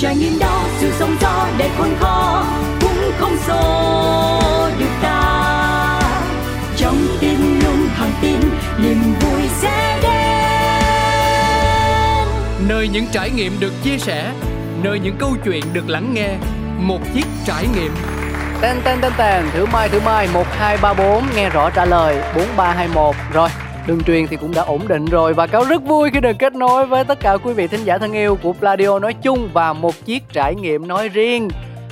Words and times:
trải 0.00 0.16
nghiệm 0.16 0.38
đó 0.38 0.64
sự 0.78 0.92
sống 0.98 1.16
gió 1.20 1.48
để 1.58 1.70
khôn 1.78 1.96
khó 2.00 2.44
cũng 2.80 3.12
không 3.18 3.36
xô 3.46 3.90
được 4.78 4.90
ta. 5.02 6.00
Trong 6.76 6.96
tim 7.20 7.60
luôn 7.64 7.88
thẳng 7.96 8.12
tin 8.22 8.40
niềm 8.82 9.02
vui 9.20 9.42
sẽ 9.60 9.98
đến. 10.02 10.10
Nơi 12.68 12.88
những 12.88 13.06
trải 13.12 13.30
nghiệm 13.30 13.60
được 13.60 13.72
chia 13.82 13.98
sẻ 13.98 14.32
nơi 14.82 14.98
những 14.98 15.16
câu 15.18 15.36
chuyện 15.44 15.64
được 15.72 15.88
lắng 15.88 16.14
nghe 16.14 16.28
một 16.78 17.00
chiếc 17.14 17.26
trải 17.46 17.66
nghiệm. 17.74 17.94
Tên 18.60 18.80
tên 18.84 18.98
tên 19.00 19.12
tên 19.16 19.44
thử 19.52 19.66
mai 19.66 19.88
thử 19.88 20.00
mai 20.00 20.28
một 20.32 20.46
hai 20.58 20.76
ba 20.76 20.94
bốn 20.94 21.24
nghe 21.36 21.48
rõ 21.48 21.70
trả 21.70 21.84
lời 21.84 22.22
bốn 22.36 22.46
ba 22.56 22.72
hai 22.72 22.88
một 22.88 23.16
rồi 23.32 23.48
đường 23.86 24.02
truyền 24.04 24.26
thì 24.26 24.36
cũng 24.36 24.52
đã 24.54 24.62
ổn 24.62 24.88
định 24.88 25.04
rồi 25.04 25.34
và 25.34 25.46
cáo 25.46 25.64
rất 25.64 25.82
vui 25.84 26.10
khi 26.10 26.20
được 26.20 26.38
kết 26.38 26.54
nối 26.54 26.86
với 26.86 27.04
tất 27.04 27.20
cả 27.20 27.36
quý 27.36 27.52
vị 27.52 27.66
thính 27.66 27.84
giả 27.84 27.98
thân 27.98 28.12
yêu 28.12 28.38
của 28.42 28.52
Pladio 28.52 28.98
nói 28.98 29.14
chung 29.14 29.48
và 29.52 29.72
một 29.72 30.04
chiếc 30.04 30.22
trải 30.32 30.54
nghiệm 30.54 30.88
nói 30.88 31.08
riêng. 31.08 31.48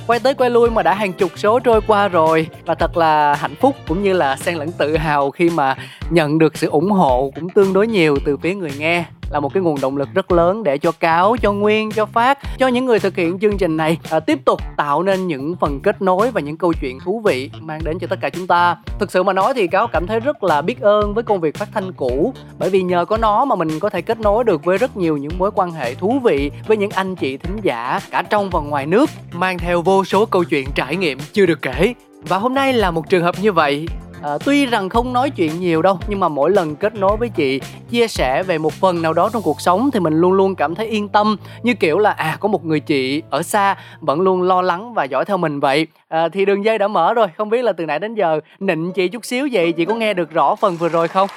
Quay 0.07 0.19
tới 0.19 0.33
quay 0.33 0.49
lui 0.49 0.69
mà 0.69 0.83
đã 0.83 0.93
hàng 0.93 1.13
chục 1.13 1.31
số 1.35 1.59
trôi 1.59 1.81
qua 1.87 2.07
rồi 2.07 2.47
và 2.65 2.75
thật 2.75 2.97
là 2.97 3.33
hạnh 3.33 3.55
phúc 3.55 3.75
cũng 3.87 4.03
như 4.03 4.13
là 4.13 4.35
xen 4.35 4.55
lẫn 4.55 4.71
tự 4.71 4.97
hào 4.97 5.31
khi 5.31 5.49
mà 5.49 5.75
nhận 6.09 6.39
được 6.39 6.57
sự 6.57 6.69
ủng 6.69 6.91
hộ 6.91 7.31
cũng 7.35 7.49
tương 7.49 7.73
đối 7.73 7.87
nhiều 7.87 8.17
từ 8.25 8.37
phía 8.37 8.53
người 8.53 8.71
nghe 8.77 9.05
là 9.31 9.39
một 9.39 9.53
cái 9.53 9.63
nguồn 9.63 9.81
động 9.81 9.97
lực 9.97 10.09
rất 10.13 10.31
lớn 10.31 10.63
để 10.63 10.77
cho 10.77 10.91
cáo 10.91 11.35
cho 11.41 11.51
nguyên 11.51 11.91
cho 11.91 12.05
phát 12.05 12.39
cho 12.57 12.67
những 12.67 12.85
người 12.85 12.99
thực 12.99 13.15
hiện 13.15 13.39
chương 13.39 13.57
trình 13.57 13.77
này 13.77 13.97
à, 14.09 14.19
tiếp 14.19 14.39
tục 14.45 14.61
tạo 14.77 15.03
nên 15.03 15.27
những 15.27 15.55
phần 15.55 15.79
kết 15.79 16.01
nối 16.01 16.31
và 16.31 16.41
những 16.41 16.57
câu 16.57 16.73
chuyện 16.81 16.99
thú 16.99 17.21
vị 17.25 17.49
mang 17.61 17.83
đến 17.83 17.99
cho 17.99 18.07
tất 18.07 18.19
cả 18.21 18.29
chúng 18.29 18.47
ta. 18.47 18.77
Thực 18.99 19.11
sự 19.11 19.23
mà 19.23 19.33
nói 19.33 19.53
thì 19.53 19.67
cáo 19.67 19.87
cảm 19.87 20.07
thấy 20.07 20.19
rất 20.19 20.43
là 20.43 20.61
biết 20.61 20.81
ơn 20.81 21.13
với 21.13 21.23
công 21.23 21.39
việc 21.39 21.57
phát 21.57 21.69
thanh 21.73 21.93
cũ 21.93 22.33
bởi 22.59 22.69
vì 22.69 22.81
nhờ 22.81 23.05
có 23.05 23.17
nó 23.17 23.45
mà 23.45 23.55
mình 23.55 23.79
có 23.79 23.89
thể 23.89 24.01
kết 24.01 24.19
nối 24.19 24.43
được 24.43 24.63
với 24.65 24.77
rất 24.77 24.97
nhiều 24.97 25.17
những 25.17 25.37
mối 25.37 25.51
quan 25.55 25.71
hệ 25.71 25.95
thú 25.95 26.19
vị 26.23 26.51
với 26.67 26.77
những 26.77 26.91
anh 26.91 27.15
chị 27.15 27.37
thính 27.37 27.57
giả 27.61 27.99
cả 28.11 28.21
trong 28.21 28.49
và 28.49 28.59
ngoài 28.59 28.85
nước 28.85 29.09
mang 29.33 29.57
theo 29.57 29.81
vô 29.81 30.05
số 30.05 30.25
câu 30.25 30.43
chuyện 30.43 30.67
trải 30.75 30.95
nghiệm 30.95 31.17
chưa 31.33 31.45
được 31.45 31.61
kể. 31.61 31.93
Và 32.27 32.37
hôm 32.37 32.53
nay 32.53 32.73
là 32.73 32.91
một 32.91 33.09
trường 33.09 33.23
hợp 33.23 33.35
như 33.41 33.51
vậy 33.51 33.87
À, 34.23 34.37
tuy 34.45 34.65
rằng 34.65 34.89
không 34.89 35.13
nói 35.13 35.29
chuyện 35.29 35.59
nhiều 35.59 35.81
đâu 35.81 35.99
nhưng 36.07 36.19
mà 36.19 36.27
mỗi 36.27 36.51
lần 36.51 36.75
kết 36.75 36.95
nối 36.95 37.17
với 37.17 37.29
chị 37.29 37.61
chia 37.89 38.07
sẻ 38.07 38.43
về 38.43 38.57
một 38.57 38.73
phần 38.73 39.01
nào 39.01 39.13
đó 39.13 39.29
trong 39.33 39.41
cuộc 39.41 39.61
sống 39.61 39.89
thì 39.93 39.99
mình 39.99 40.13
luôn 40.13 40.33
luôn 40.33 40.55
cảm 40.55 40.75
thấy 40.75 40.87
yên 40.87 41.09
tâm. 41.09 41.37
Như 41.63 41.73
kiểu 41.73 41.97
là 41.99 42.11
à 42.11 42.37
có 42.39 42.47
một 42.47 42.65
người 42.65 42.79
chị 42.79 43.21
ở 43.29 43.43
xa 43.43 43.75
vẫn 43.99 44.21
luôn 44.21 44.41
lo 44.41 44.61
lắng 44.61 44.93
và 44.93 45.03
dõi 45.03 45.25
theo 45.25 45.37
mình 45.37 45.59
vậy 45.59 45.87
à, 46.09 46.29
thì 46.29 46.45
đường 46.45 46.65
dây 46.65 46.77
đã 46.77 46.87
mở 46.87 47.13
rồi 47.13 47.27
không 47.37 47.49
biết 47.49 47.63
là 47.63 47.73
từ 47.73 47.85
nãy 47.85 47.99
đến 47.99 48.15
giờ 48.15 48.39
nịnh 48.59 48.91
chị 48.95 49.07
chút 49.07 49.25
xíu 49.25 49.47
vậy 49.51 49.71
chị 49.71 49.85
có 49.85 49.93
nghe 49.93 50.13
được 50.13 50.31
rõ 50.31 50.55
phần 50.55 50.77
vừa 50.77 50.89
rồi 50.89 51.07
không? 51.07 51.29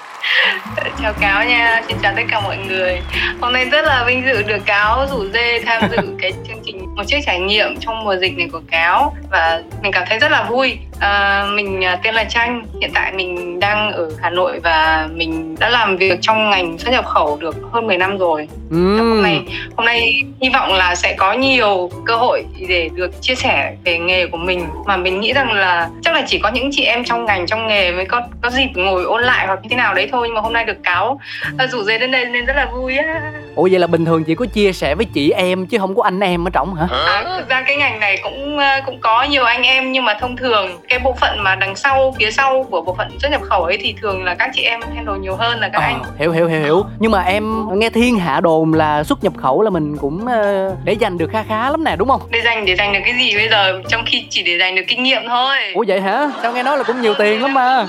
Chào 1.03 1.13
cáo 1.21 1.45
nha 1.45 1.83
xin 1.89 1.97
chào 2.03 2.13
tất 2.17 2.23
cả 2.31 2.41
mọi 2.41 2.57
người. 2.69 3.01
Hôm 3.41 3.53
nay 3.53 3.65
rất 3.65 3.85
là 3.85 4.05
vinh 4.07 4.23
dự 4.27 4.43
được 4.43 4.67
cáo 4.67 5.07
rủ 5.11 5.29
dê 5.33 5.61
tham 5.67 5.83
dự 5.91 5.97
cái 6.21 6.33
chương 6.49 6.57
trình 6.65 6.95
một 6.97 7.03
chiếc 7.07 7.19
trải 7.27 7.41
nghiệm 7.41 7.77
trong 7.81 8.05
mùa 8.05 8.17
dịch 8.17 8.37
này 8.39 8.49
của 8.53 8.61
cáo. 8.71 9.15
Và 9.31 9.63
mình 9.83 9.93
cảm 9.93 10.05
thấy 10.09 10.19
rất 10.19 10.31
là 10.31 10.47
vui. 10.51 10.79
À, 11.01 11.45
mình 11.55 11.83
tên 12.03 12.15
là 12.15 12.25
tranh 12.25 12.67
hiện 12.81 12.91
tại 12.95 13.13
mình 13.13 13.61
đang 13.61 13.93
ở 13.93 14.11
hà 14.23 14.31
nội 14.31 14.61
và 14.63 15.09
mình 15.15 15.57
đã 15.59 15.69
làm 15.71 15.97
việc 15.97 16.19
trong 16.21 16.51
ngành 16.51 16.79
xuất 16.79 16.91
nhập 16.91 17.07
khẩu 17.07 17.37
được 17.37 17.57
hơn 17.73 17.87
10 17.87 17.99
năm 17.99 18.19
rồi. 18.19 18.49
Ừ. 18.71 18.99
hôm 18.99 19.23
nay 19.23 19.41
hôm 19.77 19.87
nay 19.87 20.23
hy 20.41 20.49
vọng 20.49 20.73
là 20.75 20.95
sẽ 20.95 21.15
có 21.19 21.33
nhiều 21.33 21.91
cơ 22.05 22.17
hội 22.17 22.45
để 22.69 22.91
được 22.95 23.23
chia 23.23 23.35
sẻ 23.35 23.77
về 23.85 23.99
nghề 23.99 24.27
của 24.27 24.37
mình 24.37 24.62
mà 24.87 24.97
mình 24.97 25.21
nghĩ 25.21 25.33
rằng 25.33 25.53
là 25.53 25.89
chắc 26.03 26.15
là 26.15 26.23
chỉ 26.27 26.39
có 26.39 26.49
những 26.51 26.69
chị 26.73 26.85
em 26.85 27.05
trong 27.05 27.25
ngành 27.25 27.47
trong 27.47 27.67
nghề 27.67 27.93
mới 27.93 28.05
có 28.05 28.23
có 28.43 28.51
dịp 28.51 28.69
ngồi 28.75 29.05
ôn 29.05 29.23
lại 29.23 29.47
hoặc 29.47 29.59
như 29.63 29.69
thế 29.71 29.77
nào 29.77 29.95
đấy 29.95 30.09
thôi 30.13 30.27
nhưng 30.29 30.35
mà 30.35 30.41
hôm 30.41 30.53
nay 30.53 30.65
được 30.65 30.83
cáo. 30.85 31.21
À, 31.59 31.67
rủ 31.67 31.83
dê 31.83 31.99
đến 31.99 32.11
đây 32.11 32.25
nên 32.25 32.45
rất 32.45 32.57
là 32.57 32.67
vui 32.73 32.97
á. 32.97 33.33
Ủa 33.55 33.69
vậy 33.71 33.79
là 33.81 33.87
bình 33.87 34.05
thường 34.05 34.25
chị 34.25 34.35
có 34.35 34.47
chia 34.47 34.73
sẻ 34.73 34.95
với 34.95 35.07
chị 35.15 35.31
em 35.31 35.67
chứ 35.67 35.79
không 35.79 35.95
có 35.95 36.03
anh 36.03 36.21
em 36.21 36.49
ở 36.49 36.51
trong 36.51 36.75
hả? 36.75 36.87
À, 37.07 37.25
thực 37.39 37.49
ra 37.49 37.63
cái 37.67 37.77
ngành 37.77 38.01
này 38.01 38.19
cũng 38.23 38.59
à, 38.59 38.81
cũng 38.87 38.99
có 39.01 39.23
nhiều 39.23 39.45
anh 39.45 39.63
em 39.63 39.93
nhưng 39.93 40.05
mà 40.05 40.15
thông 40.21 40.37
thường 40.37 40.81
cái 40.89 40.99
bộ 40.99 41.17
phận 41.21 41.43
mà 41.43 41.55
đằng 41.55 41.77
sau 41.77 42.15
phía 42.19 42.31
sau 42.31 42.67
của 42.71 42.81
bộ 42.81 42.95
phận 42.95 43.19
xuất 43.21 43.31
nhập 43.31 43.41
khẩu 43.43 43.63
ấy 43.65 43.79
thì 43.81 43.95
thường 44.03 44.25
là 44.25 44.35
các 44.35 44.51
chị 44.55 44.63
em 44.63 44.81
handle 44.95 45.19
nhiều 45.19 45.37
hơn 45.37 45.61
là 45.61 45.69
các 45.69 45.79
Ờ, 45.79 45.85
anh. 45.85 46.03
hiểu 46.19 46.33
hiểu 46.33 46.47
hiểu 46.49 46.61
hiểu. 46.61 46.85
Nhưng 46.99 47.13
mà 47.13 47.23
em 47.23 47.67
nghe 47.79 47.91
thiên 47.91 48.19
hạ 48.19 48.41
đồn 48.41 48.75
là 48.75 49.05
xuất 49.05 49.25
nhập 49.25 49.33
khẩu 49.37 49.63
là 49.63 49.71
mình 49.71 49.97
cũng 49.99 50.27
ờ, 50.27 50.75
để 50.85 50.93
dành 50.93 51.19
được 51.19 51.31
kha 51.33 51.43
khá 51.43 51.71
lắm 51.71 51.85
nè 51.85 51.97
đúng 51.97 52.09
không? 52.09 52.21
Để 52.31 52.41
dành 52.45 52.65
để 52.67 52.77
dành 52.77 52.93
được 52.93 53.01
cái 53.05 53.15
gì 53.19 53.37
bây 53.37 53.49
giờ? 53.49 53.81
Trong 53.89 54.03
khi 54.07 54.27
chỉ 54.31 54.43
để 54.43 54.52
dành 54.59 54.75
được 54.75 54.83
kinh 54.89 55.03
nghiệm 55.03 55.23
thôi. 55.29 55.57
Ủa 55.75 55.85
vậy 55.89 56.01
hả? 56.01 56.29
Sao 56.43 56.53
nghe 56.53 56.63
nói 56.63 56.79
là 56.79 56.85
cũng 56.85 57.01
nhiều 57.01 57.15
tiền 57.15 57.43
lắm 57.43 57.55
mà 57.55 57.87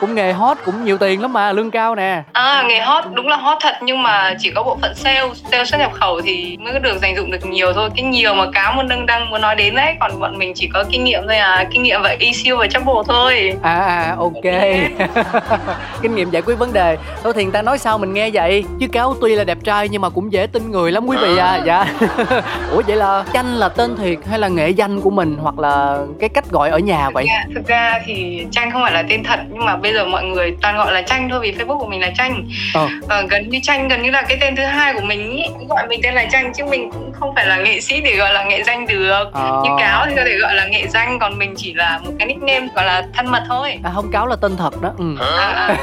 cũng 0.00 0.14
nghề 0.14 0.32
hot 0.32 0.58
cũng 0.64 0.84
nhiều 0.84 0.98
tiền 0.98 1.22
lắm 1.22 1.32
mà 1.32 1.52
lương 1.52 1.70
cao 1.70 1.94
nè. 1.94 2.22
À, 2.32 2.64
nghề 2.68 2.80
hot 2.80 3.04
đúng 3.12 3.28
là 3.28 3.36
hot 3.36 3.58
thật 3.60 3.74
nhưng 3.82 4.02
mà 4.02 4.34
chỉ 4.38 4.50
có 4.50 4.62
bộ 4.62 4.78
phận 4.82 4.94
sale 4.94 5.22
sale 5.50 5.64
xuất 5.64 5.78
nhập 5.78 5.92
khẩu 5.92 6.20
thì 6.20 6.56
mới 6.60 6.72
có 6.72 6.78
được 6.78 6.98
dành 7.02 7.16
dụng 7.16 7.30
được 7.30 7.46
nhiều 7.46 7.72
thôi. 7.72 7.90
Cái 7.96 8.04
nhiều 8.04 8.34
mà 8.34 8.44
cáo 8.52 8.72
muốn 8.72 8.88
đang 8.88 9.06
đang 9.06 9.30
muốn 9.30 9.40
nói 9.40 9.54
đến 9.56 9.74
đấy 9.74 9.94
còn 10.00 10.20
bọn 10.20 10.38
mình 10.38 10.52
chỉ 10.54 10.68
có 10.72 10.84
kinh 10.90 11.04
nghiệm 11.04 11.20
thôi 11.26 11.36
à 11.36 11.64
kinh 11.70 11.82
nghiệm 11.82 12.02
và 12.02 12.16
ECU 12.20 12.56
và 12.58 12.66
chấp 12.66 12.84
bộ 12.84 13.02
thôi. 13.02 13.52
À 13.62 13.78
à 13.78 14.16
ok. 14.18 14.44
Kinh 16.02 16.14
nghiệm 16.14 16.30
giải 16.30 16.42
quyết 16.42 16.58
vấn 16.58 16.72
đề. 16.72 16.96
Thôi 17.22 17.32
thì 17.36 17.44
người 17.44 17.52
ta 17.52 17.62
nói 17.62 17.78
sao 17.78 17.98
mình 17.98 18.14
nghe 18.14 18.30
vậy? 18.30 18.64
Chứ 18.80 18.86
cáo 18.92 19.14
tuy 19.20 19.34
là 19.34 19.44
đẹp 19.44 19.58
trai 19.64 19.88
nhưng 19.88 20.02
mà 20.02 20.08
cũng 20.08 20.32
dễ 20.32 20.46
tin 20.46 20.70
người 20.70 20.92
lắm 20.92 21.06
quý 21.06 21.16
vị 21.22 21.36
à. 21.36 21.60
Dạ. 21.66 21.86
Ủa 22.72 22.82
vậy 22.86 22.96
là 22.96 23.24
chanh 23.32 23.54
là 23.54 23.68
tên 23.68 23.96
thiệt 23.96 24.18
hay 24.30 24.38
là 24.38 24.48
nghệ 24.48 24.68
danh 24.68 25.00
của 25.00 25.10
mình 25.10 25.36
hoặc 25.40 25.58
là 25.58 25.98
cái 26.20 26.28
cách 26.28 26.50
gọi 26.50 26.70
ở 26.70 26.78
nhà 26.78 27.10
vậy? 27.10 27.24
Dạ, 27.28 27.44
thực 27.54 27.66
ra 27.66 28.00
thì 28.06 28.46
tranh 28.50 28.70
không 28.70 28.82
phải 28.82 28.92
là 28.92 29.04
tên 29.08 29.24
thật 29.24 29.40
nhưng 29.50 29.64
mà 29.64 29.76
bây 29.88 29.94
giờ 29.94 30.04
mọi 30.04 30.24
người 30.24 30.54
toàn 30.62 30.76
gọi 30.76 30.92
là 30.92 31.02
tranh 31.02 31.28
thôi 31.30 31.40
vì 31.42 31.52
facebook 31.52 31.78
của 31.78 31.86
mình 31.86 32.00
là 32.00 32.10
tranh 32.18 32.48
Ờ. 32.74 32.88
Ờ, 33.08 33.22
gần 33.30 33.48
như 33.48 33.58
tranh 33.62 33.88
gần 33.88 34.02
như 34.02 34.10
là 34.10 34.22
cái 34.22 34.38
tên 34.40 34.56
thứ 34.56 34.64
hai 34.64 34.92
của 34.94 35.00
mình 35.00 35.36
ý. 35.36 35.42
gọi 35.68 35.86
mình 35.88 36.00
tên 36.02 36.14
là 36.14 36.24
tranh 36.32 36.52
chứ 36.54 36.64
mình 36.64 36.90
cũng 36.92 37.12
không 37.20 37.34
phải 37.34 37.46
là 37.46 37.56
nghệ 37.56 37.80
sĩ 37.80 38.00
để 38.00 38.16
gọi 38.16 38.32
là 38.34 38.44
nghệ 38.44 38.62
danh 38.62 38.86
được 38.86 39.24
Ờ. 39.32 39.62
như 39.64 39.70
cáo 39.78 40.06
thì 40.06 40.12
có 40.16 40.22
thể 40.24 40.38
gọi 40.40 40.54
là 40.54 40.66
nghệ 40.66 40.86
danh 40.88 41.18
còn 41.18 41.38
mình 41.38 41.54
chỉ 41.56 41.72
là 41.74 41.98
một 42.04 42.10
cái 42.18 42.28
nickname 42.28 42.68
gọi 42.74 42.84
là 42.84 43.02
thân 43.14 43.30
mật 43.30 43.42
thôi 43.48 43.78
à 43.84 43.90
không 43.94 44.12
cáo 44.12 44.26
là 44.26 44.36
tên 44.36 44.56
thật 44.56 44.82
đó 44.82 44.90
ừ. 44.98 45.16
à, 45.20 45.46
à, 45.46 45.76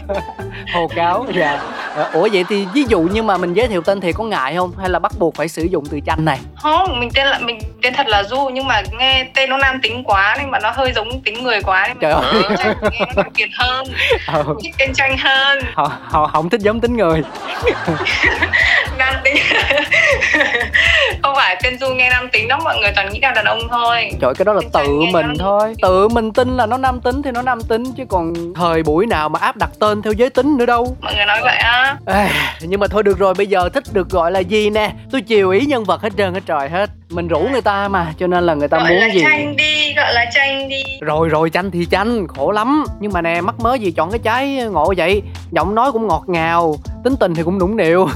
hồ 0.74 0.88
cáo 0.96 1.26
dạ 1.34 1.60
Ờ, 1.94 2.10
ủa 2.12 2.28
vậy 2.32 2.44
thì 2.48 2.66
ví 2.74 2.84
dụ 2.88 3.00
như 3.00 3.22
mà 3.22 3.36
mình 3.36 3.52
giới 3.54 3.66
thiệu 3.68 3.80
tên 3.82 4.00
thì 4.00 4.12
có 4.12 4.24
ngại 4.24 4.54
không 4.56 4.72
hay 4.80 4.88
là 4.88 4.98
bắt 4.98 5.12
buộc 5.18 5.34
phải 5.34 5.48
sử 5.48 5.62
dụng 5.62 5.84
từ 5.90 6.00
tranh 6.06 6.24
này 6.24 6.38
không 6.62 7.00
mình 7.00 7.10
tên 7.14 7.26
là 7.26 7.38
mình 7.38 7.58
tên 7.82 7.94
thật 7.94 8.06
là 8.06 8.22
du 8.22 8.48
nhưng 8.52 8.66
mà 8.66 8.82
nghe 8.98 9.24
tên 9.34 9.50
nó 9.50 9.56
nam 9.56 9.78
tính 9.82 10.04
quá 10.04 10.36
nên 10.38 10.50
mà 10.50 10.58
nó 10.58 10.70
hơi 10.70 10.92
giống 10.92 11.20
tính 11.20 11.44
người 11.44 11.62
quá 11.62 11.88
nên 11.88 11.96
Trời 12.00 12.12
ơi. 12.12 12.22
thích 12.48 12.56
tranh 12.58 12.76
nghe 12.92 13.00
nó 13.00 13.12
đặc 13.22 13.26
biệt 13.36 13.46
hơn 13.54 13.86
ờ, 14.26 14.44
thích 14.62 14.74
tên 14.78 14.92
tranh 14.94 15.18
hơn. 15.18 15.58
Họ, 15.74 15.92
họ 16.02 16.26
không 16.26 16.50
thích 16.50 16.60
giống 16.60 16.80
tính 16.80 16.96
người. 16.96 17.22
Nam 18.98 19.14
tính. 19.24 19.36
Không 21.22 21.34
phải 21.36 21.60
tên 21.62 21.78
du 21.78 21.88
nghe 21.94 22.10
nam 22.10 22.28
tính 22.32 22.48
đó 22.48 22.58
mọi 22.64 22.78
người 22.80 22.90
toàn 22.96 23.12
nghĩ 23.12 23.20
là 23.20 23.30
đàn 23.32 23.44
ông 23.44 23.58
thôi. 23.70 24.10
Trời 24.20 24.34
cái 24.34 24.44
đó 24.44 24.52
là 24.52 24.60
tự 24.72 24.82
tranh 24.82 25.12
mình 25.12 25.26
thôi. 25.38 25.74
tự 25.82 26.08
mình 26.08 26.32
tin 26.32 26.56
là 26.56 26.66
nó 26.66 26.76
nam 26.76 27.00
tính 27.00 27.22
thì 27.22 27.30
nó 27.30 27.42
nam 27.42 27.60
tính 27.68 27.82
chứ 27.96 28.04
còn 28.08 28.34
thời 28.54 28.82
buổi 28.82 29.06
nào 29.06 29.28
mà 29.28 29.38
áp 29.38 29.56
đặt 29.56 29.70
tên 29.78 30.02
theo 30.02 30.12
giới 30.12 30.30
tính 30.30 30.56
nữa 30.56 30.66
đâu. 30.66 30.96
Mọi 31.00 31.14
người 31.14 31.26
nói 31.26 31.40
vậy 31.42 31.56
á. 31.56 31.96
Ê, 32.06 32.28
nhưng 32.60 32.80
mà 32.80 32.86
thôi 32.86 33.02
được 33.02 33.18
rồi 33.18 33.34
bây 33.34 33.46
giờ 33.46 33.68
thích 33.68 33.84
được 33.92 34.10
gọi 34.10 34.30
là 34.32 34.40
gì 34.40 34.70
nè? 34.70 34.92
Tôi 35.12 35.20
chiều 35.20 35.50
ý 35.50 35.66
nhân 35.66 35.84
vật 35.84 36.02
hết 36.02 36.12
trơn 36.16 36.34
hết 36.34 36.40
trời 36.46 36.68
hết. 36.68 36.90
Mình 37.10 37.28
rủ 37.28 37.48
người 37.52 37.62
ta 37.62 37.88
mà 37.88 38.06
cho 38.18 38.26
nên 38.26 38.46
là 38.46 38.54
người 38.54 38.68
ta 38.68 38.78
gọi 38.78 38.94
là 38.94 39.00
muốn 39.00 39.14
gì? 39.14 39.20
tranh 39.22 39.56
đi 39.56 39.94
gọi 39.94 40.14
là 40.14 40.24
tranh 40.34 40.68
đi. 40.68 40.82
Rồi 41.00 41.28
rồi 41.28 41.50
chanh 41.50 41.70
thì 41.70 41.86
chanh 41.90 42.26
khổ 42.28 42.50
lắm. 42.50 42.84
Nhưng 43.00 43.12
mà 43.12 43.22
nè 43.22 43.39
mắc 43.42 43.54
mớ 43.60 43.74
gì 43.74 43.90
chọn 43.90 44.10
cái 44.10 44.18
trái 44.18 44.68
ngộ 44.72 44.94
vậy. 44.96 45.22
Giọng 45.50 45.74
nói 45.74 45.92
cũng 45.92 46.06
ngọt 46.06 46.24
ngào 46.26 46.76
tính 47.04 47.16
tình 47.20 47.34
thì 47.34 47.42
cũng 47.42 47.58
nũng 47.58 47.76
nịu. 47.76 48.08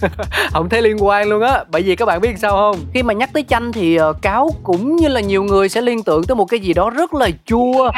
Không 0.52 0.68
thấy 0.68 0.82
liên 0.82 1.04
quan 1.04 1.28
luôn 1.28 1.42
á. 1.42 1.64
Bởi 1.70 1.82
vì 1.82 1.96
các 1.96 2.06
bạn 2.06 2.20
biết 2.20 2.38
sao 2.38 2.50
không? 2.50 2.76
Khi 2.94 3.02
mà 3.02 3.14
nhắc 3.14 3.30
tới 3.32 3.44
chanh 3.48 3.72
thì 3.72 3.96
ờ, 3.96 4.12
cáo 4.22 4.50
cũng 4.62 4.96
như 4.96 5.08
là 5.08 5.20
nhiều 5.20 5.42
người 5.42 5.68
sẽ 5.68 5.80
liên 5.80 6.02
tưởng 6.02 6.24
tới 6.24 6.34
một 6.34 6.44
cái 6.44 6.60
gì 6.60 6.72
đó 6.72 6.90
rất 6.90 7.14
là 7.14 7.28
chua. 7.46 7.90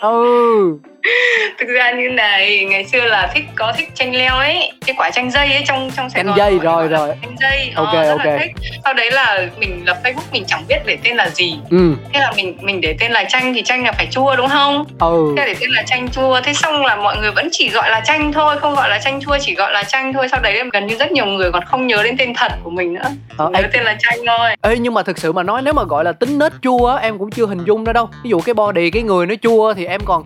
Ừ 0.00 0.78
thực 1.58 1.68
ra 1.68 1.90
như 1.92 2.08
này 2.08 2.64
ngày 2.70 2.84
xưa 2.84 3.00
là 3.00 3.30
thích 3.34 3.44
có 3.54 3.72
thích 3.76 3.88
chanh 3.94 4.14
leo 4.16 4.36
ấy 4.36 4.72
cái 4.86 4.94
quả 4.98 5.10
chanh 5.10 5.30
dây 5.30 5.52
ấy 5.52 5.62
trong 5.66 5.90
trong 5.96 6.10
Sài 6.10 6.24
Chanh 6.24 6.34
dây, 6.36 6.58
rồi, 6.58 6.88
rồi. 6.88 7.08
chanh 7.22 7.36
dây 7.40 7.72
Ok, 7.74 7.88
ờ, 7.92 8.02
rất 8.04 8.10
ok. 8.10 8.24
là 8.26 8.38
thích. 8.38 8.52
Sau 8.84 8.94
đấy 8.94 9.10
là 9.10 9.46
mình 9.58 9.82
lập 9.86 9.96
Facebook 10.04 10.32
mình 10.32 10.44
chẳng 10.46 10.64
biết 10.68 10.76
để 10.86 10.98
tên 11.04 11.16
là 11.16 11.28
gì. 11.28 11.56
Ừ. 11.70 11.94
Thế 12.12 12.20
là 12.20 12.32
mình 12.36 12.56
mình 12.60 12.80
để 12.80 12.96
tên 13.00 13.12
là 13.12 13.24
chanh 13.24 13.54
thì 13.54 13.62
chanh 13.62 13.84
là 13.84 13.92
phải 13.92 14.06
chua 14.10 14.36
đúng 14.36 14.48
không? 14.48 14.84
Ừ. 15.00 15.34
Thế 15.36 15.40
là 15.40 15.46
để 15.46 15.54
tên 15.60 15.70
là 15.70 15.82
chanh 15.86 16.08
chua 16.10 16.40
thế 16.40 16.52
xong 16.54 16.84
là 16.86 16.96
mọi 16.96 17.16
người 17.16 17.30
vẫn 17.30 17.48
chỉ 17.52 17.70
gọi 17.70 17.90
là 17.90 18.00
chanh 18.00 18.32
thôi 18.32 18.56
không 18.60 18.74
gọi 18.74 18.88
là 18.88 18.98
chanh 18.98 19.20
chua 19.20 19.38
chỉ 19.40 19.54
gọi 19.54 19.72
là 19.72 19.82
chanh 19.82 20.12
thôi. 20.12 20.28
Sau 20.30 20.40
đấy 20.40 20.62
gần 20.72 20.86
như 20.86 20.96
rất 20.96 21.12
nhiều 21.12 21.26
người 21.26 21.52
còn 21.52 21.64
không 21.64 21.86
nhớ 21.86 22.02
đến 22.02 22.16
tên 22.18 22.34
thật 22.34 22.52
của 22.62 22.70
mình 22.70 22.94
nữa. 22.94 23.10
Ờ, 23.36 23.50
nhớ 23.52 23.58
ê, 23.58 23.68
tên 23.72 23.82
là 23.82 23.96
chanh 23.98 24.18
thôi. 24.26 24.50
Ê 24.62 24.76
nhưng 24.78 24.94
mà 24.94 25.02
thực 25.02 25.18
sự 25.18 25.32
mà 25.32 25.42
nói 25.42 25.62
nếu 25.62 25.74
mà 25.74 25.82
gọi 25.84 26.04
là 26.04 26.12
tính 26.12 26.38
nết 26.38 26.52
chua 26.62 26.86
á 26.86 26.96
em 27.02 27.18
cũng 27.18 27.30
chưa 27.30 27.46
hình 27.46 27.64
dung 27.64 27.84
ra 27.84 27.92
đâu. 27.92 28.08
Ví 28.24 28.30
dụ 28.30 28.40
cái 28.40 28.54
body 28.54 28.90
cái 28.90 29.02
người 29.02 29.26
nó 29.26 29.34
chua 29.42 29.74
thì 29.74 29.84
em 29.86 30.00
còn 30.04 30.24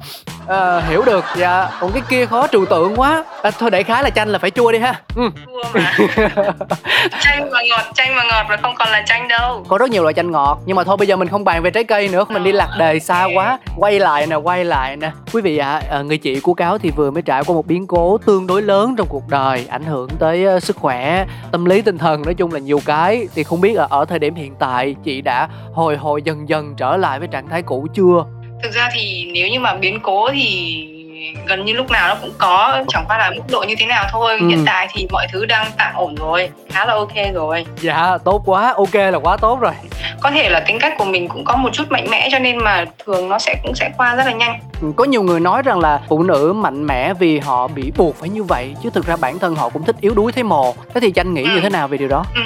à, 0.48 0.80
hiểu 0.88 1.02
được. 1.06 1.24
Dạ. 1.36 1.68
Còn 1.80 1.92
cái 1.92 2.02
kia 2.08 2.26
khó 2.26 2.46
trừu 2.46 2.66
tượng 2.66 2.94
quá. 2.96 3.24
À, 3.42 3.50
thôi 3.50 3.70
đại 3.70 3.84
khái 3.84 4.02
là 4.02 4.10
chanh 4.10 4.28
là 4.28 4.38
phải 4.38 4.50
chua 4.50 4.72
đi 4.72 4.78
ha. 4.78 4.94
Ừ. 5.16 5.30
chua 5.46 5.62
mà. 5.74 5.96
Chanh 7.20 7.50
mà 7.50 7.58
ngọt 7.68 7.82
chanh 7.94 8.14
mà 8.16 8.22
ngọt 8.24 8.46
mà 8.48 8.56
không 8.62 8.74
còn 8.78 8.88
là 8.88 9.02
chanh 9.06 9.28
đâu. 9.28 9.64
Có 9.68 9.78
rất 9.78 9.90
nhiều 9.90 10.02
loại 10.02 10.14
chanh 10.14 10.30
ngọt 10.30 10.58
nhưng 10.66 10.76
mà 10.76 10.84
thôi 10.84 10.96
bây 10.96 11.08
giờ 11.08 11.16
mình 11.16 11.28
không 11.28 11.44
bàn 11.44 11.62
về 11.62 11.70
trái 11.70 11.84
cây 11.84 12.08
nữa 12.08 12.24
mình 12.28 12.44
đi 12.44 12.52
lạc 12.52 12.68
đề 12.78 12.98
xa 12.98 13.28
quá. 13.34 13.58
Quay 13.76 14.00
lại 14.00 14.26
nè 14.26 14.36
quay 14.36 14.64
lại 14.64 14.96
nè. 14.96 15.10
Quý 15.32 15.42
vị 15.42 15.58
ạ 15.58 15.82
à, 15.90 16.02
người 16.02 16.18
chị 16.18 16.40
của 16.40 16.54
cáo 16.54 16.78
thì 16.78 16.90
vừa 16.90 17.10
mới 17.10 17.22
trải 17.22 17.44
qua 17.44 17.54
một 17.54 17.66
biến 17.66 17.86
cố 17.86 18.18
tương 18.18 18.46
đối 18.46 18.62
lớn 18.62 18.94
trong 18.98 19.06
cuộc 19.10 19.28
đời 19.28 19.66
ảnh 19.70 19.84
hưởng 19.84 20.08
tới 20.18 20.56
uh, 20.56 20.62
sức 20.62 20.76
khỏe 20.76 21.26
tâm 21.52 21.64
lý 21.64 21.82
tinh 21.82 21.98
thần 21.98 22.22
nói 22.22 22.34
chung 22.34 22.52
là 22.52 22.58
nhiều 22.58 22.80
cái. 22.84 23.28
Thì 23.34 23.44
không 23.44 23.60
biết 23.60 23.76
là 23.76 23.86
ở 23.90 24.04
thời 24.04 24.18
điểm 24.18 24.34
hiện 24.34 24.54
tại 24.58 24.96
chị 25.04 25.20
đã 25.20 25.48
hồi 25.72 25.96
hồi 25.96 26.22
dần 26.22 26.48
dần 26.48 26.74
trở 26.76 26.96
lại 26.96 27.18
với 27.18 27.28
trạng 27.28 27.48
thái 27.48 27.62
cũ 27.62 27.86
chưa 27.94 28.24
thực 28.62 28.72
ra 28.72 28.90
thì 28.92 29.30
nếu 29.34 29.48
như 29.48 29.60
mà 29.60 29.74
biến 29.74 30.00
cố 30.02 30.30
thì 30.32 30.84
gần 31.46 31.64
như 31.64 31.72
lúc 31.72 31.90
nào 31.90 32.08
nó 32.08 32.14
cũng 32.20 32.32
có 32.38 32.82
chẳng 32.88 33.04
qua 33.08 33.18
là 33.18 33.30
mức 33.30 33.42
độ 33.50 33.64
như 33.68 33.74
thế 33.78 33.86
nào 33.86 34.04
thôi. 34.10 34.36
Ừ. 34.40 34.48
hiện 34.48 34.62
tại 34.66 34.88
thì 34.92 35.06
mọi 35.10 35.26
thứ 35.32 35.46
đang 35.46 35.66
tạm 35.76 35.94
ổn 35.94 36.14
rồi 36.14 36.48
khá 36.70 36.86
là 36.86 36.94
ok 36.94 37.34
rồi. 37.34 37.66
Dạ 37.80 38.18
tốt 38.24 38.42
quá 38.46 38.74
ok 38.76 38.94
là 38.94 39.18
quá 39.18 39.36
tốt 39.36 39.60
rồi. 39.60 39.72
Có 40.20 40.30
thể 40.30 40.48
là 40.50 40.60
tính 40.60 40.78
cách 40.78 40.94
của 40.98 41.04
mình 41.04 41.28
cũng 41.28 41.44
có 41.44 41.56
một 41.56 41.70
chút 41.72 41.84
mạnh 41.90 42.06
mẽ 42.10 42.28
cho 42.32 42.38
nên 42.38 42.58
mà 42.58 42.84
thường 43.06 43.28
nó 43.28 43.38
sẽ 43.38 43.54
cũng 43.62 43.74
sẽ 43.74 43.90
qua 43.96 44.14
rất 44.14 44.26
là 44.26 44.32
nhanh. 44.32 44.60
Ừ, 44.82 44.92
có 44.96 45.04
nhiều 45.04 45.22
người 45.22 45.40
nói 45.40 45.62
rằng 45.62 45.80
là 45.80 46.00
phụ 46.08 46.22
nữ 46.22 46.52
mạnh 46.56 46.86
mẽ 46.86 47.14
vì 47.14 47.38
họ 47.38 47.68
bị 47.68 47.92
buộc 47.96 48.16
phải 48.16 48.28
như 48.28 48.42
vậy 48.42 48.74
chứ 48.82 48.90
thực 48.90 49.06
ra 49.06 49.16
bản 49.16 49.38
thân 49.38 49.54
họ 49.54 49.68
cũng 49.68 49.84
thích 49.84 49.96
yếu 50.00 50.14
đuối 50.14 50.32
thấy 50.32 50.44
mồ. 50.44 50.74
Thế 50.94 51.00
thì 51.00 51.12
chanh 51.12 51.34
nghĩ 51.34 51.42
ừ. 51.42 51.50
như 51.54 51.60
thế 51.60 51.70
nào 51.70 51.88
về 51.88 51.98
điều 51.98 52.08
đó? 52.08 52.24
Ừ, 52.34 52.42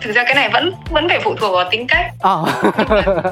thực 0.00 0.12
ra 0.12 0.24
cái 0.24 0.34
này 0.34 0.48
vẫn 0.48 0.72
vẫn 0.90 1.08
phải 1.08 1.20
phụ 1.20 1.34
thuộc 1.34 1.54
vào 1.54 1.64
tính 1.70 1.86
cách. 1.86 2.06
Ờ. 2.20 2.44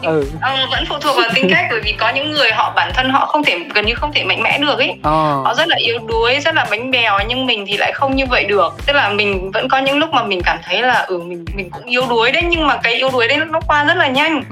Ừ. 0.02 0.26
ờ, 0.40 0.66
vẫn 0.70 0.84
phụ 0.88 0.94
thuộc 1.00 1.16
vào 1.16 1.28
tính 1.34 1.46
cách 1.50 1.66
bởi 1.70 1.81
vì 1.81 1.93
có 1.93 2.08
những 2.14 2.31
người 2.31 2.50
họ 2.52 2.72
bản 2.76 2.90
thân 2.94 3.11
họ 3.11 3.26
không 3.26 3.44
thể 3.44 3.58
gần 3.75 3.87
như 3.87 3.94
không 3.94 4.12
thể 4.12 4.25
mạnh 4.25 4.43
mẽ 4.43 4.58
được 4.58 4.78
ấy 4.78 4.94
ờ. 5.02 5.11
họ 5.44 5.55
rất 5.55 5.69
là 5.69 5.76
yếu 5.76 5.99
đuối 5.99 6.40
rất 6.40 6.55
là 6.55 6.66
bánh 6.70 6.90
bèo 6.90 7.19
nhưng 7.28 7.46
mình 7.46 7.64
thì 7.69 7.76
lại 7.76 7.93
không 7.93 8.16
như 8.16 8.26
vậy 8.26 8.44
được. 8.44 8.72
Tức 8.87 8.93
là 8.93 9.08
mình 9.08 9.50
vẫn 9.50 9.69
có 9.69 9.78
những 9.78 9.99
lúc 9.99 10.11
mà 10.12 10.22
mình 10.25 10.40
cảm 10.44 10.58
thấy 10.64 10.82
là 10.82 10.94
ừ 11.08 11.19
mình 11.19 11.44
mình 11.55 11.70
cũng 11.70 11.84
yếu 11.84 12.02
đuối 12.08 12.32
đấy 12.32 12.43
nhưng 12.49 12.66
mà 12.66 12.76
cái 12.82 12.94
yếu 12.94 13.11
đuối 13.12 13.28
đấy 13.28 13.38
nó 13.50 13.61
qua 13.66 13.84
rất 13.84 13.96
là 13.96 14.06
nhanh 14.08 14.43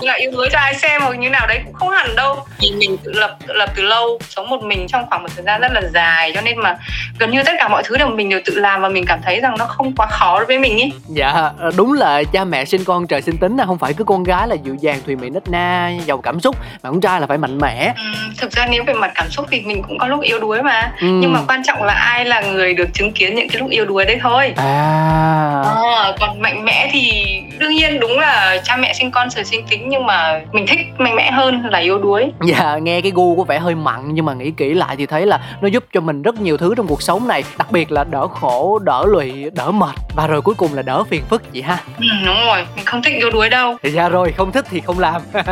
ừ. 0.00 0.06
là 0.06 0.14
yếu 0.14 0.30
đuối 0.30 0.48
cho 0.52 0.58
ai 0.58 0.74
xem 0.74 1.02
hoặc 1.02 1.18
như 1.18 1.30
nào 1.30 1.46
đấy 1.46 1.60
cũng 1.64 1.72
không 1.72 1.90
hẳn 1.90 2.16
đâu. 2.16 2.36
Vì 2.60 2.72
mình 2.78 2.96
tự 3.04 3.12
lập 3.12 3.36
tự 3.46 3.54
lập 3.54 3.70
từ 3.76 3.82
lâu 3.82 4.18
sống 4.28 4.50
một 4.50 4.62
mình 4.62 4.86
trong 4.88 5.06
khoảng 5.08 5.22
một 5.22 5.28
thời 5.36 5.44
gian 5.44 5.60
rất 5.60 5.72
là 5.72 5.82
dài. 5.94 6.32
Cho 6.34 6.40
nên 6.40 6.58
mà 6.58 6.76
gần 7.18 7.30
như 7.30 7.42
tất 7.42 7.52
cả 7.58 7.68
mọi 7.68 7.82
thứ 7.82 7.96
đều 7.96 8.08
mình 8.08 8.28
đều 8.28 8.40
tự 8.44 8.58
làm 8.58 8.82
và 8.82 8.88
mình 8.88 9.04
cảm 9.06 9.20
thấy 9.24 9.40
rằng 9.40 9.54
nó 9.58 9.66
không 9.66 9.92
quá 9.96 10.06
khó 10.06 10.38
đối 10.38 10.46
với 10.46 10.58
mình 10.58 10.80
ấy 10.80 10.92
dạ 11.08 11.50
Ờ, 11.58 11.70
đúng 11.76 11.92
là 11.92 12.22
cha 12.32 12.44
mẹ 12.44 12.64
sinh 12.64 12.84
con 12.84 13.06
trời 13.06 13.22
sinh 13.22 13.36
tính 13.36 13.56
là 13.56 13.66
không 13.66 13.78
phải 13.78 13.92
cứ 13.92 14.04
con 14.04 14.24
gái 14.24 14.48
là 14.48 14.56
dịu 14.64 14.76
dàng 14.80 15.00
thùy 15.06 15.16
mị 15.16 15.30
nết 15.30 15.48
na 15.48 15.90
giàu 16.06 16.18
cảm 16.18 16.40
xúc 16.40 16.56
mà 16.82 16.90
con 16.90 17.00
trai 17.00 17.20
là 17.20 17.26
phải 17.26 17.38
mạnh 17.38 17.58
mẽ. 17.58 17.92
Ừ, 17.96 18.02
thực 18.38 18.52
ra 18.52 18.66
nếu 18.66 18.84
về 18.84 18.94
mặt 18.94 19.12
cảm 19.14 19.30
xúc 19.30 19.46
thì 19.50 19.60
mình 19.60 19.82
cũng 19.82 19.98
có 19.98 20.06
lúc 20.06 20.20
yếu 20.20 20.40
đuối 20.40 20.62
mà. 20.62 20.92
Ừ. 21.00 21.06
nhưng 21.06 21.32
mà 21.32 21.40
quan 21.48 21.62
trọng 21.64 21.82
là 21.82 21.92
ai 21.94 22.24
là 22.24 22.40
người 22.40 22.74
được 22.74 22.88
chứng 22.94 23.12
kiến 23.12 23.34
những 23.34 23.48
cái 23.48 23.60
lúc 23.60 23.70
yếu 23.70 23.84
đuối 23.84 24.04
đấy 24.04 24.18
thôi. 24.22 24.52
À, 24.56 25.62
à 25.64 26.12
còn 26.20 26.40
mạnh 26.42 26.64
mẽ 26.64 26.88
thì 26.92 27.12
đương 27.58 27.70
nhiên 27.70 28.00
đúng 28.00 28.18
là 28.18 28.58
cha 28.64 28.76
mẹ 28.76 28.94
sinh 28.94 29.10
con 29.10 29.30
trời 29.30 29.44
sinh 29.44 29.66
tính 29.66 29.83
nhưng 29.88 30.06
mà 30.06 30.40
mình 30.52 30.66
thích 30.66 30.78
mạnh 30.98 31.16
mẽ 31.16 31.30
hơn 31.30 31.62
là 31.70 31.78
yếu 31.78 31.98
đuối. 31.98 32.32
Dạ 32.44 32.78
nghe 32.82 33.00
cái 33.00 33.12
gu 33.14 33.36
có 33.36 33.44
vẻ 33.44 33.58
hơi 33.58 33.74
mặn 33.74 34.00
nhưng 34.14 34.24
mà 34.24 34.34
nghĩ 34.34 34.50
kỹ 34.50 34.74
lại 34.74 34.96
thì 34.96 35.06
thấy 35.06 35.26
là 35.26 35.40
nó 35.60 35.68
giúp 35.68 35.84
cho 35.92 36.00
mình 36.00 36.22
rất 36.22 36.40
nhiều 36.40 36.56
thứ 36.56 36.74
trong 36.76 36.86
cuộc 36.86 37.02
sống 37.02 37.28
này 37.28 37.44
đặc 37.58 37.72
biệt 37.72 37.92
là 37.92 38.04
đỡ 38.04 38.26
khổ 38.26 38.78
đỡ 38.78 39.04
lụy 39.08 39.50
đỡ 39.50 39.70
mệt 39.70 39.94
và 40.16 40.26
rồi 40.26 40.42
cuối 40.42 40.54
cùng 40.54 40.74
là 40.74 40.82
đỡ 40.82 41.04
phiền 41.04 41.22
phức 41.30 41.52
chị 41.52 41.62
ha. 41.62 41.78
Ừ, 41.98 42.06
đúng 42.26 42.36
rồi 42.46 42.66
mình 42.76 42.84
không 42.84 43.02
thích 43.02 43.14
yếu 43.16 43.30
đuối 43.30 43.50
đâu. 43.50 43.76
Thì 43.82 43.90
ra 43.90 44.08
rồi 44.08 44.32
không 44.32 44.52
thích 44.52 44.66
thì 44.70 44.80
không 44.80 44.98
làm. 44.98 45.22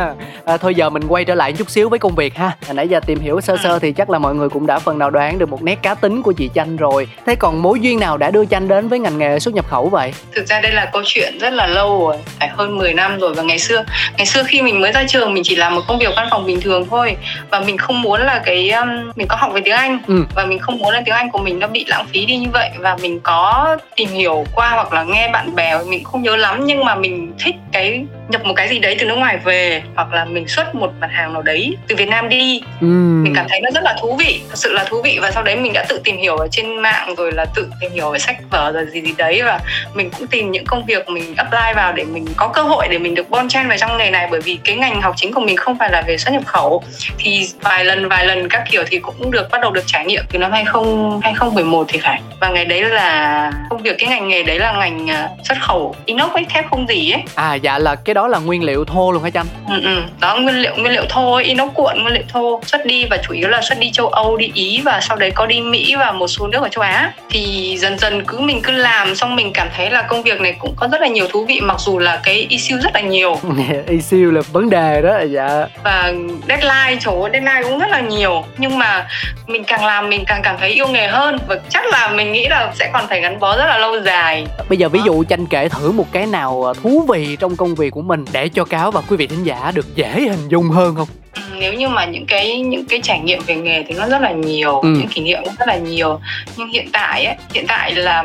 À, 0.45 0.57
thôi 0.57 0.75
giờ 0.75 0.89
mình 0.89 1.03
quay 1.07 1.25
trở 1.25 1.35
lại 1.35 1.53
chút 1.53 1.69
xíu 1.69 1.89
với 1.89 1.99
công 1.99 2.15
việc 2.15 2.35
ha. 2.35 2.51
À, 2.67 2.73
nãy 2.73 2.87
giờ 2.87 2.99
tìm 2.99 3.19
hiểu 3.19 3.41
sơ 3.41 3.57
sơ 3.63 3.69
ừ. 3.69 3.79
thì 3.81 3.91
chắc 3.91 4.09
là 4.09 4.19
mọi 4.19 4.35
người 4.35 4.49
cũng 4.49 4.67
đã 4.67 4.79
phần 4.79 4.99
nào 4.99 5.09
đoán 5.09 5.39
được 5.39 5.49
một 5.49 5.63
nét 5.63 5.79
cá 5.81 5.95
tính 5.95 6.21
của 6.21 6.31
chị 6.31 6.49
chanh 6.55 6.77
rồi. 6.77 7.07
Thế 7.25 7.35
còn 7.35 7.61
mối 7.61 7.79
duyên 7.79 7.99
nào 7.99 8.17
đã 8.17 8.31
đưa 8.31 8.45
chanh 8.45 8.67
đến 8.67 8.87
với 8.87 8.99
ngành 8.99 9.17
nghề 9.17 9.39
xuất 9.39 9.53
nhập 9.53 9.67
khẩu 9.69 9.89
vậy? 9.89 10.13
Thực 10.35 10.47
ra 10.47 10.61
đây 10.61 10.71
là 10.71 10.89
câu 10.93 11.01
chuyện 11.05 11.37
rất 11.39 11.53
là 11.53 11.67
lâu 11.67 12.05
rồi 12.05 12.17
phải 12.39 12.49
hơn 12.49 12.77
10 12.77 12.93
năm 12.93 13.19
rồi 13.19 13.33
và 13.33 13.43
ngày 13.43 13.59
xưa 13.59 13.83
ngày 14.17 14.22
xưa 14.25 14.43
khi 14.43 14.61
mình 14.61 14.81
mới 14.81 14.91
ra 14.91 15.03
trường 15.07 15.33
mình 15.33 15.43
chỉ 15.43 15.55
làm 15.55 15.75
một 15.75 15.81
công 15.87 15.99
việc 15.99 16.13
văn 16.15 16.27
phòng 16.31 16.45
bình 16.45 16.61
thường 16.61 16.87
thôi. 16.89 17.15
Và 17.49 17.59
mình 17.59 17.77
không 17.77 18.01
muốn 18.01 18.21
là 18.21 18.41
cái 18.45 18.69
um, 18.69 19.11
mình 19.15 19.27
có 19.27 19.35
học 19.35 19.51
về 19.53 19.61
tiếng 19.65 19.75
Anh. 19.75 19.99
Ừ. 20.07 20.25
và 20.35 20.45
mình 20.45 20.59
không 20.59 20.77
muốn 20.77 20.93
là 20.93 21.01
tiếng 21.05 21.15
Anh 21.15 21.31
của 21.31 21.39
mình 21.39 21.59
nó 21.59 21.67
bị 21.67 21.85
lãng 21.87 22.05
phí 22.13 22.25
đi 22.25 22.35
như 22.35 22.49
vậy. 22.53 22.69
Và 22.77 22.97
mình 23.01 23.19
có 23.19 23.77
tìm 23.95 24.09
hiểu 24.09 24.45
qua 24.55 24.69
hoặc 24.69 24.93
là 24.93 25.03
nghe 25.03 25.27
bạn 25.27 25.55
bè 25.55 25.77
mình 25.87 26.03
không 26.03 26.23
nhớ 26.23 26.35
lắm. 26.35 26.65
Nhưng 26.65 26.85
mà 26.85 26.95
mình 26.95 27.33
thích 27.39 27.55
cái 27.71 28.05
nhập 28.29 28.45
một 28.45 28.53
cái 28.53 28.69
gì 28.69 28.79
đấy 28.79 28.95
từ 28.99 29.05
nước 29.05 29.15
ngoài 29.15 29.37
về. 29.43 29.81
Hoặc 29.95 30.13
là 30.13 30.25
mình 30.25 30.47
xuất 30.47 30.75
một 30.75 30.91
mặt 30.99 31.09
hàng 31.11 31.33
nào 31.33 31.41
đấy 31.41 31.77
từ 31.87 31.95
Việt 31.95 32.07
Nam 32.07 32.29
đi. 32.29 32.61
Ừ. 32.81 32.87
mình 33.23 33.33
cảm 33.35 33.45
thấy 33.49 33.61
nó 33.61 33.69
rất 33.73 33.83
là 33.83 33.95
thú 34.01 34.15
vị. 34.15 34.41
Thật 34.49 34.57
sự 34.57 34.73
là 34.73 34.83
thú 34.83 35.01
vị. 35.01 35.19
Và 35.21 35.31
sau 35.31 35.43
đấy 35.43 35.55
mình 35.55 35.73
đã 35.73 35.85
tự 35.89 36.01
tìm 36.03 36.17
hiểu 36.17 36.37
ở 36.37 36.47
trên 36.51 36.77
mạng 36.77 37.15
rồi 37.15 37.31
là 37.31 37.45
tự 37.55 37.69
tìm 37.81 37.91
hiểu 37.91 38.11
về 38.11 38.19
sách 38.19 38.37
vở 38.49 38.71
rồi 38.71 38.85
gì 38.91 39.01
gì 39.01 39.13
đấy. 39.17 39.41
Và 39.45 39.59
mình 39.93 40.09
cũng 40.09 40.27
tìm 40.27 40.51
những 40.51 40.65
công 40.65 40.85
việc 40.85 41.09
mình 41.09 41.35
apply 41.37 41.73
vào 41.75 41.93
để 41.93 42.03
mình 42.03 42.25
có 42.35 42.47
cơ 42.47 42.61
hội 42.61 42.87
để 42.87 42.97
mình 42.97 43.15
được 43.15 43.29
bon 43.29 43.49
chen 43.49 43.67
vào 43.67 43.77
trong 43.77 43.97
nghề 43.97 44.11
này 44.13 44.27
bởi 44.31 44.39
vì 44.41 44.59
cái 44.63 44.75
ngành 44.75 45.01
học 45.01 45.13
chính 45.17 45.33
của 45.33 45.41
mình 45.41 45.57
không 45.57 45.77
phải 45.77 45.89
là 45.91 46.03
về 46.07 46.17
xuất 46.17 46.31
nhập 46.31 46.43
khẩu. 46.45 46.83
Thì 47.17 47.47
vài 47.61 47.85
lần 47.85 48.09
vài 48.09 48.25
lần 48.25 48.49
các 48.49 48.63
kiểu 48.71 48.83
thì 48.87 48.99
cũng 48.99 49.31
được 49.31 49.51
bắt 49.51 49.61
đầu 49.61 49.71
được 49.71 49.83
trải 49.85 50.05
nghiệm 50.05 50.23
từ 50.31 50.39
năm 50.39 50.51
20 50.51 50.83
2011 51.23 51.87
thì 51.89 51.99
phải. 51.99 52.21
Và 52.39 52.49
ngày 52.49 52.65
đấy 52.65 52.81
là 52.81 53.51
công 53.69 53.81
việc 53.81 53.95
cái 53.97 54.09
ngành 54.09 54.27
nghề 54.27 54.43
đấy 54.43 54.59
là 54.59 54.71
ngành 54.71 55.09
à, 55.09 55.29
xuất 55.43 55.57
khẩu. 55.61 55.95
Inox 56.05 56.31
ấy 56.31 56.45
thép 56.49 56.69
không 56.69 56.87
gì 56.87 57.11
ấy. 57.11 57.23
À 57.35 57.53
dạ 57.55 57.77
là 57.77 57.95
cái 57.95 58.13
đó 58.13 58.27
là 58.27 58.39
nguyên 58.39 58.63
liệu 58.63 58.85
thô 58.85 59.11
luôn 59.11 59.23
hả 59.23 59.29
chanh 59.29 59.45
ừ, 59.69 59.81
ừ. 59.83 60.01
đó 60.19 60.37
nguyên 60.37 60.55
liệu 60.55 60.75
nguyên 60.77 60.93
liệu 60.93 61.05
thô 61.09 61.37
inox 61.37 61.69
cuộn 61.73 62.01
nguyên 62.01 62.13
liệu 62.13 62.23
thô. 62.33 62.61
Xuất 62.65 62.85
đi 62.85 63.05
và 63.05 63.17
chủ 63.27 63.33
yếu 63.33 63.49
là 63.49 63.61
xuất 63.61 63.79
đi 63.79 63.91
châu 63.91 64.07
âu 64.07 64.37
đi 64.37 64.51
ý 64.53 64.81
và 64.85 64.99
sau 65.01 65.17
đấy 65.17 65.31
có 65.31 65.45
đi 65.45 65.61
mỹ 65.61 65.95
và 65.95 66.11
một 66.11 66.27
số 66.27 66.47
nước 66.47 66.61
ở 66.61 66.69
châu 66.69 66.81
á. 66.81 67.13
Thì 67.29 67.75
dần 67.79 67.99
dần 67.99 68.25
cứ 68.25 68.39
mình 68.39 68.61
cứ 68.61 68.71
làm 68.71 69.15
xong 69.15 69.35
mình 69.35 69.51
cảm 69.53 69.67
thấy 69.75 69.89
là 69.89 70.01
công 70.01 70.23
việc 70.23 70.41
này 70.41 70.55
cũng 70.59 70.73
có 70.75 70.87
rất 70.91 71.01
là 71.01 71.07
nhiều 71.07 71.27
thú 71.27 71.45
vị 71.45 71.59
mặc 71.61 71.79
dù 71.79 71.99
là 71.99 72.19
cái 72.23 72.45
issue 72.49 72.77
rất 72.77 72.91
là 72.93 73.01
nhiều 73.01 73.39
issue 74.03 74.31
là 74.31 74.41
vấn 74.51 74.69
đề 74.69 75.01
đó 75.01 75.19
dạ. 75.31 75.67
Và 75.83 76.13
deadline 76.47 76.97
chỗ 76.99 77.29
deadline 77.31 77.63
cũng 77.63 77.79
rất 77.79 77.89
là 77.89 78.01
nhiều. 78.01 78.43
Nhưng 78.57 78.79
mà 78.79 79.07
mình 79.47 79.63
càng 79.63 79.85
làm 79.85 80.09
mình 80.09 80.23
càng 80.27 80.41
cảm 80.43 80.55
thấy 80.59 80.69
yêu 80.69 80.87
nghề 80.87 81.07
hơn. 81.07 81.37
Và 81.47 81.55
chắc 81.69 81.85
là 81.85 82.11
mình 82.11 82.31
nghĩ 82.31 82.47
là 82.47 82.71
sẽ 82.75 82.89
còn 82.93 83.07
phải 83.07 83.21
gắn 83.21 83.39
bó 83.39 83.57
rất 83.57 83.65
là 83.65 83.77
lâu 83.77 84.01
dài. 84.01 84.47
Bây 84.69 84.77
giờ 84.77 84.89
ví 84.89 84.99
dụ 85.05 85.23
chanh 85.23 85.45
kể 85.45 85.69
thử 85.69 85.91
một 85.91 86.11
cái 86.11 86.25
nào 86.25 86.73
thú 86.83 87.05
vị 87.09 87.37
trong 87.39 87.55
công 87.55 87.75
việc 87.75 87.89
của 87.89 88.01
mình 88.01 88.25
để 88.31 88.49
cho 88.49 88.65
cáo 88.65 88.91
và 88.91 89.01
quý 89.09 89.17
vị 89.17 89.27
thính 89.27 89.43
giả 89.43 89.71
được 89.75 89.95
dễ 89.95 90.11
hình 90.11 90.47
dung 90.49 90.69
hơn 90.69 90.95
không? 90.95 91.07
Ừ, 91.35 91.41
nếu 91.59 91.73
như 91.73 91.87
mà 91.87 92.05
những 92.05 92.25
cái 92.25 92.59
những 92.59 92.85
cái 92.85 93.01
trải 93.03 93.19
nghiệm 93.19 93.41
về 93.45 93.55
nghề 93.55 93.83
thì 93.87 93.93
nó 93.93 94.07
rất 94.07 94.21
là 94.21 94.31
nhiều 94.31 94.79
ừ. 94.79 94.89
những 94.89 95.07
kỷ 95.07 95.21
niệm 95.21 95.43
rất 95.59 95.67
là 95.67 95.75
nhiều. 95.75 96.19
Nhưng 96.57 96.67
hiện 96.67 96.89
tại 96.93 97.25
ấy 97.25 97.35
hiện 97.53 97.67
tại 97.67 97.95
là 97.95 98.23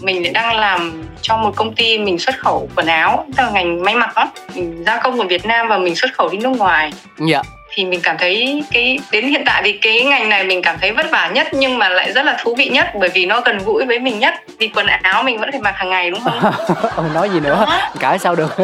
mình 0.00 0.32
đang 0.32 0.56
làm 0.56 1.03
trong 1.24 1.42
một 1.42 1.56
công 1.56 1.74
ty 1.74 1.98
mình 1.98 2.18
xuất 2.18 2.38
khẩu 2.38 2.68
quần 2.76 2.86
áo 2.86 3.26
tức 3.36 3.42
là 3.42 3.50
ngành 3.50 3.82
may 3.82 3.94
mặc 3.94 4.12
đó 4.16 4.30
mình 4.54 4.84
gia 4.86 5.00
công 5.00 5.20
ở 5.20 5.26
Việt 5.26 5.46
Nam 5.46 5.68
và 5.68 5.78
mình 5.78 5.96
xuất 5.96 6.14
khẩu 6.14 6.28
đi 6.28 6.38
nước 6.38 6.48
ngoài 6.58 6.92
dạ 7.18 7.42
thì 7.74 7.84
mình 7.84 8.00
cảm 8.02 8.16
thấy 8.18 8.64
cái 8.72 8.98
đến 9.12 9.28
hiện 9.28 9.42
tại 9.46 9.62
thì 9.64 9.72
cái 9.72 10.04
ngành 10.04 10.28
này 10.28 10.44
mình 10.44 10.62
cảm 10.62 10.76
thấy 10.80 10.92
vất 10.92 11.10
vả 11.10 11.30
nhất 11.34 11.46
nhưng 11.52 11.78
mà 11.78 11.88
lại 11.88 12.12
rất 12.12 12.26
là 12.26 12.36
thú 12.42 12.54
vị 12.54 12.68
nhất 12.68 12.86
bởi 13.00 13.08
vì 13.08 13.26
nó 13.26 13.40
gần 13.40 13.58
gũi 13.58 13.84
với 13.84 13.98
mình 13.98 14.18
nhất 14.18 14.34
vì 14.58 14.68
quần 14.74 14.86
áo 14.86 15.22
mình 15.22 15.38
vẫn 15.38 15.52
phải 15.52 15.60
mặc 15.60 15.74
hàng 15.76 15.90
ngày 15.90 16.10
đúng 16.10 16.20
không? 16.24 16.52
Ông 16.96 17.14
nói 17.14 17.30
gì 17.30 17.40
nữa? 17.40 17.64
Đó. 17.66 17.78
Cãi 18.00 18.18
sao 18.18 18.34
được? 18.34 18.56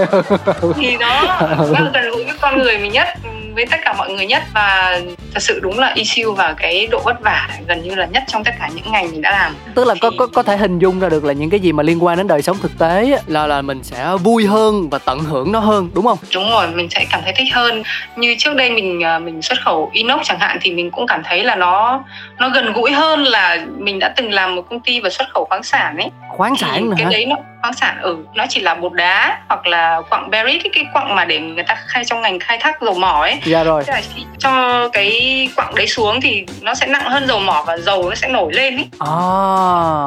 thì 0.77 0.97
đó 0.97 1.25
nó 1.79 1.91
gần 1.95 2.11
gũi 2.11 2.25
với 2.25 2.35
con 2.41 2.59
người 2.59 2.79
mình 2.79 2.93
nhất 2.93 3.09
với 3.55 3.67
tất 3.67 3.77
cả 3.85 3.95
mọi 3.99 4.11
người 4.11 4.27
nhất 4.27 4.43
và 4.55 5.01
thật 5.35 5.41
sự 5.43 5.61
đúng 5.61 5.79
là 5.79 5.93
issue 5.95 6.25
và 6.37 6.55
cái 6.59 6.87
độ 6.91 7.01
vất 7.05 7.21
vả 7.21 7.49
gần 7.67 7.83
như 7.83 7.95
là 7.95 8.07
nhất 8.07 8.23
trong 8.27 8.45
tất 8.45 8.55
cả 8.61 8.69
những 8.75 8.93
ngành 8.93 9.11
mình 9.11 9.23
đã 9.23 9.31
làm. 9.31 9.55
Tức 9.75 9.87
là 9.87 9.95
thì... 9.95 10.01
có 10.01 10.11
có 10.19 10.27
có 10.27 10.43
thể 10.43 10.57
hình 10.57 10.79
dung 10.79 11.01
ra 11.01 11.09
được 11.09 11.25
là 11.25 11.33
những 11.33 11.51
cái 11.51 11.61
gì 11.61 11.73
mà 11.73 11.83
liên 11.83 12.05
quan 12.05 12.17
đến 12.17 12.27
đời 12.27 12.43
sống 12.43 12.57
thực 12.63 12.79
tế 12.79 13.19
là 13.27 13.47
là 13.47 13.63
mình 13.63 13.83
sẽ 13.83 14.07
vui 14.23 14.47
hơn 14.47 14.91
và 14.91 14.99
tận 14.99 15.19
hưởng 15.19 15.53
nó 15.53 15.59
hơn 15.59 15.91
đúng 15.95 16.05
không? 16.05 16.19
Đúng 16.35 16.51
rồi 16.51 16.67
mình 16.69 16.89
sẽ 16.91 17.07
cảm 17.11 17.21
thấy 17.25 17.33
thích 17.37 17.55
hơn. 17.55 17.83
Như 18.17 18.35
trước 18.39 18.57
đây 18.57 18.71
mình 18.71 19.05
à, 19.05 19.19
mình 19.19 19.43
xuất 19.43 19.59
khẩu 19.61 19.91
inox 19.93 20.21
chẳng 20.25 20.39
hạn 20.41 20.59
thì 20.61 20.73
mình 20.73 20.91
cũng 20.91 21.07
cảm 21.07 21.23
thấy 21.25 21.45
là 21.45 21.55
nó 21.57 22.05
nó 22.39 22.49
gần 22.49 22.73
gũi 22.73 22.93
hơn 22.93 23.25
là 23.25 23.59
mình 23.79 23.99
đã 23.99 24.13
từng 24.17 24.33
làm 24.33 24.55
một 24.57 24.63
công 24.71 24.81
ty 24.81 25.01
và 25.01 25.11
xuất 25.11 25.29
khẩu 25.35 25.45
khoáng 25.45 25.63
sản 25.63 25.97
ấy. 25.97 26.11
Khoáng 26.29 26.57
sản 26.57 26.91
nữa 26.91 26.95
cái 26.97 27.05
hả? 27.05 27.11
đấy 27.11 27.27
nó 27.27 27.37
khoáng 27.61 27.75
sản 27.75 27.99
ừ 28.03 28.17
nó 28.35 28.47
chỉ 28.49 28.61
là 28.61 28.75
bột 28.75 28.93
đá 28.93 29.39
hoặc 29.49 29.67
là 29.67 30.01
quặng 30.11 30.31
berry 30.31 30.59
cái 30.59 30.71
cái 30.75 30.85
quặng 30.93 31.15
mà 31.15 31.25
để 31.25 31.39
người 31.39 31.65
ta 31.65 31.77
khai 31.87 32.05
trong 32.05 32.21
ngành 32.23 32.39
khai 32.39 32.59
thác 32.61 32.83
dầu 32.83 32.95
mỏ 32.95 33.21
ấy 33.21 33.40
dạ 33.45 33.65
rồi. 33.65 33.83
Là 33.87 34.01
khi 34.15 34.25
cho 34.39 34.89
cái 34.93 35.49
quặng 35.57 35.75
đấy 35.75 35.87
xuống 35.87 36.21
thì 36.21 36.47
nó 36.61 36.75
sẽ 36.75 36.87
nặng 36.87 37.11
hơn 37.11 37.27
dầu 37.27 37.39
mỏ 37.39 37.65
và 37.67 37.79
dầu 37.79 38.09
nó 38.09 38.15
sẽ 38.15 38.29
nổi 38.29 38.53
lên 38.53 38.77
ấy 38.77 38.89
à. 38.99 39.09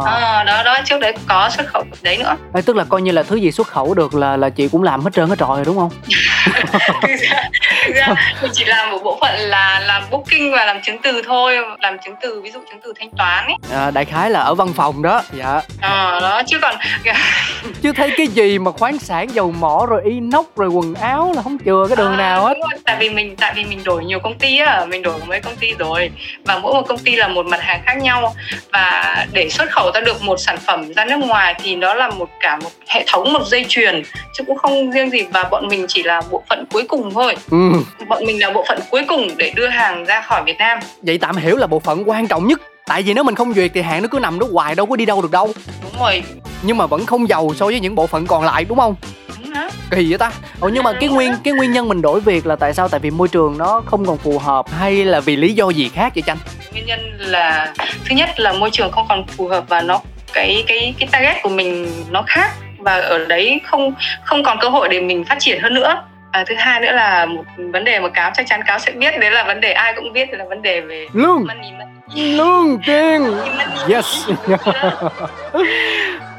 à 0.06 0.44
đó 0.44 0.64
đó 0.64 0.78
trước 0.86 1.00
đấy 1.00 1.14
có 1.28 1.50
xuất 1.50 1.68
khẩu 1.68 1.84
đấy 2.02 2.18
nữa. 2.18 2.36
Ê, 2.54 2.62
tức 2.62 2.76
là 2.76 2.84
coi 2.84 3.02
như 3.02 3.12
là 3.12 3.24
thứ 3.24 3.36
gì 3.36 3.52
xuất 3.52 3.68
khẩu 3.68 3.94
được 3.94 4.16
là 4.16 4.38
là 4.38 4.50
chị 4.50 4.68
cũng 4.68 4.84
làm 4.84 5.02
hết 5.02 5.14
trơn 5.14 5.30
hết 5.30 5.36
trọi 5.40 5.56
rồi 5.56 5.66
đúng 5.66 5.78
không? 5.78 5.90
Thực 7.02 7.20
ra, 7.20 7.50
thực 7.86 7.96
ra 7.96 8.08
mình 8.42 8.52
chỉ 8.54 8.66
làm 8.66 8.92
một 8.92 9.00
bộ 9.04 9.18
phận 9.22 9.40
là 9.40 9.80
làm 9.80 10.04
booking 10.12 10.52
và 10.52 10.66
làm 10.66 10.82
chứng 10.82 10.98
từ 11.04 11.22
thôi 11.26 11.58
làm 11.80 11.98
chứng 12.06 12.16
từ 12.22 12.42
ví 12.42 12.52
dụ 12.52 12.60
chứng 12.70 12.80
từ 12.84 12.94
thanh 13.00 13.10
toán 13.18 13.46
ấy 13.46 13.56
à, 13.72 13.92
đại 13.92 14.06
khái 14.06 14.30
là 14.30 14.40
ở 14.40 14.56
văn 14.56 14.74
phòng 14.76 15.02
đó. 15.02 15.22
Dạ. 15.34 15.62
Ờ 15.82 16.20
đó 16.20 16.42
chứ 16.48 16.58
còn 16.62 16.76
chứ 17.82 17.92
thấy 17.96 18.12
cái 18.18 18.28
gì 18.28 18.60
mà 18.60 18.72
khoáng 18.72 19.00
sản 19.00 19.28
dầu 19.34 19.52
mỏ 19.52 19.86
rồi 19.90 20.02
inox 20.06 20.46
rồi 20.56 20.70
quần 20.70 20.96
áo 20.96 21.34
là 21.36 21.42
không 21.42 21.58
chừa 21.66 21.86
cái 21.90 21.96
đường 21.96 22.14
à, 22.14 22.18
nào 22.18 22.46
hết. 22.46 22.54
tại 22.86 22.98
vì 23.00 23.10
mình 23.10 23.23
tại 23.36 23.54
vì 23.56 23.64
mình 23.66 23.84
đổi 23.84 24.06
nhiều 24.06 24.20
công 24.20 24.38
ty 24.38 24.58
á 24.58 24.86
mình 24.86 25.02
đổi 25.02 25.14
mấy 25.28 25.40
công 25.40 25.56
ty 25.56 25.74
rồi. 25.80 26.10
Và 26.46 26.60
mỗi 26.60 26.74
một 26.74 26.88
công 26.88 26.98
ty 26.98 27.16
là 27.16 27.28
một 27.28 27.46
mặt 27.46 27.62
hàng 27.62 27.82
khác 27.86 27.98
nhau. 28.02 28.36
Và 28.72 29.26
để 29.34 29.50
xuất 29.50 29.72
khẩu 29.72 29.92
ra 29.92 30.02
được 30.02 30.22
một 30.22 30.38
sản 30.38 30.58
phẩm 30.68 30.94
ra 30.94 31.06
nước 31.06 31.18
ngoài 31.18 31.56
thì 31.64 31.76
nó 31.76 31.94
là 31.94 32.10
một 32.10 32.30
cả 32.40 32.60
một 32.64 32.70
hệ 32.88 33.04
thống 33.08 33.34
một 33.34 33.46
dây 33.46 33.66
chuyền 33.68 34.04
chứ 34.38 34.44
cũng 34.48 34.58
không 34.58 34.92
riêng 34.92 35.10
gì. 35.10 35.24
Và 35.34 35.44
bọn 35.44 35.68
mình 35.68 35.86
chỉ 35.88 36.04
là 36.04 36.22
bộ 36.32 36.44
phận 36.50 36.66
cuối 36.72 36.84
cùng 36.88 37.14
thôi. 37.14 37.36
Ừ. 37.52 37.72
bọn 38.08 38.26
mình 38.26 38.42
là 38.42 38.52
bộ 38.52 38.66
phận 38.68 38.80
cuối 38.92 39.02
cùng 39.08 39.28
để 39.38 39.54
đưa 39.56 39.68
hàng 39.68 40.06
ra 40.06 40.22
khỏi 40.22 40.44
Việt 40.46 40.58
Nam. 40.60 40.80
Vậy 41.02 41.18
tạm 41.18 41.38
hiểu 41.38 41.58
là 41.58 41.68
bộ 41.68 41.80
phận 41.80 42.10
quan 42.10 42.28
trọng 42.28 42.48
nhất. 42.48 42.62
Tại 42.86 43.04
vì 43.04 43.14
nếu 43.14 43.24
mình 43.24 43.36
không 43.36 43.54
duyệt 43.54 43.72
thì 43.74 43.82
hàng 43.82 44.02
nó 44.02 44.08
cứ 44.12 44.20
nằm 44.20 44.40
đó 44.40 44.48
hoài 44.52 44.76
đâu 44.76 44.86
có 44.86 44.96
đi 44.96 45.06
đâu 45.06 45.22
được 45.22 45.32
đâu. 45.32 45.54
Đúng 45.84 46.02
rồi. 46.02 46.24
Nhưng 46.62 46.78
mà 46.78 46.86
vẫn 46.86 47.06
không 47.06 47.30
giàu 47.30 47.52
so 47.56 47.66
với 47.66 47.80
những 47.80 47.96
bộ 47.96 48.08
phận 48.08 48.28
còn 48.28 48.44
lại 48.44 48.66
đúng 48.70 48.78
không 48.78 48.96
kỳ 49.96 50.10
vậy 50.10 50.18
ta? 50.18 50.32
Ồ 50.60 50.70
nhưng 50.70 50.84
mà 50.84 50.94
cái 51.00 51.10
nguyên 51.10 51.34
cái 51.44 51.54
nguyên 51.54 51.72
nhân 51.72 51.88
mình 51.88 52.02
đổi 52.02 52.20
việc 52.20 52.46
là 52.46 52.56
tại 52.56 52.74
sao? 52.74 52.90
Tại 52.90 53.00
vì 53.00 53.10
môi 53.10 53.28
trường 53.28 53.58
nó 53.58 53.82
không 53.86 54.06
còn 54.06 54.18
phù 54.18 54.40
hợp 54.40 54.66
hay 54.80 55.06
là 55.06 55.20
vì 55.20 55.36
lý 55.36 55.54
do 55.54 55.70
gì 55.70 55.90
khác 55.90 56.12
vậy 56.16 56.24
chanh? 56.26 56.38
Nguyên 56.72 56.86
nhân 56.86 57.00
là 57.20 57.74
thứ 57.78 58.16
nhất 58.16 58.40
là 58.40 58.54
môi 58.54 58.70
trường 58.72 58.92
không 58.92 59.06
còn 59.10 59.28
phù 59.28 59.48
hợp 59.48 59.64
và 59.68 59.82
nó 59.82 60.02
cái 60.34 60.64
cái 60.68 60.94
cái 61.00 61.10
target 61.12 61.36
của 61.44 61.50
mình 61.50 61.88
nó 62.12 62.24
khác 62.28 62.52
và 62.78 63.00
ở 63.00 63.26
đấy 63.26 63.62
không 63.66 63.94
không 64.24 64.44
còn 64.44 64.58
cơ 64.62 64.70
hội 64.70 64.90
để 64.90 65.02
mình 65.02 65.26
phát 65.26 65.38
triển 65.40 65.62
hơn 65.62 65.74
nữa. 65.74 66.04
À, 66.32 66.44
thứ 66.48 66.56
hai 66.58 66.82
nữa 66.82 66.92
là 66.92 67.26
một 67.26 67.44
vấn 67.58 67.84
đề 67.84 68.00
mà 68.00 68.10
cáo 68.10 68.32
chắc 68.34 68.48
chắn 68.48 68.62
cáo 68.68 68.80
sẽ 68.80 68.92
biết 68.92 69.20
đấy 69.20 69.32
là 69.32 69.44
vấn 69.44 69.62
đề 69.62 69.72
ai 69.72 69.94
cũng 69.96 70.14
biết 70.14 70.30
là 70.32 70.46
vấn 70.50 70.62
đề 70.62 70.82
về 70.82 71.08
lương! 71.14 71.46
Money, 71.48 71.72
money. 71.72 72.34
lương 72.38 72.80
tiền 72.86 73.22
yes 73.90 74.30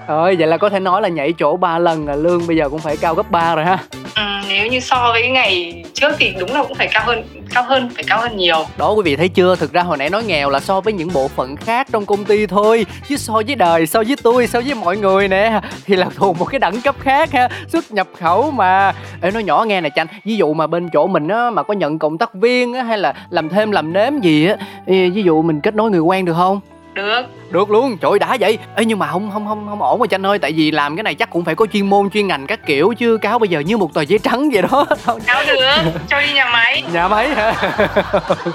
Rồi 0.08 0.36
vậy 0.38 0.48
là 0.48 0.56
có 0.56 0.68
thể 0.68 0.80
nói 0.80 1.02
là 1.02 1.08
nhảy 1.08 1.32
chỗ 1.38 1.56
3 1.56 1.78
lần 1.78 2.06
là 2.08 2.16
lương 2.16 2.46
bây 2.46 2.56
giờ 2.56 2.68
cũng 2.68 2.78
phải 2.78 2.96
cao 2.96 3.14
gấp 3.14 3.30
3 3.30 3.54
rồi 3.54 3.64
ha. 3.64 3.78
Ừ, 4.16 4.22
nếu 4.48 4.66
như 4.66 4.80
so 4.80 5.10
với 5.12 5.28
ngày 5.28 5.84
trước 5.94 6.12
thì 6.18 6.34
đúng 6.40 6.52
là 6.52 6.62
cũng 6.62 6.74
phải 6.74 6.88
cao 6.92 7.02
hơn 7.06 7.24
cao 7.54 7.64
hơn 7.64 7.90
phải 7.94 8.04
cao 8.04 8.20
hơn 8.20 8.36
nhiều. 8.36 8.56
Đó 8.78 8.92
quý 8.92 9.02
vị 9.04 9.16
thấy 9.16 9.28
chưa? 9.28 9.56
Thực 9.56 9.72
ra 9.72 9.82
hồi 9.82 9.96
nãy 9.96 10.10
nói 10.10 10.24
nghèo 10.24 10.50
là 10.50 10.60
so 10.60 10.80
với 10.80 10.92
những 10.92 11.08
bộ 11.12 11.28
phận 11.28 11.56
khác 11.56 11.86
trong 11.92 12.06
công 12.06 12.24
ty 12.24 12.46
thôi. 12.46 12.86
Chứ 13.08 13.16
so 13.16 13.32
với 13.46 13.54
đời 13.54 13.86
so 13.86 14.02
với 14.02 14.16
tôi 14.22 14.46
so 14.46 14.60
với 14.60 14.74
mọi 14.74 14.96
người 14.96 15.28
nè. 15.28 15.60
Thì 15.84 15.96
là 15.96 16.06
thuộc 16.16 16.38
một 16.38 16.44
cái 16.44 16.58
đẳng 16.58 16.80
cấp 16.80 16.94
khác 16.98 17.32
ha. 17.32 17.48
Xuất 17.68 17.92
nhập 17.92 18.08
khẩu 18.18 18.50
mà. 18.50 18.92
Ê, 19.22 19.30
nói 19.30 19.42
nhỏ 19.42 19.64
nghe 19.64 19.80
nè 19.80 19.88
chanh. 19.96 20.06
Ví 20.24 20.36
dụ 20.36 20.54
mà 20.54 20.66
bên 20.66 20.88
chỗ 20.92 21.06
mình 21.06 21.28
á 21.28 21.50
mà 21.50 21.62
có 21.62 21.74
nhận 21.74 21.98
cộng 21.98 22.18
tác 22.18 22.34
viên 22.34 22.74
á 22.74 22.82
hay 22.82 22.98
là 22.98 23.14
làm 23.30 23.48
thêm 23.48 23.70
làm 23.70 23.92
nếm 23.92 24.20
gì 24.20 24.46
á 24.46 24.56
ví 24.86 25.22
dụ 25.24 25.42
mình 25.42 25.60
kết 25.60 25.74
nối 25.74 25.90
người 25.90 26.00
quen 26.00 26.24
được 26.24 26.34
không 26.36 26.60
được. 26.94 27.22
Được 27.50 27.70
luôn 27.70 27.96
trời 27.98 28.18
đã 28.18 28.36
vậy. 28.40 28.58
Ê, 28.76 28.84
nhưng 28.84 28.98
mà 28.98 29.06
không 29.06 29.30
không 29.32 29.46
không 29.46 29.66
không 29.68 29.82
ổn 29.82 30.00
mà 30.00 30.06
chanh 30.06 30.26
ơi 30.26 30.38
tại 30.38 30.52
vì 30.52 30.70
làm 30.70 30.96
cái 30.96 31.02
này 31.02 31.14
chắc 31.14 31.30
cũng 31.30 31.44
phải 31.44 31.54
có 31.54 31.66
chuyên 31.72 31.90
môn 31.90 32.10
chuyên 32.10 32.26
ngành 32.26 32.46
các 32.46 32.66
kiểu 32.66 32.94
chứ 32.98 33.18
cáo 33.18 33.38
bây 33.38 33.48
giờ 33.48 33.60
như 33.60 33.76
một 33.76 33.94
tờ 33.94 34.02
giấy 34.02 34.18
trắng 34.18 34.50
vậy 34.52 34.62
đó. 34.62 34.86
Cáo 35.26 35.42
được. 35.46 35.60
Cho 36.08 36.20
đi 36.20 36.32
nhà 36.32 36.44
máy. 36.44 36.82
Nhà 36.92 37.08
máy 37.08 37.28
hả? 37.28 37.52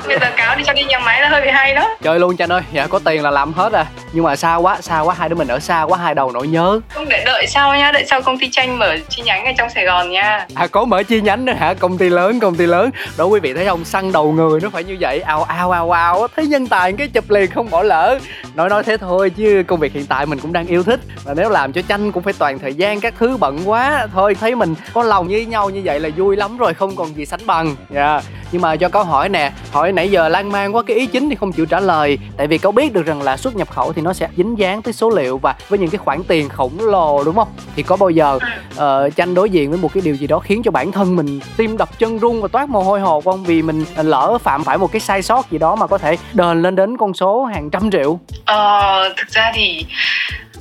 Bây 0.07 0.19
giờ 0.19 0.31
cáo 0.37 0.55
đi 0.55 0.63
cho 0.63 0.73
đi 0.73 0.83
nhà 0.83 0.99
máy 0.99 1.21
là 1.21 1.29
hơi 1.29 1.41
bị 1.41 1.49
hay 1.49 1.75
đó. 1.75 1.89
Chơi 2.01 2.19
luôn 2.19 2.37
chanh 2.37 2.49
ơi 2.49 2.61
dạ 2.71 2.87
có 2.87 2.99
tiền 2.99 3.23
là 3.23 3.31
làm 3.31 3.53
hết 3.53 3.73
à. 3.73 3.85
Nhưng 4.13 4.23
mà 4.23 4.35
xa 4.35 4.55
quá 4.55 4.81
xa 4.81 4.99
quá 4.99 5.15
hai 5.17 5.29
đứa 5.29 5.35
mình 5.35 5.47
ở 5.47 5.59
xa 5.59 5.83
quá 5.83 5.97
hai 5.97 6.15
đầu 6.15 6.31
nỗi 6.31 6.47
nhớ. 6.47 6.79
Không 6.89 7.09
để 7.09 7.23
đợi 7.25 7.47
sau 7.47 7.75
nha 7.75 7.91
đợi 7.91 8.05
sau 8.07 8.21
công 8.21 8.39
ty 8.39 8.49
tranh 8.51 8.79
mở 8.79 8.97
chi 9.09 9.21
nhánh 9.21 9.45
ở 9.45 9.51
trong 9.57 9.69
sài 9.69 9.85
gòn 9.85 10.09
nha. 10.09 10.47
À 10.55 10.67
có 10.67 10.85
mở 10.85 11.03
chi 11.03 11.21
nhánh 11.21 11.45
nữa 11.45 11.53
hả? 11.53 11.73
Công 11.73 11.97
ty 11.97 12.09
lớn 12.09 12.39
công 12.39 12.55
ty 12.55 12.65
lớn. 12.65 12.89
Đó 13.17 13.25
quý 13.25 13.39
vị 13.39 13.53
thấy 13.53 13.65
không? 13.65 13.85
Săn 13.85 14.11
đầu 14.11 14.31
người 14.31 14.59
nó 14.61 14.69
phải 14.69 14.83
như 14.83 14.97
vậy. 14.99 15.19
Ao 15.19 15.43
ao 15.43 15.71
ao 15.71 15.91
ao. 15.91 16.27
Thấy 16.35 16.47
nhân 16.47 16.67
tài 16.67 16.93
cái 16.93 17.07
chụp 17.07 17.29
liền 17.29 17.51
không 17.51 17.69
bỏ 17.69 17.83
lỡ 17.83 18.19
nói 18.55 18.69
nói 18.69 18.83
thế 18.83 18.97
thôi 18.97 19.29
chứ 19.29 19.63
công 19.67 19.79
việc 19.79 19.93
hiện 19.93 20.05
tại 20.05 20.25
mình 20.25 20.39
cũng 20.39 20.53
đang 20.53 20.67
yêu 20.67 20.83
thích. 20.83 20.99
Và 21.23 21.33
nếu 21.33 21.49
làm 21.49 21.73
cho 21.73 21.81
tranh 21.81 22.11
cũng 22.11 22.23
phải 22.23 22.33
toàn 22.39 22.59
thời 22.59 22.73
gian, 22.73 22.99
các 22.99 23.13
thứ 23.19 23.37
bận 23.37 23.59
quá. 23.65 24.07
Thôi 24.13 24.35
thấy 24.35 24.55
mình 24.55 24.75
có 24.93 25.03
lòng 25.03 25.27
với 25.27 25.45
nhau 25.45 25.69
như 25.69 25.81
vậy 25.83 25.99
là 25.99 26.09
vui 26.17 26.35
lắm 26.35 26.57
rồi, 26.57 26.73
không 26.73 26.95
còn 26.95 27.15
gì 27.15 27.25
sánh 27.25 27.45
bằng. 27.45 27.75
Dạ. 27.89 28.11
yeah 28.11 28.23
nhưng 28.51 28.61
mà 28.61 28.75
cho 28.75 28.89
câu 28.89 29.03
hỏi 29.03 29.29
nè 29.29 29.51
hỏi 29.71 29.91
nãy 29.91 30.11
giờ 30.11 30.29
lan 30.29 30.51
man 30.51 30.75
quá 30.75 30.83
cái 30.87 30.97
ý 30.97 31.05
chính 31.05 31.29
thì 31.29 31.35
không 31.35 31.51
chịu 31.51 31.65
trả 31.65 31.79
lời. 31.79 32.17
Tại 32.37 32.47
vì 32.47 32.57
câu 32.57 32.71
biết 32.71 32.93
được 32.93 33.05
rằng 33.05 33.21
là 33.21 33.37
xuất 33.37 33.55
nhập 33.55 33.69
khẩu 33.69 33.93
thì 33.93 34.01
nó 34.01 34.13
sẽ 34.13 34.27
dính 34.37 34.59
dáng 34.59 34.81
tới 34.81 34.93
số 34.93 35.09
liệu 35.09 35.37
và 35.37 35.55
với 35.69 35.79
những 35.79 35.89
cái 35.89 35.97
khoản 35.97 36.23
tiền 36.23 36.49
khổng 36.49 36.79
lồ 36.79 37.23
đúng 37.23 37.35
không? 37.35 37.47
Thì 37.75 37.83
có 37.83 37.95
bao 37.95 38.09
giờ 38.09 38.39
uh, 38.75 39.15
tranh 39.15 39.33
đối 39.33 39.49
diện 39.49 39.69
với 39.69 39.79
một 39.79 39.93
cái 39.93 40.01
điều 40.01 40.15
gì 40.15 40.27
đó 40.27 40.39
khiến 40.39 40.63
cho 40.63 40.71
bản 40.71 40.91
thân 40.91 41.15
mình 41.15 41.39
tim 41.57 41.77
đập 41.77 41.99
chân 41.99 42.19
run 42.19 42.41
và 42.41 42.47
toát 42.47 42.69
mồ 42.69 42.81
hôi 42.81 42.99
hột 42.99 43.25
không? 43.25 43.43
Vì 43.43 43.61
mình 43.61 43.85
lỡ 43.95 44.37
phạm 44.43 44.63
phải 44.63 44.77
một 44.77 44.91
cái 44.91 44.99
sai 44.99 45.21
sót 45.21 45.51
gì 45.51 45.57
đó 45.57 45.75
mà 45.75 45.87
có 45.87 45.97
thể 45.97 46.17
đền 46.33 46.61
lên 46.61 46.75
đến 46.75 46.97
con 46.97 47.13
số 47.13 47.43
hàng 47.45 47.69
trăm 47.69 47.91
triệu. 47.91 48.19
Ờ, 48.45 49.13
thực 49.17 49.29
ra 49.29 49.51
thì 49.55 49.85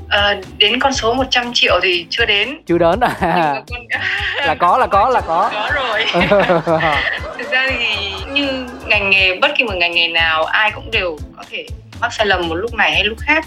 uh, 0.04 0.44
đến 0.58 0.80
con 0.80 0.92
số 0.92 1.14
100 1.14 1.50
triệu 1.54 1.80
thì 1.82 2.06
chưa 2.10 2.26
đến. 2.26 2.58
Chưa 2.66 2.78
đến 2.78 3.00
à? 3.00 3.14
Là 4.46 4.54
có 4.54 4.78
là 4.78 4.86
có 4.86 5.08
là 5.08 5.20
có. 5.20 5.50
Có 5.54 5.70
rồi 5.74 6.04
thực 7.48 7.54
ra 7.54 7.66
thì 7.68 8.10
như 8.32 8.66
ngành 8.86 9.10
nghề, 9.10 9.36
bất 9.36 9.50
kỳ 9.58 9.64
một 9.64 9.74
ngành 9.76 9.92
nghề 9.92 10.08
nào, 10.08 10.44
ai 10.44 10.70
cũng 10.74 10.90
đều 10.90 11.18
có 11.36 11.44
thể 11.50 11.66
mắc 12.00 12.12
sai 12.12 12.26
lầm 12.26 12.48
một 12.48 12.54
lúc 12.54 12.74
này 12.74 12.92
hay 12.92 13.04
lúc 13.04 13.18
khác. 13.20 13.44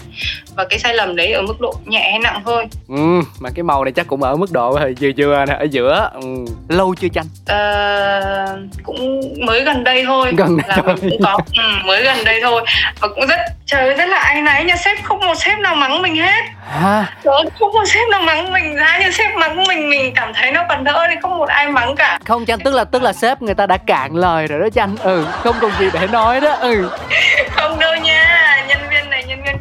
Và 0.56 0.64
cái 0.70 0.78
sai 0.78 0.94
lầm 0.94 1.16
đấy 1.16 1.32
ở 1.32 1.42
mức 1.42 1.60
độ 1.60 1.74
nhẹ 1.86 2.10
hay 2.10 2.18
nặng 2.18 2.42
thôi. 2.44 2.66
Ừ 2.88 3.22
mà 3.40 3.50
cái 3.54 3.62
màu 3.62 3.84
này 3.84 3.92
chắc 3.92 4.06
cũng 4.06 4.22
ở 4.22 4.36
mức 4.36 4.52
độ 4.52 4.78
vừa 5.00 5.10
vừa 5.16 5.44
nè 5.48 5.54
ở 5.54 5.64
giữa. 5.64 6.10
Ừ. 6.14 6.20
lâu 6.68 6.94
chưa 6.94 7.08
chanh? 7.08 7.26
Ờ, 7.46 8.58
cũng 8.82 9.20
mới 9.46 9.60
gần 9.60 9.84
đây 9.84 10.04
thôi. 10.06 10.32
Gần 10.36 10.56
đây 10.56 10.68
là 10.68 10.76
thôi. 10.76 10.94
mình 11.02 11.10
cũng 11.10 11.22
có 11.24 11.38
ừ, 11.56 11.62
mới 11.84 12.02
gần 12.04 12.24
đây 12.24 12.40
thôi. 12.42 12.64
Và 13.00 13.08
cũng 13.08 13.26
rất 13.26 13.40
trời 13.66 13.94
rất 13.94 14.06
là 14.06 14.18
anh 14.18 14.44
náy 14.44 14.64
nha. 14.64 14.76
Sếp 14.76 15.04
không 15.04 15.20
một 15.20 15.34
sếp 15.34 15.58
nào 15.58 15.74
mắng 15.74 16.02
mình 16.02 16.16
hết. 16.16 16.44
À. 16.82 17.16
Trời 17.24 17.42
không 17.58 17.72
một 17.72 17.84
sếp 17.86 18.08
nào 18.10 18.22
mắng 18.22 18.52
mình 18.52 18.76
ra 18.76 18.98
như 18.98 19.10
sếp 19.10 19.34
mắng 19.36 19.64
mình 19.64 19.88
mình 19.90 20.14
cảm 20.14 20.32
thấy 20.34 20.52
nó 20.52 20.64
còn 20.68 20.84
đỡ 20.84 21.06
thì 21.10 21.16
không 21.22 21.38
một 21.38 21.48
ai 21.48 21.68
mắng 21.68 21.96
cả. 21.96 22.18
Không 22.24 22.46
chanh 22.46 22.58
tức 22.58 22.74
là 22.74 22.84
tức 22.84 23.02
là 23.02 23.12
sếp 23.12 23.42
người 23.42 23.54
ta 23.54 23.66
đã 23.66 23.76
cạn 23.76 24.16
lời 24.16 24.46
rồi 24.46 24.60
đó 24.60 24.68
chanh. 24.74 24.96
Ừ 24.96 25.26
không 25.42 25.56
còn 25.60 25.70
gì 25.78 25.86
để 25.92 26.06
nói 26.06 26.40
đó. 26.40 26.52
Ừ. 26.52 26.88
Không 27.50 27.78
đâu 27.78 27.94
nha 27.96 28.41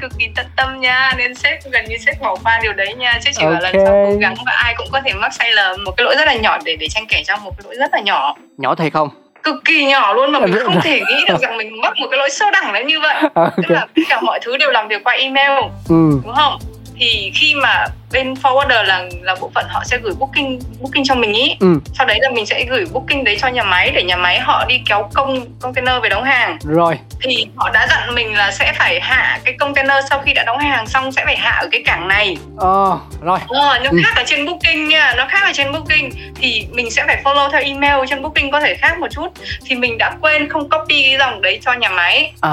cực 0.02 0.12
kỳ 0.20 0.28
tận 0.36 0.46
tâm 0.56 0.80
nha. 0.80 1.14
Nên 1.18 1.36
sếp 1.36 1.60
gần 1.72 1.86
như 1.90 1.98
sếp 1.98 2.22
bỏ 2.22 2.36
qua 2.44 2.60
điều 2.64 2.74
đấy 2.74 2.94
nha. 2.94 3.20
Sếp 3.22 3.34
chỉ 3.38 3.44
okay. 3.44 3.54
bảo 3.54 3.62
lần 3.62 3.86
sau 3.86 4.06
cố 4.12 4.18
gắng 4.20 4.36
và 4.46 4.52
ai 4.64 4.74
cũng 4.78 4.88
có 4.92 5.02
thể 5.06 5.14
mắc 5.14 5.34
sai 5.34 5.52
lầm. 5.52 5.84
Một 5.84 5.92
cái 5.98 6.06
lỗi 6.06 6.16
rất 6.18 6.26
là 6.28 6.36
nhỏ 6.36 6.58
để 6.66 6.76
để 6.76 6.88
tranh 6.90 7.06
kể 7.10 7.24
trong 7.26 7.44
một 7.44 7.52
cái 7.58 7.64
lỗi 7.66 7.76
rất 7.76 7.94
là 7.94 8.00
nhỏ. 8.00 8.36
Nhỏ 8.58 8.76
thiệt 8.76 8.94
không? 8.94 9.10
Cực 9.44 9.56
kỳ 9.66 9.86
nhỏ 9.86 10.14
luôn 10.14 10.32
mà 10.32 10.40
mình 10.40 10.56
không 10.64 10.82
thể 10.82 11.00
nghĩ 11.00 11.26
được 11.28 11.42
rằng 11.42 11.58
mình 11.58 11.82
mắc 11.82 11.94
một 12.00 12.08
cái 12.12 12.18
lỗi 12.18 12.30
sâu 12.30 12.52
đẳng 12.52 12.74
đến 12.74 12.88
như 12.88 13.00
vậy. 13.00 13.16
Okay. 13.36 13.52
tức 13.58 13.74
là 13.74 13.88
tất 13.96 14.02
cả 14.10 14.22
mọi 14.22 14.40
thứ 14.44 14.58
đều 14.58 14.72
làm 14.72 14.88
việc 14.88 15.04
qua 15.04 15.14
email 15.14 15.52
ừ. 15.90 16.20
đúng 16.26 16.36
không? 16.36 16.60
Thì 17.00 17.32
khi 17.36 17.56
mà 17.56 17.86
bên 18.12 18.34
forwarder 18.34 18.84
là 18.84 19.06
là 19.22 19.36
bộ 19.42 19.52
phận 19.56 19.66
họ 19.70 19.84
sẽ 19.86 19.98
gửi 20.04 20.14
booking 20.20 20.60
booking 20.80 21.04
cho 21.04 21.16
mình 21.16 21.34
ý. 21.34 21.56
Ừ. 21.60 21.80
sau 21.94 22.08
đấy 22.08 22.20
là 22.22 22.30
mình 22.30 22.46
sẽ 22.46 22.66
gửi 22.70 22.86
booking 22.94 23.24
đấy 23.24 23.38
cho 23.42 23.48
nhà 23.48 23.64
máy 23.64 23.92
để 23.96 24.04
nhà 24.04 24.16
máy 24.16 24.40
họ 24.40 24.66
đi 24.66 24.82
kéo 24.86 25.10
công 25.14 25.46
container 25.62 26.04
về 26.04 26.10
đóng 26.10 26.24
hàng. 26.24 26.58
Rồi. 26.64 27.00
Thì 27.22 27.48
họ 27.56 27.70
đã 27.70 27.88
dặn 27.90 28.16
mình 28.16 28.36
là 28.36 28.52
sẽ 28.52 28.74
phải 28.78 29.00
hạ 29.02 29.40
cái 29.44 29.54
container 29.60 30.06
sau 30.10 30.22
khi 30.26 30.34
đã 30.34 30.44
đóng 30.44 30.58
hàng 30.60 30.88
xong 30.88 31.12
sẽ 31.12 31.26
phải 31.26 31.38
hạ 31.38 31.52
ở 31.62 31.68
cái 31.72 31.82
cảng 31.86 32.08
này. 32.08 32.38
Ờ 32.58 32.98
rồi. 33.22 33.40
Ờ, 33.48 33.80
nó 33.84 33.90
ừ. 33.92 33.98
khác 34.04 34.14
ở 34.16 34.24
trên 34.26 34.46
booking 34.46 34.88
nha 34.88 35.14
nó 35.18 35.26
khác 35.30 35.44
ở 35.44 35.52
trên 35.54 35.72
booking. 35.72 36.10
Thì 36.36 36.68
mình 36.72 36.92
sẽ 36.92 37.04
phải 37.08 37.22
follow 37.24 37.50
theo 37.52 37.62
email 37.62 38.06
trên 38.10 38.22
booking 38.22 38.52
có 38.52 38.60
thể 38.60 38.76
khác 38.76 39.00
một 39.00 39.08
chút. 39.12 39.28
Thì 39.66 39.76
mình 39.76 39.98
đã 39.98 40.16
quên 40.22 40.50
không 40.50 40.70
copy 40.70 41.04
cái 41.04 41.18
dòng 41.20 41.42
đấy 41.42 41.60
cho 41.66 41.74
nhà 41.74 41.90
máy. 41.90 42.34
À. 42.42 42.50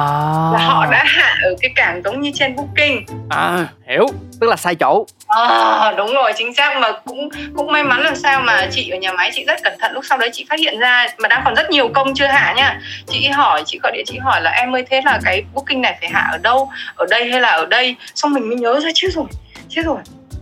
là 0.52 0.58
họ 0.58 0.86
đã 0.90 1.04
hạ 1.06 1.36
ở 1.42 1.56
cái 1.60 1.70
cảng 1.74 2.02
giống 2.04 2.20
như 2.20 2.30
trên 2.34 2.56
booking. 2.56 3.04
À 3.28 3.66
hiểu. 3.88 4.06
Tức 4.40 4.46
là 4.46 4.56
sai 4.56 4.74
chỗ. 4.74 5.06
À, 5.28 5.47
Ờ, 5.48 5.94
đúng 5.96 6.14
rồi, 6.14 6.32
chính 6.36 6.54
xác. 6.54 6.76
Mà 6.76 6.92
cũng 7.04 7.28
cũng 7.56 7.72
may 7.72 7.82
mắn 7.82 8.00
làm 8.00 8.16
sao 8.16 8.40
mà 8.40 8.66
chị 8.70 8.90
ở 8.90 8.96
nhà 8.96 9.12
máy 9.12 9.30
chị 9.34 9.44
rất 9.44 9.62
cẩn 9.62 9.72
thận. 9.78 9.92
Lúc 9.92 10.04
sau 10.08 10.18
đấy 10.18 10.30
chị 10.32 10.46
phát 10.50 10.60
hiện 10.60 10.78
ra 10.78 11.06
mà 11.18 11.28
đang 11.28 11.42
còn 11.44 11.54
rất 11.54 11.70
nhiều 11.70 11.88
công 11.88 12.14
chưa 12.14 12.26
hạ 12.26 12.54
nha. 12.56 12.80
Chị 13.06 13.28
hỏi, 13.28 13.62
chị 13.66 13.78
gọi 13.82 13.92
điện, 13.94 14.04
chị 14.06 14.18
hỏi 14.18 14.40
là 14.42 14.50
em 14.50 14.74
ơi, 14.74 14.84
thế 14.90 15.00
là 15.04 15.18
cái 15.24 15.42
booking 15.54 15.80
này 15.80 15.96
phải 16.00 16.10
hạ 16.10 16.28
ở 16.32 16.38
đâu? 16.38 16.70
Ở 16.96 17.06
đây 17.10 17.30
hay 17.30 17.40
là 17.40 17.48
ở 17.48 17.66
đây? 17.66 17.96
Xong 18.14 18.32
mình 18.32 18.48
mới 18.48 18.56
nhớ 18.56 18.80
ra 18.80 18.90
chứ 18.94 19.08
rồi 19.10 19.24
chứ 19.68 19.82
rồi. 19.82 19.98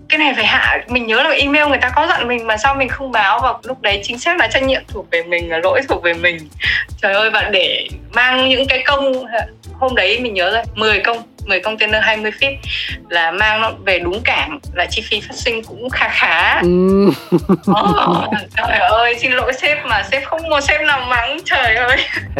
Cái 0.08 0.18
này 0.18 0.34
phải 0.34 0.46
hạ. 0.46 0.78
Mình 0.88 1.06
nhớ 1.06 1.22
là 1.22 1.30
email 1.30 1.68
người 1.68 1.78
ta 1.78 1.88
có 1.88 2.06
dặn 2.06 2.28
mình 2.28 2.46
mà 2.46 2.56
sao 2.56 2.74
mình 2.74 2.88
không 2.88 3.12
báo? 3.12 3.40
Và 3.42 3.54
lúc 3.62 3.82
đấy 3.82 4.00
chính 4.02 4.18
xác 4.18 4.38
là 4.38 4.46
trách 4.46 4.62
nhiệm 4.62 4.82
thuộc 4.88 5.06
về 5.10 5.22
mình, 5.22 5.50
là 5.50 5.58
lỗi 5.58 5.80
thuộc 5.88 6.02
về 6.02 6.12
mình. 6.12 6.38
Trời 7.02 7.14
ơi 7.14 7.30
và 7.30 7.42
để 7.42 7.88
mang 8.12 8.48
những 8.48 8.66
cái 8.68 8.82
công, 8.86 9.26
hôm 9.78 9.94
đấy 9.94 10.18
mình 10.20 10.34
nhớ 10.34 10.50
rồi 10.50 10.62
10 10.74 10.98
công. 10.98 11.22
10 11.46 11.60
container 11.60 12.02
20 12.02 12.30
feet 12.40 12.56
là 13.08 13.30
mang 13.30 13.60
nó 13.60 13.72
về 13.84 13.98
đúng 13.98 14.20
cảng 14.24 14.58
là 14.74 14.86
chi 14.90 15.02
phí 15.10 15.20
phát 15.20 15.34
sinh 15.34 15.62
cũng 15.62 15.90
khá 15.90 16.08
khá. 16.08 16.60
Ừ. 16.60 17.08
oh, 17.70 18.34
trời 18.56 18.78
ơi 18.78 19.16
xin 19.18 19.32
lỗi 19.32 19.52
sếp 19.52 19.86
mà 19.86 20.02
sếp 20.02 20.24
không 20.24 20.42
một 20.50 20.60
sếp 20.60 20.80
nào 20.80 21.00
mắng 21.08 21.38
trời 21.44 21.74
ơi. 21.74 21.96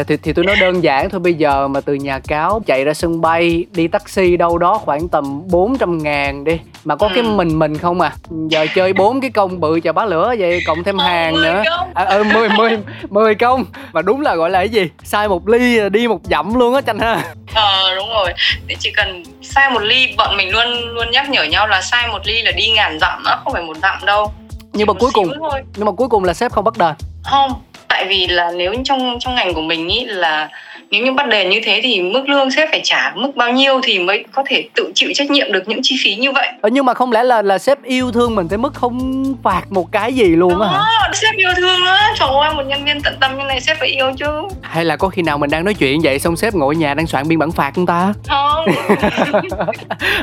Thì 0.07 0.17
thì 0.17 0.33
tôi 0.33 0.45
nói 0.45 0.55
đơn 0.61 0.83
giản 0.83 1.09
thôi 1.09 1.19
bây 1.19 1.33
giờ 1.33 1.67
mà 1.67 1.81
từ 1.81 1.93
nhà 1.93 2.19
cáo 2.27 2.61
chạy 2.65 2.83
ra 2.83 2.93
sân 2.93 3.21
bay 3.21 3.65
đi 3.71 3.87
taxi 3.87 4.37
đâu 4.37 4.57
đó 4.57 4.77
khoảng 4.77 5.09
tầm 5.09 5.47
400 5.47 6.03
ngàn 6.03 6.43
đi 6.43 6.59
mà 6.85 6.95
có 6.95 7.07
ừ. 7.07 7.11
cái 7.15 7.23
mình 7.23 7.59
mình 7.59 7.77
không 7.77 8.01
à? 8.01 8.11
Giờ 8.49 8.65
chơi 8.75 8.93
bốn 8.93 9.21
cái 9.21 9.29
công 9.29 9.59
bự 9.59 9.79
chà 9.79 9.91
bá 9.91 10.05
lửa 10.05 10.35
vậy 10.39 10.59
cộng 10.67 10.83
thêm 10.83 10.97
hàng 10.97 11.33
nữa. 11.33 11.63
à, 11.93 12.03
ừ 12.03 12.23
mười 12.23 12.49
mười 12.49 12.77
mười 13.09 13.35
công. 13.35 13.65
Mà 13.93 14.01
đúng 14.01 14.21
là 14.21 14.35
gọi 14.35 14.49
là 14.49 14.59
cái 14.59 14.69
gì? 14.69 14.89
Sai 15.03 15.27
một 15.27 15.49
ly 15.49 15.89
đi 15.89 16.07
một 16.07 16.19
dặm 16.23 16.55
luôn 16.55 16.75
á 16.75 16.81
chanh 16.81 16.99
ha. 16.99 17.23
Ờ 17.53 17.95
đúng 17.95 18.09
rồi. 18.09 18.33
Chỉ 18.79 18.91
cần 18.97 19.23
sai 19.41 19.69
một 19.69 19.79
ly 19.79 20.13
bọn 20.17 20.37
mình 20.37 20.49
luôn 20.51 20.93
luôn 20.93 21.11
nhắc 21.11 21.29
nhở 21.29 21.43
nhau 21.43 21.67
là 21.67 21.81
sai 21.81 22.07
một 22.07 22.19
ly 22.25 22.41
là 22.41 22.51
đi 22.51 22.71
ngàn 22.71 22.99
dặm 22.99 23.23
đó 23.25 23.41
không 23.43 23.53
phải 23.53 23.61
một 23.63 23.77
dặm 23.81 24.05
đâu 24.05 24.33
nhưng 24.73 24.87
mà 24.87 24.93
cuối 24.93 25.11
cùng 25.13 25.33
thôi. 25.39 25.61
nhưng 25.75 25.85
mà 25.85 25.91
cuối 25.91 26.09
cùng 26.09 26.23
là 26.23 26.33
sếp 26.33 26.51
không 26.51 26.63
bắt 26.63 26.77
đền 26.77 26.93
không 27.23 27.53
tại 27.87 28.05
vì 28.05 28.27
là 28.27 28.51
nếu 28.51 28.73
trong 28.85 29.17
trong 29.19 29.35
ngành 29.35 29.53
của 29.53 29.61
mình 29.61 29.87
ý 29.87 30.05
là 30.05 30.49
nếu 30.91 31.05
như 31.05 31.11
bắt 31.11 31.27
đền 31.27 31.49
như 31.49 31.59
thế 31.63 31.79
thì 31.83 32.01
mức 32.01 32.29
lương 32.29 32.51
sếp 32.51 32.69
phải 32.71 32.81
trả 32.83 33.11
mức 33.15 33.35
bao 33.35 33.51
nhiêu 33.51 33.79
thì 33.83 33.99
mới 33.99 34.25
có 34.31 34.43
thể 34.47 34.69
tự 34.75 34.91
chịu 34.95 35.09
trách 35.15 35.31
nhiệm 35.31 35.51
được 35.51 35.63
những 35.67 35.79
chi 35.83 35.95
phí 36.03 36.15
như 36.15 36.31
vậy? 36.31 36.47
Ờ, 36.61 36.69
nhưng 36.69 36.85
mà 36.85 36.93
không 36.93 37.11
lẽ 37.11 37.23
là 37.23 37.41
là 37.41 37.57
sếp 37.57 37.83
yêu 37.83 38.11
thương 38.11 38.35
mình 38.35 38.47
tới 38.47 38.57
mức 38.57 38.73
không 38.73 39.23
phạt 39.43 39.61
một 39.69 39.91
cái 39.91 40.13
gì 40.13 40.27
luôn 40.27 40.61
á 40.61 40.67
hả? 40.69 40.83
Sếp 41.13 41.35
yêu 41.35 41.49
thương 41.57 41.85
á. 41.85 42.13
Trời 42.19 42.29
ơi 42.41 42.53
một 42.55 42.63
nhân 42.67 42.85
viên 42.85 43.01
tận 43.01 43.15
tâm 43.19 43.37
như 43.37 43.43
này 43.43 43.61
sếp 43.61 43.79
phải 43.79 43.87
yêu 43.87 44.11
chứ. 44.17 44.25
Hay 44.61 44.85
là 44.85 44.95
có 44.95 45.09
khi 45.09 45.21
nào 45.21 45.37
mình 45.37 45.49
đang 45.49 45.65
nói 45.65 45.73
chuyện 45.73 45.99
vậy 46.03 46.19
xong 46.19 46.37
sếp 46.37 46.53
ngồi 46.53 46.75
nhà 46.75 46.93
đang 46.93 47.07
soạn 47.07 47.27
biên 47.27 47.39
bản 47.39 47.51
phạt 47.51 47.71
không 47.75 47.85
ta? 47.85 48.13
Không. 48.27 48.65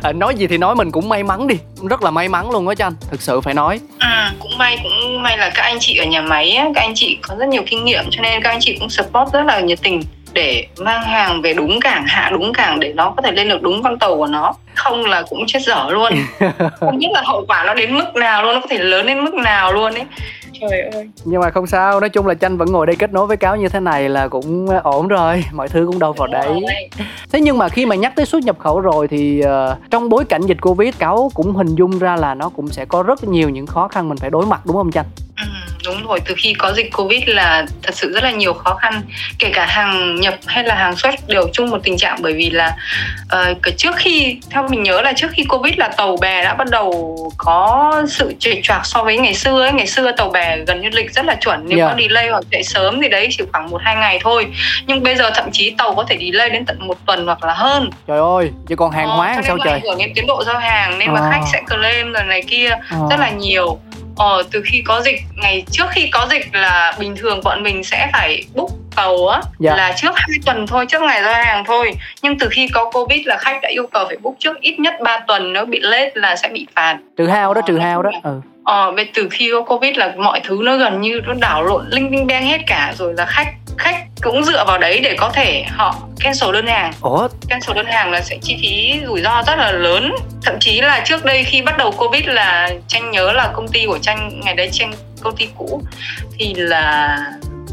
À, 0.03 0.13
nói 0.15 0.35
gì 0.35 0.47
thì 0.47 0.59
nói 0.59 0.75
mình 0.75 0.91
cũng 0.91 1.09
may 1.09 1.23
mắn 1.23 1.47
đi. 1.47 1.55
Rất 1.89 2.03
là 2.03 2.11
may 2.11 2.29
mắn 2.29 2.51
luôn 2.51 2.69
á 2.69 2.75
chanh 2.75 2.93
thực 3.11 3.23
sự 3.23 3.41
phải 3.41 3.55
nói. 3.55 3.81
À 3.99 4.33
cũng 4.39 4.59
may 4.59 4.79
cũng 4.83 5.23
may 5.23 5.39
là 5.39 5.51
các 5.55 5.63
anh 5.63 5.77
chị 5.81 5.97
ở 5.97 6.05
nhà 6.05 6.21
máy 6.21 6.51
á 6.51 6.69
các 6.75 6.81
anh 6.81 6.93
chị 6.95 7.19
có 7.23 7.35
rất 7.39 7.49
nhiều 7.49 7.63
kinh 7.67 7.85
nghiệm 7.85 8.05
cho 8.11 8.23
nên 8.23 8.43
các 8.43 8.51
anh 8.51 8.61
chị 8.61 8.77
cũng 8.81 8.91
support 8.91 9.33
rất 9.33 9.43
là 9.47 9.61
nhiệt 9.61 9.79
tình 9.83 10.03
để 10.35 10.67
mang 10.79 11.03
hàng 11.03 11.43
về 11.43 11.55
đúng 11.55 11.81
cảng 11.81 12.05
hạ 12.07 12.31
đúng 12.33 12.53
cảng 12.53 12.81
để 12.81 12.93
nó 12.93 13.11
có 13.17 13.23
thể 13.23 13.33
lên 13.33 13.49
được 13.49 13.63
đúng 13.63 13.83
con 13.83 13.99
tàu 13.99 14.17
của 14.17 14.27
nó. 14.27 14.55
Không 14.75 15.05
là 15.05 15.23
cũng 15.31 15.45
chết 15.47 15.63
dở 15.63 15.87
luôn. 15.91 16.13
Không 16.81 16.99
biết 16.99 17.09
là 17.13 17.23
hậu 17.25 17.45
quả 17.49 17.65
nó 17.67 17.75
đến 17.75 17.95
mức 17.95 18.15
nào 18.15 18.43
luôn 18.43 18.55
nó 18.55 18.61
có 18.61 18.67
thể 18.71 18.79
lớn 18.79 19.07
đến 19.07 19.25
mức 19.25 19.35
nào 19.35 19.73
luôn 19.73 19.95
ấy. 19.95 20.05
Trời 20.61 20.81
ơi. 20.93 21.11
Nhưng 21.25 21.41
mà 21.41 21.51
không 21.51 21.67
sao 21.67 22.01
nói 22.01 22.09
chung 22.09 22.27
là 22.27 22.35
tranh 22.35 22.57
vẫn 22.57 22.73
ngồi 22.73 22.87
đây 22.87 22.97
kết 22.97 23.13
nối 23.13 23.27
với 23.27 23.37
cáo 23.37 23.57
như 23.57 23.69
thế 23.69 23.81
này 23.81 24.09
là 24.09 24.29
cũng 24.29 24.69
ổn 24.83 25.09
rồi 25.09 25.45
mọi 25.53 25.69
thứ 25.69 25.85
cũng 25.87 25.99
đâu 25.99 26.13
vào 26.13 26.29
đấy. 26.29 26.61
thế 27.33 27.41
nhưng 27.41 27.59
mà 27.59 27.69
khi 27.69 27.87
mà 27.87 27.97
nhắc 27.97 28.13
tới 28.17 28.27
xuất 28.27 28.43
nhập 28.43 28.59
khẩu 28.59 28.81
rồi 28.81 29.09
thì 29.09 29.43
uh, 29.45 29.79
trong 29.91 30.09
bối 30.09 30.25
cảnh 30.25 30.43
dịch 30.43 30.61
covid 30.61 30.95
cáo 30.99 31.31
cũng 31.35 31.57
hình 31.57 31.75
dung 31.75 31.99
ra 31.99 32.17
là 32.17 32.35
nó 32.35 32.49
cũng 32.49 32.69
sẽ 32.69 32.85
có 32.85 33.03
rất 33.03 33.25
nhiều 33.25 33.49
những 33.49 33.67
khó 33.67 33.89
khăn 33.89 34.09
mình 34.09 34.19
phải 34.19 34.31
đối 34.31 34.47
mặt 34.47 34.61
đúng 34.67 34.77
không 34.77 34.91
tranh 34.91 35.07
ừ 35.37 35.47
đúng 35.85 36.07
rồi. 36.07 36.21
Từ 36.25 36.35
khi 36.39 36.55
có 36.55 36.73
dịch 36.73 36.93
covid 36.93 37.23
là 37.27 37.67
thật 37.83 37.95
sự 37.95 38.13
rất 38.13 38.25
là 38.25 38.31
nhiều 38.31 38.55
khó 38.55 38.75
khăn. 38.75 39.03
Kể 39.39 39.51
cả 39.55 39.67
hàng 39.67 40.21
nhập 40.21 40.35
hay 40.47 40.65
là 40.65 40.75
hàng 40.75 40.97
xuất 40.97 41.15
đều 41.29 41.49
chung 41.53 41.71
một 41.71 41.79
tình 41.83 41.97
trạng 41.97 42.19
bởi 42.23 42.33
vì 42.33 42.51
là 42.51 42.77
uh, 43.51 43.77
trước 43.77 43.97
khi 43.97 44.39
theo 44.51 44.69
mình 44.69 44.83
nhớ 44.83 45.01
là 45.01 45.13
trước 45.13 45.31
khi 45.31 45.45
covid 45.45 45.75
là 45.77 45.89
tàu 45.89 46.17
bè 46.17 46.45
đã 46.45 46.55
bắt 46.55 46.71
đầu 46.71 47.17
có 47.37 48.03
sự 48.09 48.35
trệ 48.39 48.61
choạc 48.63 48.87
so 48.87 49.05
với 49.05 49.19
ngày 49.19 49.35
xưa 49.35 49.63
ấy. 49.63 49.73
Ngày 49.73 49.87
xưa 49.87 50.13
tàu 50.13 50.31
bè 50.31 50.57
gần 50.67 50.81
như 50.81 50.89
lịch 50.93 51.13
rất 51.15 51.25
là 51.25 51.35
chuẩn. 51.35 51.65
Nếu 51.69 51.79
yeah. 51.79 51.91
có 51.91 52.03
delay 52.03 52.29
hoặc 52.29 52.45
chạy 52.51 52.63
sớm 52.65 53.01
thì 53.03 53.09
đấy 53.09 53.29
chỉ 53.31 53.45
khoảng 53.53 53.71
một 53.71 53.81
hai 53.85 53.97
ngày 53.97 54.19
thôi. 54.23 54.47
Nhưng 54.87 55.03
bây 55.03 55.17
giờ 55.17 55.31
thậm 55.35 55.51
chí 55.53 55.75
tàu 55.79 55.95
có 55.95 56.05
thể 56.09 56.19
delay 56.19 56.51
đến 56.51 56.65
tận 56.65 56.89
một 56.89 56.99
tuần 57.07 57.27
hoặc 57.27 57.45
là 57.45 57.55
hơn. 57.55 57.91
Trời 58.07 58.19
ơi 58.19 58.51
chứ 58.69 58.77
còn 58.77 58.91
hàng 58.91 59.09
ờ, 59.09 59.17
hóa 59.17 59.41
sao 59.47 59.59
trời? 59.65 59.73
ảnh 59.73 59.83
hưởng 59.83 59.99
đến 59.99 60.13
tiến 60.15 60.27
độ 60.27 60.45
giao 60.45 60.59
hàng. 60.59 60.99
Nên 60.99 61.09
à. 61.09 61.13
mà 61.13 61.31
khách 61.33 61.45
sẽ 61.53 61.63
claim 61.69 62.13
rồi 62.13 62.25
này 62.25 62.43
kia 62.47 62.69
à. 62.69 62.99
rất 63.11 63.21
là 63.21 63.31
nhiều 63.31 63.79
Ờ, 64.17 64.43
từ 64.51 64.63
khi 64.65 64.83
có 64.87 65.03
dịch 65.03 65.21
ngày 65.37 65.65
trước 65.71 65.85
khi 65.91 66.09
có 66.13 66.27
dịch 66.31 66.47
là 66.53 66.95
bình 66.99 67.17
thường 67.17 67.41
bọn 67.45 67.63
mình 67.63 67.85
sẽ 67.85 68.11
phải 68.13 68.45
book 68.55 68.71
tàu 68.97 69.27
á 69.27 69.41
dạ. 69.59 69.77
là 69.77 69.95
trước 69.97 70.11
hai 70.15 70.39
tuần 70.47 70.67
thôi 70.67 70.87
trước 70.89 71.03
ngày 71.03 71.23
ra 71.23 71.43
hàng 71.45 71.65
thôi 71.65 71.93
nhưng 72.23 72.39
từ 72.39 72.49
khi 72.51 72.69
có 72.69 72.91
covid 72.91 73.27
là 73.27 73.37
khách 73.39 73.59
đã 73.63 73.69
yêu 73.69 73.87
cầu 73.93 74.05
phải 74.07 74.17
book 74.17 74.35
trước 74.39 74.61
ít 74.61 74.79
nhất 74.79 74.95
3 75.03 75.19
tuần 75.27 75.53
nếu 75.53 75.67
bị 75.67 75.81
late 75.81 76.11
là 76.15 76.37
sẽ 76.37 76.49
bị 76.49 76.67
phạt 76.75 76.99
trừ 77.17 77.27
hao 77.27 77.55
đó 77.55 77.61
trừ 77.67 77.79
hao 77.79 78.03
đó 78.03 78.11
ừ. 78.23 78.41
ờ 78.65 78.93
về 78.93 79.07
từ 79.15 79.29
khi 79.31 79.51
có 79.53 79.63
covid 79.63 79.97
là 79.97 80.15
mọi 80.17 80.41
thứ 80.45 80.59
nó 80.63 80.77
gần 80.77 81.01
như 81.01 81.21
nó 81.27 81.35
đảo 81.41 81.65
lộn 81.65 81.85
linh 81.91 82.11
tinh 82.11 82.27
beng 82.27 82.47
hết 82.47 82.61
cả 82.67 82.95
rồi 82.99 83.15
là 83.17 83.27
khách 83.27 83.49
khách 83.79 84.05
cũng 84.23 84.45
dựa 84.45 84.65
vào 84.67 84.79
đấy 84.79 85.01
để 85.01 85.17
có 85.19 85.31
thể 85.35 85.65
họ 85.69 85.95
cancel 86.21 86.53
đơn 86.53 86.67
hàng. 86.67 86.93
Ủa? 87.01 87.29
cancel 87.49 87.77
đơn 87.77 87.87
hàng 87.87 88.11
là 88.11 88.21
sẽ 88.21 88.39
chi 88.43 88.57
phí 88.63 89.01
rủi 89.07 89.21
ro 89.21 89.43
rất 89.47 89.59
là 89.59 89.73
lớn. 89.73 90.15
Thậm 90.43 90.55
chí 90.61 90.81
là 90.81 91.03
trước 91.05 91.25
đây 91.25 91.45
khi 91.45 91.63
bắt 91.63 91.79
đầu 91.79 91.93
covid 91.93 92.25
là 92.27 92.71
tranh 92.89 93.11
nhớ 93.11 93.33
là 93.33 93.51
công 93.55 93.69
ty 93.69 93.87
của 93.87 93.99
tranh 93.99 94.41
ngày 94.45 94.55
đấy 94.55 94.69
tranh 94.73 94.93
công 95.21 95.37
ty 95.37 95.49
cũ 95.59 95.83
thì 96.39 96.55
là 96.55 97.19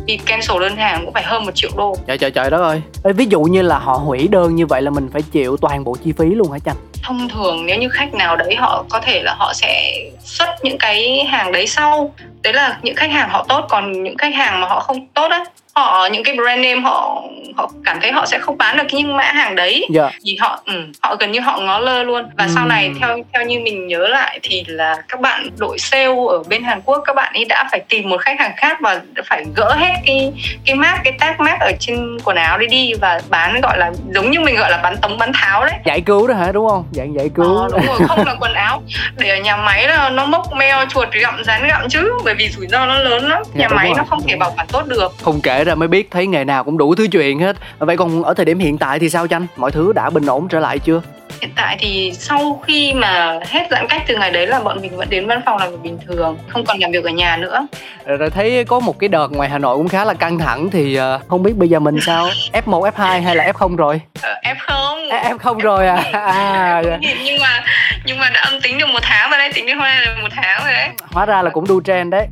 vì 0.08 0.18
cancel 0.18 0.62
đơn 0.62 0.78
hàng 0.78 1.02
cũng 1.06 1.14
phải 1.14 1.24
hơn 1.24 1.46
một 1.46 1.52
triệu 1.56 1.70
đô. 1.78 1.96
Trời 2.08 2.18
trời 2.18 2.32
trời 2.32 2.50
đó 2.50 2.64
ơi. 2.64 2.82
Ê, 3.04 3.14
ví 3.14 3.26
dụ 3.30 3.42
như 3.42 3.62
là 3.62 3.78
họ 3.78 3.94
hủy 3.94 4.28
đơn 4.28 4.56
như 4.56 4.66
vậy 4.66 4.82
là 4.82 4.92
mình 4.92 5.10
phải 5.14 5.22
chịu 5.22 5.58
toàn 5.58 5.84
bộ 5.84 5.96
chi 6.04 6.14
phí 6.18 6.26
luôn 6.26 6.52
hả 6.52 6.60
chanh? 6.60 6.76
Thông 7.04 7.30
thường 7.30 7.66
nếu 7.66 7.78
như 7.78 7.90
khách 7.90 8.14
nào 8.14 8.36
đấy 8.36 8.56
họ 8.56 8.86
có 8.90 9.00
thể 9.00 9.22
là 9.24 9.36
họ 9.38 9.54
sẽ 9.54 9.94
xuất 10.24 10.50
những 10.64 10.78
cái 10.78 11.26
hàng 11.30 11.52
đấy 11.52 11.68
sau. 11.68 12.14
Đấy 12.42 12.54
là 12.54 12.80
những 12.82 12.96
khách 12.96 13.12
hàng 13.12 13.30
họ 13.30 13.46
tốt 13.50 13.66
còn 13.70 14.04
những 14.04 14.18
khách 14.18 14.34
hàng 14.36 14.62
mà 14.62 14.68
họ 14.68 14.80
không 14.80 15.08
tốt 15.14 15.28
á 15.32 15.46
họ 15.76 16.10
những 16.12 16.24
cái 16.24 16.36
brand 16.36 16.62
name 16.62 16.80
họ 16.82 17.24
họ 17.56 17.72
cảm 17.86 18.00
thấy 18.02 18.12
họ 18.12 18.26
sẽ 18.26 18.40
không 18.40 18.58
bán 18.58 18.78
được 18.78 18.84
những 18.92 19.18
mã 19.18 19.24
hàng 19.24 19.56
đấy 19.56 19.74
yeah. 19.74 20.12
Dạ. 20.12 20.20
thì 20.26 20.38
họ 20.40 20.62
ừ, 20.66 20.74
họ 21.02 21.16
gần 21.20 21.32
như 21.32 21.40
họ 21.40 21.60
ngó 21.60 21.80
lơ 21.80 22.04
luôn 22.04 22.26
và 22.38 22.46
mm. 22.46 22.52
sau 22.56 22.66
này 22.66 22.92
theo 23.00 23.18
theo 23.34 23.46
như 23.46 23.60
mình 23.60 23.88
nhớ 23.88 24.08
lại 24.08 24.40
thì 24.44 24.64
là 24.68 24.96
các 25.08 25.22
bạn 25.22 25.50
đội 25.58 25.80
sale 25.80 26.16
ở 26.30 26.44
bên 26.50 26.64
Hàn 26.64 26.82
Quốc 26.86 27.04
các 27.06 27.16
bạn 27.16 27.34
ấy 27.34 27.46
đã 27.46 27.68
phải 27.72 27.80
tìm 27.90 28.10
một 28.10 28.22
khách 28.22 28.40
hàng 28.40 28.52
khác 28.58 28.78
và 28.82 29.02
phải 29.26 29.46
gỡ 29.56 29.74
hết 29.74 29.94
cái 30.06 30.34
cái 30.66 30.76
mác 30.76 31.02
cái 31.04 31.14
tag 31.20 31.36
mác 31.40 31.60
ở 31.60 31.72
trên 31.80 32.18
quần 32.24 32.38
áo 32.38 32.58
đi 32.58 32.68
đi 32.68 32.94
và 33.02 33.22
bán 33.30 33.62
gọi 33.62 33.78
là 33.78 33.92
giống 34.14 34.32
như 34.32 34.40
mình 34.40 34.56
gọi 34.56 34.72
là 34.72 34.80
bán 34.84 34.98
tống 35.02 35.18
bán 35.18 35.32
tháo 35.34 35.66
đấy 35.66 35.76
giải 35.86 36.02
cứu 36.02 36.28
đó 36.28 36.34
hả 36.34 36.52
đúng 36.52 36.70
không 36.70 36.84
dạng 36.92 37.16
giải 37.16 37.30
cứu 37.36 37.58
ờ, 37.58 37.70
đúng 37.72 37.86
rồi 37.86 38.00
không 38.08 38.26
là 38.26 38.36
quần 38.40 38.54
áo 38.54 38.84
để 39.18 39.30
ở 39.30 39.38
nhà 39.38 39.56
máy 39.56 39.88
là 39.88 40.10
nó 40.10 40.26
mốc 40.26 40.54
meo 40.54 40.86
chuột 40.90 41.08
gặm 41.12 41.44
rán 41.44 41.68
gặm 41.68 41.90
chứ 41.90 42.12
bởi 42.26 42.34
vì 42.34 42.50
rủi 42.50 42.68
ro 42.68 42.86
nó 42.86 42.98
lớn 42.98 43.30
lắm 43.30 43.42
dạ, 43.54 43.68
nhà 43.68 43.76
máy 43.76 43.88
rồi. 43.88 43.98
nó 43.98 44.04
không 44.04 44.22
thể 44.28 44.36
bảo 44.36 44.54
quản 44.58 44.68
tốt 44.68 44.84
được 44.88 45.14
không 45.22 45.42
kể 45.42 45.61
ra 45.64 45.76
mới 45.76 45.88
biết 45.88 46.12
thấy 46.12 46.28
nghề 46.28 46.44
nào 46.44 46.64
cũng 46.64 46.78
đủ 46.78 46.96
thứ 46.96 47.08
chuyện 47.12 47.40
hết. 47.40 47.56
Vậy 47.80 47.98
còn 47.98 48.24
ở 48.24 48.34
thời 48.34 48.46
điểm 48.46 48.60
hiện 48.60 48.78
tại 48.78 49.00
thì 49.00 49.10
sao 49.10 49.28
chanh? 49.28 49.48
Mọi 49.56 49.72
thứ 49.72 49.94
đã 49.94 50.10
bình 50.10 50.26
ổn 50.26 50.48
trở 50.48 50.60
lại 50.60 50.80
chưa? 50.80 51.02
Hiện 51.42 51.52
tại 51.56 51.78
thì 51.80 52.12
sau 52.14 52.62
khi 52.68 52.94
mà 52.94 53.40
hết 53.48 53.68
giãn 53.72 53.88
cách 53.90 54.02
từ 54.08 54.18
ngày 54.18 54.32
đấy 54.32 54.48
là 54.48 54.60
bọn 54.60 54.82
mình 54.82 54.98
vẫn 54.98 55.10
đến 55.10 55.28
văn 55.28 55.42
phòng 55.46 55.58
làm 55.58 55.72
việc 55.72 55.78
bình 55.84 55.98
thường 56.08 56.38
không 56.48 56.66
còn 56.66 56.80
làm 56.80 56.92
việc 56.92 57.04
ở 57.04 57.10
nhà 57.10 57.38
nữa. 57.38 57.68
Rồi 58.06 58.30
thấy 58.30 58.66
có 58.66 58.80
một 58.80 59.00
cái 59.00 59.08
đợt 59.08 59.28
ngoài 59.32 59.50
hà 59.50 59.58
nội 59.58 59.78
cũng 59.78 59.88
khá 59.88 60.06
là 60.06 60.14
căng 60.14 60.40
thẳng 60.40 60.70
thì 60.70 61.00
uh, 61.00 61.28
không 61.28 61.44
biết 61.44 61.58
bây 61.58 61.70
giờ 61.70 61.80
mình 61.80 61.98
sao? 62.02 62.28
F 62.54 62.62
1 62.66 62.84
f 62.84 62.92
2 62.96 63.22
hay 63.22 63.36
là 63.36 63.44
f 63.44 63.54
0 63.54 63.76
rồi? 63.76 64.02
Ờ, 64.22 64.36
f 64.44 64.56
0 64.60 65.10
f 65.10 65.38
0 65.38 65.58
rồi 65.58 65.88
à, 65.88 66.04
à 66.14 66.82
dạ. 66.86 67.00
nhưng 67.24 67.42
mà 67.42 67.64
nhưng 68.06 68.20
mà 68.20 68.30
đã 68.30 68.42
âm 68.42 68.62
tính 68.62 68.78
được 68.78 68.86
một 68.94 69.00
tháng 69.02 69.32
rồi 69.32 69.38
đấy 69.38 69.52
tính 69.54 69.66
đến 69.66 69.78
hôm 69.78 69.84
nay 69.84 70.06
là 70.06 70.16
một 70.22 70.30
tháng 70.32 70.64
rồi 70.64 70.74
đấy. 70.74 70.90
Hóa 71.12 71.26
ra 71.26 71.42
là 71.42 71.50
cũng 71.50 71.68
đu 71.68 71.82
trend 71.82 72.12
đấy 72.12 72.28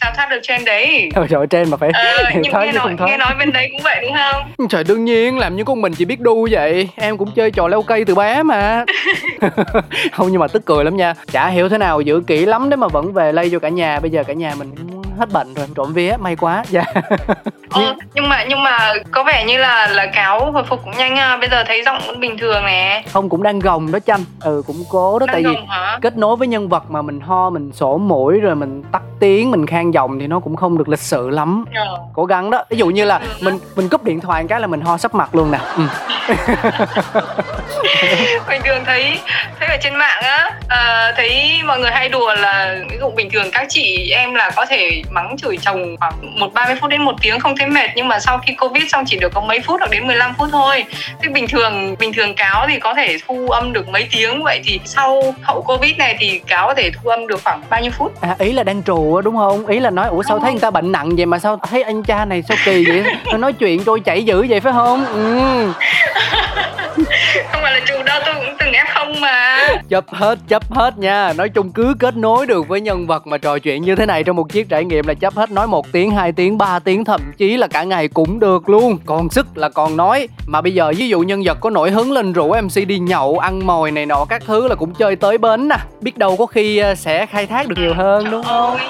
sao 0.00 0.12
thoát 0.16 0.30
được 0.30 0.40
trend 0.42 0.66
đấy? 0.66 1.08
Trời 1.14 1.26
ơi 1.30 1.46
trend 1.50 1.70
mà 1.70 1.76
phải 1.76 1.90
ờ, 1.94 2.24
nhưng 2.34 2.52
thoát 2.52 2.64
nghe 2.64 2.72
nói, 2.72 2.96
nghe 3.06 3.16
nói 3.16 3.34
bên 3.38 3.52
đấy 3.52 3.68
cũng 3.72 3.80
vậy 3.84 3.98
đúng 4.02 4.12
không? 4.12 4.68
Trời 4.68 4.84
đương 4.84 5.04
nhiên 5.04 5.38
làm 5.38 5.56
như 5.56 5.64
con 5.64 5.80
mình 5.80 5.92
chỉ 5.94 6.04
biết 6.04 6.20
đu 6.20 6.48
vậy. 6.50 6.88
Em 6.96 7.16
cũng 7.16 7.30
chơi 7.34 7.50
trò 7.50 7.68
leo 7.68 7.82
cây 7.82 8.04
từ 8.04 8.14
bé 8.14 8.42
mà. 8.42 8.84
Không 10.12 10.28
nhưng 10.30 10.40
mà 10.40 10.48
tức 10.48 10.64
cười 10.64 10.84
lắm 10.84 10.96
nha. 10.96 11.14
Chả 11.32 11.48
hiểu 11.48 11.68
thế 11.68 11.78
nào 11.78 12.00
giữ 12.00 12.22
kỹ 12.26 12.46
lắm 12.46 12.70
đấy 12.70 12.76
mà 12.76 12.88
vẫn 12.88 13.12
về 13.12 13.32
lây 13.32 13.50
cho 13.50 13.58
cả 13.58 13.68
nhà. 13.68 14.00
Bây 14.00 14.10
giờ 14.10 14.22
cả 14.24 14.32
nhà 14.32 14.54
mình 14.58 14.74
hết 15.18 15.32
bệnh 15.32 15.54
rồi 15.54 15.66
trộm 15.76 15.92
vía 15.92 16.16
may 16.20 16.36
quá 16.36 16.64
dạ 16.68 16.84
ờ, 17.70 17.94
nhưng 18.14 18.28
mà 18.28 18.44
nhưng 18.48 18.62
mà 18.62 18.94
có 19.10 19.24
vẻ 19.24 19.44
như 19.44 19.58
là 19.58 19.86
là 19.86 20.06
cáo 20.06 20.52
hồi 20.52 20.64
phục 20.64 20.80
cũng 20.84 20.96
nhanh 20.96 21.16
à. 21.16 21.36
bây 21.36 21.48
giờ 21.48 21.64
thấy 21.66 21.82
giọng 21.84 22.02
cũng 22.06 22.20
bình 22.20 22.38
thường 22.38 22.66
nè 22.66 23.04
không 23.12 23.28
cũng 23.28 23.42
đang 23.42 23.58
gồng 23.58 23.92
đó 23.92 23.98
chanh 24.06 24.20
ừ 24.40 24.62
cũng 24.66 24.84
cố 24.90 25.18
đó 25.18 25.26
đang 25.26 25.34
tại 25.34 25.42
vì 25.42 25.56
hả? 25.68 25.98
kết 26.02 26.16
nối 26.16 26.36
với 26.36 26.48
nhân 26.48 26.68
vật 26.68 26.90
mà 26.90 27.02
mình 27.02 27.20
ho 27.20 27.50
mình 27.50 27.72
sổ 27.72 27.98
mũi 27.98 28.40
rồi 28.40 28.54
mình 28.54 28.82
tắt 28.92 29.02
tiếng 29.20 29.50
mình 29.50 29.66
khang 29.66 29.94
giọng 29.94 30.18
thì 30.18 30.26
nó 30.26 30.40
cũng 30.40 30.56
không 30.56 30.78
được 30.78 30.88
lịch 30.88 31.00
sự 31.00 31.30
lắm 31.30 31.64
ờ. 31.74 31.98
cố 32.14 32.24
gắng 32.24 32.50
đó 32.50 32.64
ví 32.70 32.76
dụ 32.76 32.86
như 32.86 33.04
là 33.04 33.20
mình 33.42 33.58
mình 33.76 33.88
cúp 33.88 34.04
điện 34.04 34.20
thoại 34.20 34.44
cái 34.48 34.60
là 34.60 34.66
mình 34.66 34.80
ho 34.80 34.98
sắp 34.98 35.14
mặt 35.14 35.34
luôn 35.34 35.50
nè 35.50 35.58
ừ. 35.76 35.82
bình 38.48 38.62
thường 38.64 38.84
thấy 38.84 39.18
thấy 39.58 39.68
ở 39.68 39.76
trên 39.82 39.94
mạng 39.94 40.22
á 40.22 40.50
uh, 40.64 41.16
thấy 41.16 41.60
mọi 41.66 41.80
người 41.80 41.90
hay 41.90 42.08
đùa 42.08 42.34
là 42.34 42.76
ví 42.90 42.96
dụ 43.00 43.10
bình 43.10 43.30
thường 43.32 43.46
các 43.52 43.66
chị 43.68 44.10
em 44.10 44.34
là 44.34 44.50
có 44.56 44.66
thể 44.66 45.02
mắng 45.10 45.36
chửi 45.38 45.56
chồng 45.56 45.96
khoảng 46.00 46.38
một 46.38 46.54
ba 46.54 46.66
mươi 46.66 46.76
phút 46.80 46.90
đến 46.90 47.02
một 47.02 47.14
tiếng 47.22 47.40
không 47.40 47.56
thấy 47.56 47.68
mệt 47.68 47.90
nhưng 47.94 48.08
mà 48.08 48.20
sau 48.20 48.38
khi 48.38 48.54
covid 48.54 48.84
xong 48.88 49.04
chỉ 49.06 49.18
được 49.18 49.32
có 49.34 49.40
mấy 49.40 49.60
phút 49.60 49.80
hoặc 49.80 49.90
đến 49.90 50.06
15 50.06 50.34
phút 50.38 50.48
thôi. 50.52 50.84
Thế 51.22 51.28
bình 51.28 51.46
thường 51.48 51.96
bình 51.98 52.12
thường 52.12 52.34
cáo 52.34 52.66
thì 52.68 52.78
có 52.78 52.94
thể 52.94 53.16
thu 53.28 53.48
âm 53.48 53.72
được 53.72 53.88
mấy 53.88 54.08
tiếng. 54.10 54.42
Vậy 54.42 54.60
thì 54.64 54.80
sau 54.84 55.34
hậu 55.42 55.62
covid 55.62 55.96
này 55.96 56.16
thì 56.18 56.40
cáo 56.46 56.66
có 56.66 56.74
thể 56.74 56.90
thu 56.90 57.10
âm 57.10 57.26
được 57.26 57.40
khoảng 57.44 57.62
bao 57.70 57.80
nhiêu 57.80 57.90
phút? 57.98 58.20
À, 58.20 58.36
ý 58.38 58.52
là 58.52 58.62
đang 58.62 58.82
trù 58.82 59.20
đúng 59.20 59.36
không? 59.36 59.66
Ý 59.66 59.80
là 59.80 59.90
nói 59.90 60.08
ủa 60.08 60.22
sao 60.22 60.38
thấy 60.38 60.52
người 60.52 60.60
ta 60.60 60.70
bệnh 60.70 60.92
nặng 60.92 61.16
vậy 61.16 61.26
mà 61.26 61.38
sao 61.38 61.60
thấy 61.70 61.82
anh 61.82 62.02
cha 62.02 62.24
này 62.24 62.42
sao 62.48 62.56
kỳ 62.64 62.84
vậy? 62.86 63.04
Nói 63.38 63.52
chuyện 63.52 63.84
trôi 63.84 64.00
chảy 64.00 64.24
dữ 64.24 64.46
vậy 64.48 64.60
phải 64.60 64.72
không? 64.72 65.06
Ừ. 65.06 65.72
Không 67.52 67.62
phải 67.62 67.72
là 67.72 67.80
chủ 67.86 68.02
đâu 68.02 68.20
tôi 68.26 68.34
cũng 68.34 68.56
từng 68.58 68.72
f 68.72 69.20
mà. 69.20 69.68
Chấp 69.88 70.04
hết 70.08 70.38
chấp 70.48 70.72
hết 70.72 70.98
nha. 70.98 71.32
Nói 71.32 71.48
chung 71.48 71.72
cứ 71.72 71.94
kết 71.98 72.16
nối 72.16 72.46
được 72.46 72.68
với 72.68 72.80
nhân 72.80 73.06
vật 73.06 73.26
mà 73.26 73.38
trò 73.38 73.58
chuyện 73.58 73.82
như 73.82 73.94
thế 73.96 74.06
này 74.06 74.24
trong 74.24 74.36
một 74.36 74.52
chiếc 74.52 74.68
trải 74.68 74.84
nghiệm 74.84 74.97
là 75.06 75.14
chấp 75.14 75.34
hết 75.34 75.50
nói 75.50 75.66
một 75.66 75.92
tiếng 75.92 76.10
hai 76.10 76.32
tiếng 76.32 76.58
ba 76.58 76.78
tiếng 76.78 77.04
thậm 77.04 77.20
chí 77.36 77.56
là 77.56 77.66
cả 77.66 77.82
ngày 77.82 78.08
cũng 78.08 78.40
được 78.40 78.68
luôn. 78.68 78.98
Còn 79.06 79.30
sức 79.30 79.58
là 79.58 79.68
còn 79.68 79.96
nói. 79.96 80.28
Mà 80.46 80.60
bây 80.60 80.74
giờ 80.74 80.92
ví 80.96 81.08
dụ 81.08 81.20
nhân 81.20 81.42
vật 81.44 81.58
có 81.60 81.70
nổi 81.70 81.90
hứng 81.90 82.12
lên 82.12 82.32
rủ 82.32 82.54
mc 82.62 82.86
đi 82.88 82.98
nhậu 82.98 83.38
ăn 83.38 83.66
mồi 83.66 83.90
này 83.90 84.06
nọ 84.06 84.24
các 84.24 84.42
thứ 84.46 84.68
là 84.68 84.74
cũng 84.74 84.94
chơi 84.94 85.16
tới 85.16 85.38
bến 85.38 85.68
nè. 85.68 85.76
Biết 86.00 86.18
đâu 86.18 86.36
có 86.36 86.46
khi 86.46 86.78
ờ, 86.78 86.94
sẽ 86.94 87.26
khai 87.26 87.46
thác 87.46 87.68
được 87.68 87.76
nhiều 87.78 87.94
hơn 87.94 88.30
đúng 88.30 88.42
không? 88.42 88.76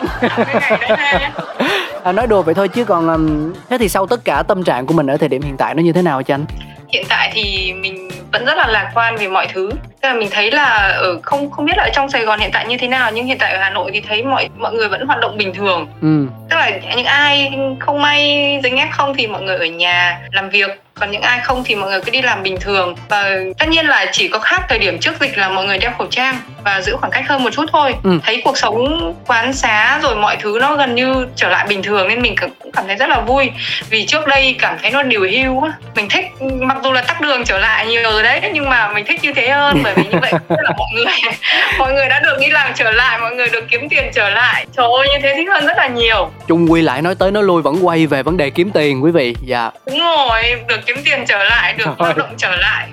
À, 2.03 2.12
nói 2.12 2.27
đùa 2.27 2.42
vậy 2.42 2.55
thôi 2.55 2.68
chứ 2.68 2.85
còn 2.85 3.53
thế 3.71 3.79
thì 3.79 3.88
sau 3.88 4.07
tất 4.07 4.25
cả 4.25 4.42
tâm 4.42 4.64
trạng 4.64 4.87
của 4.87 4.94
mình 4.94 5.07
ở 5.07 5.16
thời 5.16 5.29
điểm 5.29 5.42
hiện 5.42 5.57
tại 5.57 5.75
nó 5.75 5.83
như 5.83 5.92
thế 5.92 6.03
nào 6.03 6.23
chanh? 6.23 6.44
Hiện 6.88 7.05
tại 7.09 7.31
thì 7.35 7.73
mình 7.73 8.09
vẫn 8.33 8.45
rất 8.45 8.57
là 8.57 8.67
lạc 8.67 8.91
quan 8.95 9.17
về 9.17 9.29
mọi 9.29 9.47
thứ. 9.47 9.71
Tức 10.01 10.09
là 10.09 10.14
mình 10.14 10.29
thấy 10.31 10.51
là 10.51 10.64
ở 10.97 11.21
không 11.23 11.51
không 11.51 11.67
biết 11.67 11.77
là 11.77 11.83
ở 11.83 11.91
trong 11.93 12.11
Sài 12.11 12.25
Gòn 12.25 12.41
hiện 12.41 12.51
tại 12.53 12.67
như 12.67 12.77
thế 12.77 12.88
nào 12.88 13.11
nhưng 13.14 13.27
hiện 13.27 13.38
tại 13.38 13.53
ở 13.53 13.59
Hà 13.59 13.71
Nội 13.71 13.91
thì 13.95 14.01
thấy 14.01 14.23
mọi 14.23 14.49
mọi 14.57 14.75
người 14.75 14.88
vẫn 14.88 15.07
hoạt 15.07 15.21
động 15.21 15.37
bình 15.37 15.55
thường. 15.55 15.87
Ừ. 16.03 16.27
Tức 16.51 16.57
là 16.57 16.71
những 16.97 17.07
ai 17.07 17.59
không 17.81 18.03
may 18.03 18.61
dính 18.62 18.77
ép 18.77 18.88
không 18.93 19.14
thì 19.14 19.27
mọi 19.27 19.43
người 19.43 19.57
ở 19.57 19.67
nhà 19.67 20.21
làm 20.33 20.51
việc 20.51 20.71
còn 21.00 21.11
những 21.11 21.22
ai 21.22 21.40
không 21.44 21.64
thì 21.64 21.74
mọi 21.74 21.90
người 21.90 22.00
cứ 22.00 22.11
đi 22.11 22.22
làm 22.22 22.42
bình 22.42 22.56
thường. 22.61 22.94
Và 23.08 23.30
tất 23.58 23.68
nhiên 23.68 23.87
là 23.87 24.06
chỉ 24.12 24.28
có 24.28 24.38
khác 24.38 24.62
thời 24.68 24.78
điểm 24.78 24.98
trước 24.98 25.20
dịch 25.20 25.38
là 25.38 25.48
mọi 25.48 25.66
người 25.66 25.78
đeo 25.78 25.90
khẩu 25.98 26.06
trang 26.06 26.38
và 26.64 26.80
giữ 26.80 26.96
khoảng 26.96 27.12
cách 27.12 27.24
hơn 27.28 27.44
một 27.44 27.50
chút 27.52 27.64
thôi. 27.72 27.94
Ừ. 28.04 28.18
thấy 28.24 28.42
cuộc 28.44 28.58
sống 28.58 29.14
quán 29.26 29.52
xá 29.52 29.98
rồi 30.02 30.16
mọi 30.16 30.37
thứ 30.37 30.58
nó 30.61 30.76
gần 30.76 30.94
như 30.94 31.26
trở 31.37 31.48
lại 31.48 31.66
bình 31.68 31.82
thường 31.82 32.08
nên 32.08 32.22
mình 32.22 32.34
cũng 32.40 32.72
cảm 32.72 32.87
thấy 32.87 32.96
rất 32.96 33.08
là 33.08 33.20
vui. 33.20 33.50
Vì 33.90 34.06
trước 34.06 34.26
đây 34.26 34.56
cảm 34.58 34.76
thấy 34.82 34.90
nó 34.90 35.02
điều 35.02 35.20
hưu 35.30 35.62
á. 35.62 35.72
Mình 35.94 36.08
thích 36.11 36.24
mặc 36.40 36.76
dù 36.84 36.92
là 36.92 37.02
tắc 37.02 37.20
đường 37.20 37.44
trở 37.44 37.58
lại 37.58 37.87
nhiều 37.87 38.02
rồi 38.02 38.22
đấy 38.22 38.40
nhưng 38.52 38.68
mà 38.70 38.92
mình 38.92 39.04
thích 39.06 39.20
như 39.22 39.32
thế 39.32 39.48
hơn 39.48 39.80
bởi 39.84 39.94
vì 39.94 40.02
như 40.02 40.18
vậy 40.20 40.32
tức 40.48 40.56
là 40.62 40.70
mọi 40.78 40.88
người. 40.94 41.04
Mọi 41.78 41.92
người 41.92 42.08
đã 42.08 42.20
được 42.20 42.37
đi 42.40 42.46
làm 42.50 42.72
trở 42.74 42.90
lại 42.90 43.18
mọi 43.18 43.34
người 43.34 43.48
được 43.48 43.64
kiếm 43.70 43.88
tiền 43.88 44.11
trở 44.14 44.30
lại. 44.30 44.66
Trời 44.76 44.87
ơi 44.98 45.08
như 45.12 45.18
thế 45.22 45.34
thích 45.37 45.48
hơn 45.50 45.66
rất 45.66 45.76
là 45.76 45.87
nhiều. 45.88 46.30
Chung 46.48 46.72
quy 46.72 46.82
lại 46.82 47.02
nói 47.02 47.14
tới 47.18 47.30
nói 47.30 47.42
lui 47.42 47.62
vẫn 47.62 47.87
quay 47.87 48.06
về 48.06 48.22
vấn 48.22 48.37
đề 48.37 48.50
kiếm 48.50 48.70
tiền 48.70 49.04
quý 49.04 49.11
vị. 49.11 49.34
Dạ. 49.42 49.70
Đúng 49.87 50.00
rồi 50.00 50.42
được 50.68 50.80
kiếm 50.88 50.96
tiền 51.05 51.24
trở 51.29 51.44
lại 51.44 51.74
được 51.79 52.01
lao 52.01 52.12
động 52.16 52.35
trở 52.37 52.57
lại. 52.57 52.88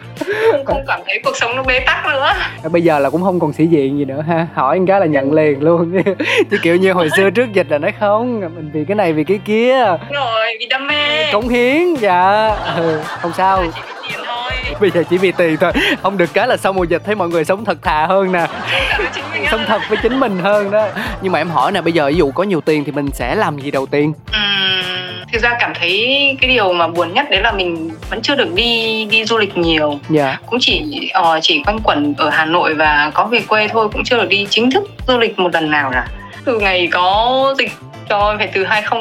Không, 0.52 0.66
không 0.66 0.84
cảm 0.88 1.02
thấy 1.08 1.20
cuộc 1.24 1.38
sống 1.38 1.56
nó 1.56 1.64
bế 1.64 1.80
tắc 1.80 2.06
nữa. 2.06 2.34
Bây 2.72 2.82
giờ 2.82 3.00
là 3.00 3.10
cũng 3.10 3.24
không 3.24 3.40
còn 3.40 3.54
sĩ 3.54 3.66
diện 3.66 3.98
gì 3.98 4.06
nữa 4.06 4.24
ha. 4.28 4.48
Hỏi 4.54 4.80
một 4.80 4.86
cái 4.88 5.00
là 5.00 5.06
nhận 5.06 5.34
liền 5.34 5.64
luôn. 5.64 6.04
Chứ 6.52 6.58
kiểu 6.62 6.76
như 6.76 6.94
hồi 6.94 7.10
xưa 7.18 7.30
trước 7.30 7.54
dịch 7.54 7.68
là 7.70 7.78
nói 7.78 7.94
không 8.00 8.40
mình 8.40 8.70
vì 8.74 8.86
cái 8.86 8.96
này 8.96 9.14
vì 9.14 9.24
cái 9.24 9.40
kia. 9.46 9.86
Đúng 9.86 10.12
rồi 10.12 10.58
vì 10.60 10.66
đam 10.66 10.88
mê. 10.88 11.32
Cống 11.32 11.50
hiến 11.50 11.96
dạ. 11.96 12.48
Ừ, 12.78 13.00
không 13.22 13.32
sao. 13.38 13.64
Chỉ 13.76 13.82
vì 13.86 13.94
tiền 14.10 14.20
thôi 14.26 14.35
bây 14.80 14.92
giờ 14.92 15.04
chỉ 15.10 15.18
vì 15.18 15.32
tiền 15.32 15.58
thôi. 15.58 15.72
Không 16.04 16.18
được 16.18 16.34
cái 16.34 16.48
là 16.48 16.58
sau 16.58 16.74
mùa 16.74 16.84
dịch 16.84 17.02
thấy 17.06 17.16
mọi 17.16 17.30
người 17.30 17.46
sống 17.46 17.66
thật 17.66 17.78
thà 17.82 18.06
hơn 18.06 18.32
nè. 18.32 18.48
Sống 19.52 19.62
thật 19.68 19.82
với 19.90 19.98
chính 20.02 20.20
mình 20.20 20.40
hơn 20.40 20.72
đó. 20.72 20.88
Nhưng 21.22 21.32
mà 21.32 21.40
em 21.40 21.50
hỏi 21.50 21.72
nè 21.72 21.82
bây 21.82 21.94
giờ 21.94 22.08
ví 22.08 22.16
dụ 22.16 22.32
có 22.32 22.44
nhiều 22.44 22.62
tiền 22.62 22.84
thì 22.84 22.92
mình 22.92 23.10
sẽ 23.14 23.36
làm 23.36 23.60
gì 23.60 23.72
đầu 23.72 23.86
tiên? 23.86 24.14
Ừm, 24.32 25.24
thực 25.34 25.42
ra 25.42 25.58
cảm 25.60 25.74
thấy 25.80 25.98
cái 26.42 26.50
điều 26.50 26.74
mà 26.74 26.88
buồn 26.88 27.14
nhất 27.14 27.26
đấy 27.30 27.42
là 27.42 27.52
mình 27.52 27.92
vẫn 28.10 28.22
chưa 28.22 28.36
được 28.36 28.54
đi 28.54 29.06
đi 29.12 29.26
du 29.26 29.38
lịch 29.38 29.58
nhiều. 29.58 30.00
Dạ. 30.10 30.38
Cũng 30.46 30.60
chỉ 30.62 31.10
ờ, 31.14 31.40
chỉ 31.42 31.64
quanh 31.66 31.80
quẩn 31.84 32.14
ở 32.18 32.30
Hà 32.30 32.46
Nội 32.46 32.74
và 32.74 33.12
có 33.14 33.26
về 33.26 33.40
quê 33.48 33.68
thôi 33.68 33.90
cũng 33.94 34.04
chưa 34.04 34.18
được 34.18 34.30
đi 34.30 34.48
chính 34.50 34.72
thức 34.72 34.84
du 35.08 35.18
lịch 35.18 35.40
một 35.40 35.54
lần 35.54 35.72
nào 35.72 35.92
cả 35.94 36.08
từ 36.46 36.60
ngày 36.60 36.88
có 36.92 37.56
dịch 37.58 37.72
cho 38.10 38.36
phải 38.38 38.50
từ 38.54 38.64
20 38.64 38.92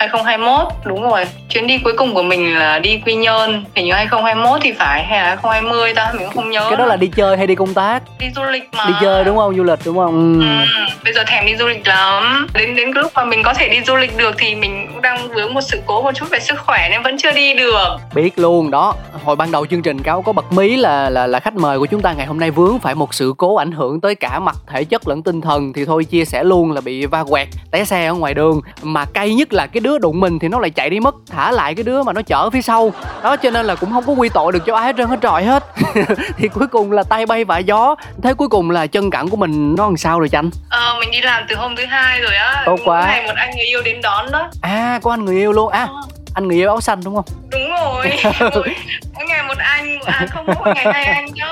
2021 0.00 0.68
đúng 0.84 1.02
rồi. 1.02 1.24
Chuyến 1.48 1.66
đi 1.66 1.78
cuối 1.78 1.92
cùng 1.96 2.14
của 2.14 2.22
mình 2.22 2.54
là 2.58 2.78
đi 2.78 3.00
Quy 3.06 3.14
Nhơn. 3.14 3.64
Hình 3.76 3.86
như 3.86 3.92
2021 3.92 4.60
thì 4.62 4.72
phải 4.72 5.04
hay 5.04 5.18
là 5.18 5.28
2020 5.28 5.94
ta? 5.94 6.10
Mình 6.12 6.22
cũng 6.26 6.34
không 6.34 6.50
nhớ. 6.50 6.66
Cái 6.68 6.76
đó 6.76 6.86
là 6.86 6.96
đi 6.96 7.10
chơi 7.16 7.36
hay 7.36 7.46
đi 7.46 7.54
công 7.54 7.74
tác? 7.74 8.02
Đi 8.18 8.26
du 8.36 8.42
lịch 8.42 8.68
mà. 8.72 8.84
Đi 8.86 8.92
chơi 9.00 9.24
đúng 9.24 9.36
không? 9.36 9.56
Du 9.56 9.64
lịch 9.64 9.78
đúng 9.84 9.96
không? 9.96 10.40
Ừ. 10.40 10.46
Ừ, 10.46 10.94
bây 11.04 11.12
giờ 11.12 11.24
thèm 11.26 11.46
đi 11.46 11.56
du 11.56 11.66
lịch 11.66 11.86
lắm. 11.86 12.46
Đến 12.54 12.76
đến 12.76 12.90
lúc 12.90 13.12
mà 13.14 13.24
mình 13.24 13.42
có 13.42 13.54
thể 13.54 13.68
đi 13.68 13.80
du 13.86 13.96
lịch 13.96 14.16
được 14.16 14.34
thì 14.38 14.54
mình 14.54 14.86
cũng 14.92 15.02
đang 15.02 15.28
vướng 15.28 15.54
một 15.54 15.60
sự 15.60 15.80
cố 15.86 16.02
một 16.02 16.12
chút 16.14 16.26
về 16.30 16.40
sức 16.40 16.58
khỏe 16.66 16.88
nên 16.90 17.02
vẫn 17.02 17.18
chưa 17.18 17.32
đi 17.32 17.54
được. 17.54 17.96
Biết 18.14 18.38
luôn 18.38 18.70
đó. 18.70 18.94
Hồi 19.24 19.36
ban 19.36 19.52
đầu 19.52 19.66
chương 19.66 19.82
trình 19.82 20.02
cáo 20.02 20.22
có 20.22 20.32
bật 20.32 20.52
mí 20.52 20.76
là 20.76 21.10
là 21.10 21.26
là 21.26 21.40
khách 21.40 21.54
mời 21.54 21.78
của 21.78 21.86
chúng 21.86 22.02
ta 22.02 22.12
ngày 22.12 22.26
hôm 22.26 22.40
nay 22.40 22.50
vướng 22.50 22.78
phải 22.78 22.94
một 22.94 23.14
sự 23.14 23.34
cố 23.36 23.56
ảnh 23.56 23.72
hưởng 23.72 24.00
tới 24.00 24.14
cả 24.14 24.38
mặt 24.38 24.56
thể 24.66 24.84
chất 24.84 25.08
lẫn 25.08 25.22
tinh 25.22 25.40
thần. 25.40 25.72
Thì 25.72 25.84
thôi 25.84 26.04
chia 26.04 26.24
sẻ 26.24 26.44
luôn 26.44 26.72
là 26.72 26.80
bị 26.80 27.06
va 27.06 27.24
quẹt 27.24 27.48
té 27.70 27.84
xe 27.84 28.06
ở 28.06 28.14
ngoài 28.14 28.34
đường. 28.34 28.60
Mà 28.82 29.04
cay 29.04 29.34
nhất 29.34 29.52
là 29.52 29.66
cái 29.66 29.80
đứa 29.80 29.89
đụng 29.98 30.20
mình 30.20 30.38
thì 30.38 30.48
nó 30.48 30.58
lại 30.58 30.70
chạy 30.70 30.90
đi 30.90 31.00
mất 31.00 31.14
thả 31.30 31.50
lại 31.50 31.74
cái 31.74 31.84
đứa 31.84 32.02
mà 32.02 32.12
nó 32.12 32.22
chở 32.22 32.50
phía 32.50 32.62
sau. 32.62 32.92
Đó 33.22 33.36
cho 33.36 33.50
nên 33.50 33.66
là 33.66 33.74
cũng 33.74 33.92
không 33.92 34.04
có 34.06 34.12
quy 34.12 34.28
tội 34.28 34.52
được 34.52 34.66
cho 34.66 34.76
ai 34.76 34.86
hết 34.86 34.94
trơn 34.98 35.08
hết 35.08 35.18
trọi 35.22 35.44
hết. 35.44 35.64
Thì 36.36 36.48
cuối 36.48 36.66
cùng 36.66 36.92
là 36.92 37.02
tay 37.02 37.26
bay 37.26 37.44
vạ 37.44 37.58
gió. 37.58 37.94
Thế 38.22 38.34
cuối 38.34 38.48
cùng 38.48 38.70
là 38.70 38.86
chân 38.86 39.10
cẳng 39.10 39.28
của 39.28 39.36
mình 39.36 39.74
nó 39.78 39.84
làm 39.84 39.96
sao 39.96 40.18
rồi 40.18 40.28
chanh 40.28 40.50
ờ, 40.68 40.96
mình 41.00 41.10
đi 41.10 41.20
làm 41.20 41.42
từ 41.48 41.56
hôm 41.56 41.76
thứ 41.76 41.84
hai 41.86 42.20
rồi 42.20 42.36
á. 42.36 42.62
Tốt 42.66 42.78
quá. 42.84 43.06
Ngày 43.06 43.26
một 43.26 43.32
anh 43.36 43.50
người 43.56 43.66
yêu 43.66 43.82
đến 43.84 44.00
đón 44.02 44.30
đó. 44.32 44.50
À 44.62 44.98
có 45.02 45.10
anh 45.10 45.24
người 45.24 45.36
yêu 45.36 45.52
luôn. 45.52 45.68
À 45.68 45.88
Ờ, 45.90 46.02
anh 46.34 46.48
người 46.48 46.56
yêu 46.56 46.68
áo 46.68 46.80
xanh 46.80 47.00
đúng 47.04 47.14
không? 47.14 47.24
Đúng 47.50 47.70
rồi. 47.70 48.10
Mỗi, 48.40 48.74
mỗi 49.14 49.24
ngày 49.28 49.42
một 49.42 49.54
anh 49.58 49.98
à 50.06 50.26
không 50.30 50.46
mỗi 50.46 50.74
ngày 50.74 50.84
hai 50.94 51.04
anh 51.04 51.26
chứ 51.34 51.42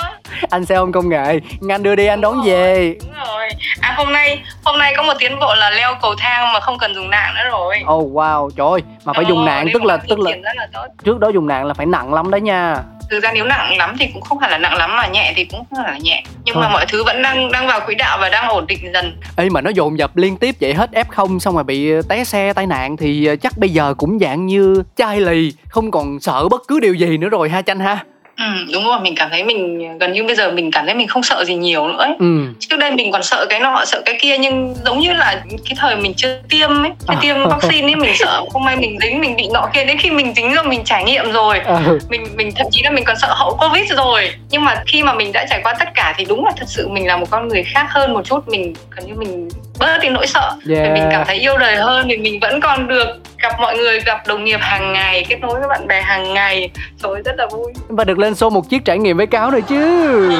anh 0.51 0.65
xe 0.65 0.75
ôm 0.75 0.93
công 0.93 1.09
nghệ. 1.09 1.41
Anh 1.69 1.83
đưa 1.83 1.95
đi 1.97 2.07
anh 2.07 2.21
đón 2.21 2.43
về. 2.45 2.95
đúng 3.01 3.13
rồi. 3.27 3.49
À 3.81 3.95
hôm 3.97 4.13
nay 4.13 4.43
hôm 4.65 4.79
nay 4.79 4.95
có 4.97 5.03
một 5.03 5.13
tiến 5.19 5.39
bộ 5.41 5.55
là 5.55 5.71
leo 5.71 5.95
cầu 6.03 6.15
thang 6.19 6.53
mà 6.53 6.61
không 6.61 6.79
cần 6.79 6.95
dùng 6.95 7.11
nạn 7.11 7.35
nữa 7.35 7.51
rồi. 7.51 7.77
Oh 7.93 8.13
wow 8.13 8.51
trời 8.57 8.67
ơi 8.71 8.81
mà 9.05 9.13
phải 9.13 9.25
Ờ, 9.25 9.29
dùng 9.29 9.45
nạn 9.45 9.65
nên 9.65 9.73
tức 9.75 9.83
một 9.83 9.89
là 9.89 9.97
tức 10.09 10.19
là 10.19 10.31
là 10.55 10.67
tốt. 10.73 10.87
trước 11.05 11.19
đó 11.21 11.29
dùng 11.29 11.47
nạn 11.47 11.67
là 11.67 11.75
phải 11.75 11.87
nặng 11.87 12.15
lắm 12.15 12.31
đấy 12.31 12.41
nha 12.41 12.77
thực 13.11 13.23
ra 13.23 13.33
nếu 13.35 13.45
nặng 13.45 13.77
lắm 13.77 13.97
thì 13.99 14.07
cũng 14.13 14.23
không 14.23 14.41
phải 14.41 14.51
là 14.51 14.59
nặng 14.59 14.75
lắm 14.77 14.97
mà 14.97 15.07
nhẹ 15.07 15.33
thì 15.37 15.45
cũng 15.45 15.59
không 15.59 15.79
phải 15.85 15.93
là 15.93 15.99
nhẹ. 15.99 16.23
Nhưng 16.45 16.55
Thôi. 16.55 16.65
mà 16.65 16.69
mọi 16.69 16.87
thứ 16.89 17.05
vẫn 17.05 17.23
đang 17.23 17.53
đang 17.53 17.67
vào 17.67 17.81
quỹ 17.87 17.95
đạo 17.95 18.19
và 18.21 18.29
đang 18.29 18.49
ổn 18.49 18.67
định 18.67 18.93
dần. 18.93 19.17
Ê 19.37 19.49
mà 19.49 19.61
nó 19.61 19.71
dồn 19.71 19.99
dập 19.99 20.17
liên 20.17 20.37
tiếp 20.37 20.55
vậy 20.61 20.75
hết 20.75 20.91
F0 20.93 21.39
xong 21.39 21.55
rồi 21.55 21.65
bị 21.65 21.91
té 22.09 22.25
xe 22.25 22.53
tai 22.53 22.67
nạn 22.67 22.97
thì 22.97 23.27
ờ, 23.27 23.37
chắc 23.37 23.59
bây 23.59 23.71
giờ 23.71 23.95
cũng 23.95 24.19
dạng 24.19 24.47
như 24.47 24.83
chai 24.97 25.21
lì 25.21 25.53
không 25.69 25.91
còn 25.91 26.21
sợ 26.21 26.49
bất 26.49 26.63
cứ 26.69 26.81
điều 26.81 26.95
gì 26.95 27.17
nữa 27.19 27.29
rồi 27.29 27.49
ha 27.49 27.63
chanh 27.63 27.81
ha 27.81 28.05
ừ, 28.39 28.45
đúng 28.73 28.85
rồi 28.85 29.01
mình 29.01 29.15
cảm 29.15 29.31
thấy 29.31 29.45
mình 29.45 29.79
gần 29.99 30.13
như 30.13 30.25
bây 30.25 30.37
giờ 30.37 30.51
mình 30.51 30.71
cảm 30.71 30.87
thấy 30.87 30.95
mình 30.95 31.09
không 31.09 31.23
sợ 31.23 31.45
gì 31.45 31.55
nhiều 31.55 31.89
nữa 31.89 31.99
ấy. 31.99 32.15
ừ. 32.19 32.27
Trước 32.59 32.77
đây 32.77 32.91
mình 32.91 33.13
còn 33.13 33.23
sợ 33.23 33.47
cái 33.49 33.61
nọ 33.61 33.85
sợ 33.85 34.03
cái 34.05 34.19
kia 34.21 34.39
nhưng 34.39 34.75
giống 34.85 34.99
như 35.01 35.13
là 35.13 35.43
cái 35.49 35.75
thời 35.77 35.97
mình 35.97 36.15
chưa 36.17 36.39
tiêm 36.49 36.71
ấy 36.71 36.91
chưa 37.09 37.15
À. 37.15 37.19
tiêm 37.23 37.37
vaccine 37.49 37.89
ấy 37.89 37.97
mình 37.97 38.13
sợ 38.19 38.43
không 38.53 38.65
may 38.65 38.77
mình 38.77 38.99
dính 39.03 39.21
mình 39.21 39.37
bị 39.37 39.49
nọ 39.53 39.69
kia. 39.75 39.85
Đến 39.85 39.99
khi 39.99 40.11
mình 40.11 40.35
dính 40.37 40.55
rồi 40.55 40.65
mình 40.65 40.85
trải 40.85 41.05
nghiệm 41.05 41.33
rồi 41.33 41.59
ừ. 41.59 41.99
mình 42.11 42.25
mình 42.37 42.51
thậm 42.57 42.67
chí 42.71 42.83
là 42.83 42.91
mình 42.91 43.05
còn 43.05 43.17
sợ 43.17 43.35
hậu 43.35 43.57
covid 43.61 43.93
rồi. 43.93 44.31
Nhưng 44.51 44.65
mà 44.65 44.83
khi 44.87 45.03
mà 45.03 45.13
mình 45.15 45.33
đã 45.33 45.47
trải 45.51 45.61
qua 45.65 45.75
tất 45.79 45.89
cả 45.95 46.15
thì 46.19 46.25
đúng 46.25 46.45
là 46.45 46.53
thật 46.57 46.67
sự 46.69 46.89
mình 46.89 47.07
là 47.07 47.17
một 47.17 47.27
con 47.31 47.49
người 47.49 47.63
khác 47.65 47.87
hơn 47.91 48.13
một 48.13 48.25
chút. 48.25 48.49
Mình 48.49 48.75
gần 48.97 49.07
như 49.07 49.15
mình 49.15 49.49
bớt 49.79 49.99
đi 50.03 50.09
nỗi 50.09 50.27
sợ. 50.27 50.53
Yeah. 50.71 50.93
mình 50.93 51.09
cảm 51.11 51.27
thấy 51.27 51.37
yêu 51.37 51.59
đời 51.59 51.77
hơn 51.77 52.07
vì 52.09 52.17
mình 52.17 52.41
vẫn 52.41 52.61
còn 52.61 52.89
được 52.89 53.07
gặp 53.39 53.53
mọi 53.61 53.77
người 53.77 54.01
gặp 54.01 54.27
đồng 54.27 54.45
nghiệp 54.45 54.61
hàng 54.61 54.93
ngày 54.93 55.27
kết 55.29 55.37
nối 55.41 55.61
với 55.61 55.69
bạn 55.69 55.87
bè 55.87 56.03
hàng 56.03 56.35
ngày. 56.35 56.71
Rồi 57.03 57.23
rất 57.25 57.35
là 57.39 57.47
vui. 57.47 57.73
Và 57.89 58.05
được 58.05 58.19
lên 58.19 58.33
show 58.33 58.51
một 58.51 58.71
chiếc 58.71 58.85
trải 58.85 58.99
nghiệm 58.99 59.17
với 59.17 59.27
cáo 59.27 59.51
nữa 59.51 59.61
chứ. 59.69 59.83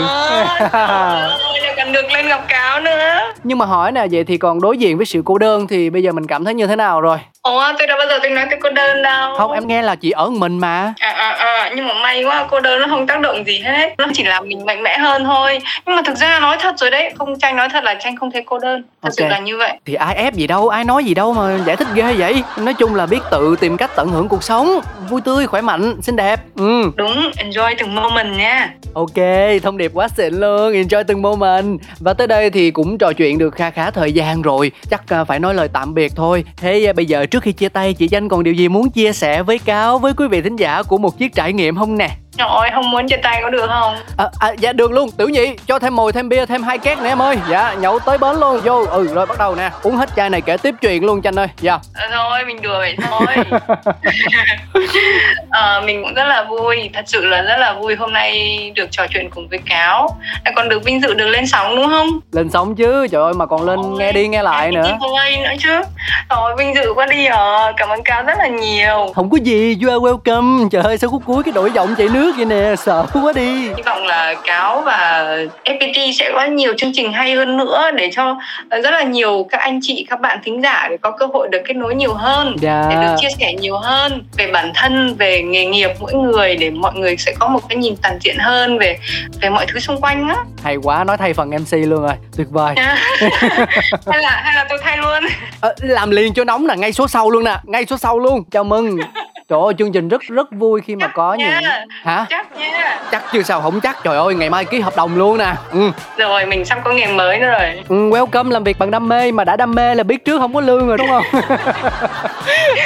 Ôi, 0.09 0.45
lại 1.63 1.75
còn 1.77 1.93
được 1.93 2.13
lên 2.13 2.29
gặp 2.29 2.45
cáo 2.49 2.81
nữa. 2.81 3.33
Nhưng 3.45 3.59
mà 3.59 3.67
hỏi 3.67 3.93
nè 3.93 4.07
vậy 4.11 4.25
thì 4.25 4.39
còn 4.39 4.61
đối 4.61 4.79
diện 4.79 4.97
với 4.97 5.07
sự 5.07 5.23
cô 5.25 5.39
đơn 5.39 5.67
thì 5.67 5.91
bây 5.91 6.03
giờ 6.03 6.13
mình 6.13 6.27
cảm 6.27 6.45
thấy 6.45 6.55
như 6.55 6.67
thế 6.67 6.77
nào 6.77 7.01
rồi 7.01 7.19
Ồ, 7.43 7.63
tôi 7.79 7.87
đã 7.87 7.97
bao 7.99 8.07
giờ 8.09 8.19
tôi 8.23 8.31
nói 8.31 8.47
tôi 8.51 8.59
cô 8.63 8.71
đơn 8.71 9.03
đâu. 9.03 9.35
Không 9.37 9.53
em 9.53 9.67
nghe 9.67 9.83
là 9.83 9.95
chị 9.95 10.11
ở 10.11 10.31
mình 10.31 10.59
mà. 10.59 10.95
À, 10.99 11.11
à, 11.11 11.31
à, 11.31 11.71
nhưng 11.77 11.87
mà 11.89 11.95
may 11.95 12.25
quá 12.25 12.47
cô 12.51 12.61
đơn 12.61 12.81
nó 12.81 12.87
không 12.89 13.07
tác 13.07 13.21
động 13.21 13.45
gì 13.47 13.59
hết. 13.61 13.95
Nó 13.99 14.07
chỉ 14.15 14.25
làm 14.25 14.49
mình 14.49 14.67
mạnh 14.67 14.83
mẽ 14.83 14.99
hơn 14.99 15.25
thôi. 15.25 15.59
Nhưng 15.87 15.97
mà 15.97 16.03
thực 16.03 16.17
ra 16.17 16.41
nói 16.41 16.57
thật 16.61 16.75
rồi 16.79 16.91
đấy 16.91 17.13
không 17.19 17.39
tranh 17.39 17.57
nói 17.57 17.69
thật 17.73 17.85
là 17.85 17.95
tranh 17.95 18.17
không 18.17 18.31
thấy 18.31 18.43
cô 18.47 18.59
đơn. 18.59 18.83
Thật 19.03 19.11
sự 19.13 19.25
Ok. 19.25 19.31
là 19.31 19.39
như 19.39 19.57
vậy. 19.57 19.73
Thì 19.87 19.95
ai 19.95 20.15
ép 20.17 20.35
gì 20.35 20.47
đâu 20.47 20.69
ai 20.69 20.85
nói 20.85 21.05
gì 21.05 21.15
đâu 21.15 21.33
mà 21.33 21.59
giải 21.67 21.77
thích 21.77 21.89
ghê 21.95 22.13
vậy. 22.19 22.43
Nói 22.57 22.75
chung 22.75 22.95
là 22.95 23.07
biết 23.07 23.21
tự 23.31 23.57
tìm 23.61 23.77
cách 23.77 23.91
tận 23.97 24.09
hưởng 24.09 24.29
cuộc 24.29 24.43
sống. 24.43 24.81
Vui 25.09 25.21
tươi 25.21 25.47
khỏe 25.47 25.61
mạnh 25.61 25.95
xinh 26.03 26.17
đẹp. 26.17 26.41
Ừ. 26.57 26.83
Đúng 26.97 27.31
enjoy 27.37 27.75
từng 27.79 27.95
moment 27.95 28.37
nha. 28.39 28.71
Ok, 28.95 29.17
thông 29.63 29.79
điệp 29.79 29.91
quá 29.95 30.09
xịn 30.09 30.35
luôn, 30.35 30.73
enjoy 30.73 31.05
từng 31.05 31.23
moment. 31.23 31.81
Và 32.01 32.13
tới 32.13 32.27
đây 32.27 32.51
thì 32.51 32.71
cũng 32.71 32.99
trò 32.99 33.13
chuyện 33.13 33.39
được 33.39 33.55
kha 33.55 33.71
khá 33.71 33.91
thời 33.91 34.13
gian 34.13 34.43
rồi. 34.43 34.71
Chắc 34.91 35.03
à, 35.09 35.25
phải 35.25 35.41
nói 35.41 35.55
lời 35.55 35.69
tạm 35.73 35.95
biệt 35.95 36.13
thôi. 36.17 36.45
Thế 36.57 36.87
à, 36.87 36.93
bây 36.93 37.07
giờ 37.07 37.27
trước 37.27 37.38
khi 37.41 37.53
chia 37.53 37.69
tay, 37.69 37.95
chị 37.95 38.09
Danh 38.09 38.29
còn 38.29 38.43
điều 38.43 38.55
gì 38.55 38.69
muốn 38.69 38.91
chia 38.91 39.13
sẻ 39.13 39.43
với 39.43 39.59
Cáo 39.59 39.99
Với 39.99 40.13
quý 40.17 40.29
vị 40.29 40.43
thính 40.43 40.57
giả 40.57 40.83
của 40.83 40.99
một 40.99 41.19
chiếc 41.19 41.35
trải 41.35 41.53
nghiệm 41.53 41.77
không 41.77 41.99
nè? 41.99 42.17
Trời 42.39 42.49
ơi, 42.49 42.71
không 42.75 42.91
muốn 42.91 43.09
chia 43.09 43.17
tay 43.17 43.41
có 43.43 43.51
được 43.51 43.67
không? 43.69 43.97
à, 44.17 44.27
à, 44.39 44.49
Dạ 44.59 44.73
được 44.73 44.93
luôn, 44.93 45.11
tiểu 45.11 45.29
nhị, 45.29 45.55
cho 45.67 45.79
thêm 45.79 45.97
mồi, 45.97 46.13
thêm 46.13 46.29
bia, 46.29 46.47
thêm 46.47 46.63
hai 46.63 46.79
két 46.79 46.99
nè 46.99 47.09
em 47.09 47.23
ơi. 47.23 47.37
Dạ, 47.51 47.75
nhậu 47.81 47.99
tới 47.99 48.19
bến 48.19 48.37
luôn, 48.41 48.61
vô 48.61 48.85
Ừ, 48.91 49.07
rồi 49.15 49.27
bắt 49.27 49.39
đầu 49.39 49.55
nè, 49.55 49.71
uống 49.83 49.97
hết 49.97 50.09
chai 50.17 50.31
này 50.31 50.41
kể 50.41 50.57
tiếp 50.57 50.75
chuyện 50.81 51.05
luôn 51.05 51.23
Chanh 51.23 51.39
ơi. 51.39 51.47
Dạ. 51.61 51.79
Ờ, 51.95 52.07
thôi, 52.13 52.39
mình 52.47 52.63
đùa 52.63 52.79
vậy 52.79 52.97
thôi. 53.11 53.27
Ờ, 55.51 55.83
Mình 55.87 56.03
cũng 56.03 56.15
rất 56.15 56.25
là 56.25 56.45
vui, 56.45 56.91
thật 56.95 57.03
sự 57.07 57.25
là 57.25 57.43
rất 57.43 57.57
là 57.59 57.73
vui 57.73 57.97
hôm 57.97 58.13
nay 58.13 58.59
được 58.75 58.87
trò 58.91 59.07
chuyện 59.15 59.31
cùng 59.31 59.49
với 59.49 59.59
Cáo. 59.69 60.09
Lại 60.45 60.53
còn 60.57 60.69
được 60.69 60.85
vinh 60.85 61.03
dự 61.03 61.15
được 61.15 61.29
lên 61.29 61.47
sóng 61.47 61.77
đúng 61.77 61.87
không? 61.89 62.09
Lên 62.33 62.51
sóng 62.51 62.75
chứ, 62.75 63.07
trời 63.09 63.23
ơi 63.23 63.33
mà 63.35 63.47
còn 63.47 63.67
lên 63.67 63.77
Ôi, 63.83 63.97
nghe 63.99 64.13
đi 64.13 64.29
nghe 64.29 64.43
lại 64.43 64.73
nữa. 64.73 64.83
giveaway 65.01 65.43
nữa 65.43 65.51
chứ. 65.63 65.81
Rồi, 66.31 66.57
vinh 66.59 66.75
dự 66.75 66.93
quá 66.95 67.07
đi 67.07 67.27
à 67.27 67.73
Cảm 67.77 67.89
ơn 67.89 68.03
Cáo 68.05 68.23
rất 68.23 68.39
là 68.39 68.47
nhiều. 68.49 69.13
Không 69.15 69.31
có 69.31 69.39
gì, 69.43 69.77
you 69.83 69.91
are 69.91 69.99
welcome. 69.99 70.69
Trời 70.69 70.83
ơi 70.83 70.99
sao 70.99 71.11
khúc 71.11 71.23
cuối 71.27 71.43
cái 71.43 71.53
đổi 71.53 71.71
giọng 71.73 71.95
chạy 71.99 72.09
nước 72.09 72.28
nước 72.29 72.37
vậy 72.37 72.45
nè 72.45 72.77
sợ 72.77 73.07
quá 73.13 73.33
đi. 73.35 73.61
Hy 73.61 73.83
vọng 73.85 74.07
là 74.07 74.35
cáo 74.45 74.83
và 74.83 75.27
FPT 75.65 76.13
sẽ 76.13 76.31
có 76.35 76.45
nhiều 76.45 76.75
chương 76.77 76.93
trình 76.95 77.13
hay 77.13 77.35
hơn 77.35 77.57
nữa 77.57 77.91
để 77.97 78.11
cho 78.13 78.39
rất 78.71 78.91
là 78.91 79.03
nhiều 79.03 79.47
các 79.51 79.61
anh 79.61 79.81
chị 79.83 80.07
các 80.11 80.21
bạn 80.21 80.39
thính 80.45 80.63
giả 80.63 80.89
để 80.91 80.97
có 81.01 81.11
cơ 81.11 81.27
hội 81.27 81.49
được 81.49 81.59
kết 81.69 81.75
nối 81.75 81.95
nhiều 81.95 82.15
hơn 82.15 82.57
dạ. 82.61 82.87
để 82.91 82.97
được 82.97 83.15
chia 83.21 83.29
sẻ 83.39 83.53
nhiều 83.53 83.79
hơn 83.79 84.25
về 84.37 84.47
bản 84.53 84.73
thân 84.75 85.17
về 85.19 85.43
nghề 85.43 85.67
nghiệp 85.67 85.91
mỗi 86.01 86.15
người 86.15 86.57
để 86.57 86.71
mọi 86.71 86.93
người 86.95 87.17
sẽ 87.17 87.33
có 87.39 87.49
một 87.49 87.69
cái 87.69 87.77
nhìn 87.77 87.95
toàn 88.03 88.19
diện 88.21 88.37
hơn 88.39 88.79
về 88.79 88.99
về 89.41 89.49
mọi 89.49 89.67
thứ 89.69 89.81
xung 89.81 90.01
quanh 90.01 90.29
á. 90.29 90.37
Hay 90.63 90.77
quá 90.77 91.05
nói 91.05 91.17
thay 91.17 91.35
phần 91.35 91.51
MC 91.51 91.73
luôn 91.73 92.03
rồi 92.03 92.15
tuyệt 92.37 92.47
vời. 92.51 92.75
Hay 94.07 94.23
là 94.23 94.31
hay 94.45 94.55
là 94.55 94.67
tôi 94.69 94.79
thay 94.83 94.97
luôn. 94.97 95.25
À, 95.61 95.69
làm 95.79 96.11
liền 96.11 96.35
cho 96.35 96.45
nóng 96.45 96.67
nè 96.67 96.75
ngay 96.77 96.93
số 96.93 97.09
sau 97.09 97.31
luôn 97.31 97.45
nè 97.45 97.57
ngay 97.65 97.87
số 97.87 97.97
sau 97.99 98.19
luôn 98.19 98.45
chào 98.51 98.65
mừng 98.65 98.99
Trời 99.49 99.61
ơi 99.65 99.75
chương 99.79 99.93
trình 99.93 100.09
rất 100.09 100.23
rất 100.23 100.53
vui 100.53 100.81
khi 100.81 100.97
mà 100.97 101.07
chắc 101.07 101.15
có 101.15 101.35
nha. 101.35 101.61
những 101.61 101.71
hả? 102.03 102.27
Chắc 102.31 102.57
nha. 102.57 103.01
Chắc 103.11 103.25
chứ 103.33 103.43
sao 103.43 103.61
không 103.61 103.81
chắc. 103.81 103.97
Trời 104.05 104.17
ơi 104.17 104.35
ngày 104.35 104.51
mai 104.51 104.65
ký 104.65 104.81
hợp 104.81 104.97
đồng 104.97 105.17
luôn 105.17 105.39
nè. 105.39 105.55
Ừ. 105.73 105.91
Rồi 106.17 106.47
mình 106.47 106.65
sắp 106.65 106.79
có 106.85 106.93
nghề 106.93 107.07
mới 107.07 107.39
nữa 107.39 107.47
rồi. 107.47 107.83
Ừ, 107.89 107.97
welcome 107.97 108.51
làm 108.51 108.65
việc 108.65 108.79
bằng 108.79 108.91
đam 108.91 109.09
mê 109.09 109.33
mà 109.33 109.45
đã 109.45 109.57
đam 109.57 109.75
mê 109.75 109.95
là 109.95 110.03
biết 110.03 110.25
trước 110.25 110.39
không 110.39 110.55
có 110.55 110.61
lương 110.61 110.89
rồi 110.89 110.99
đúng 110.99 111.09
không? 111.09 111.25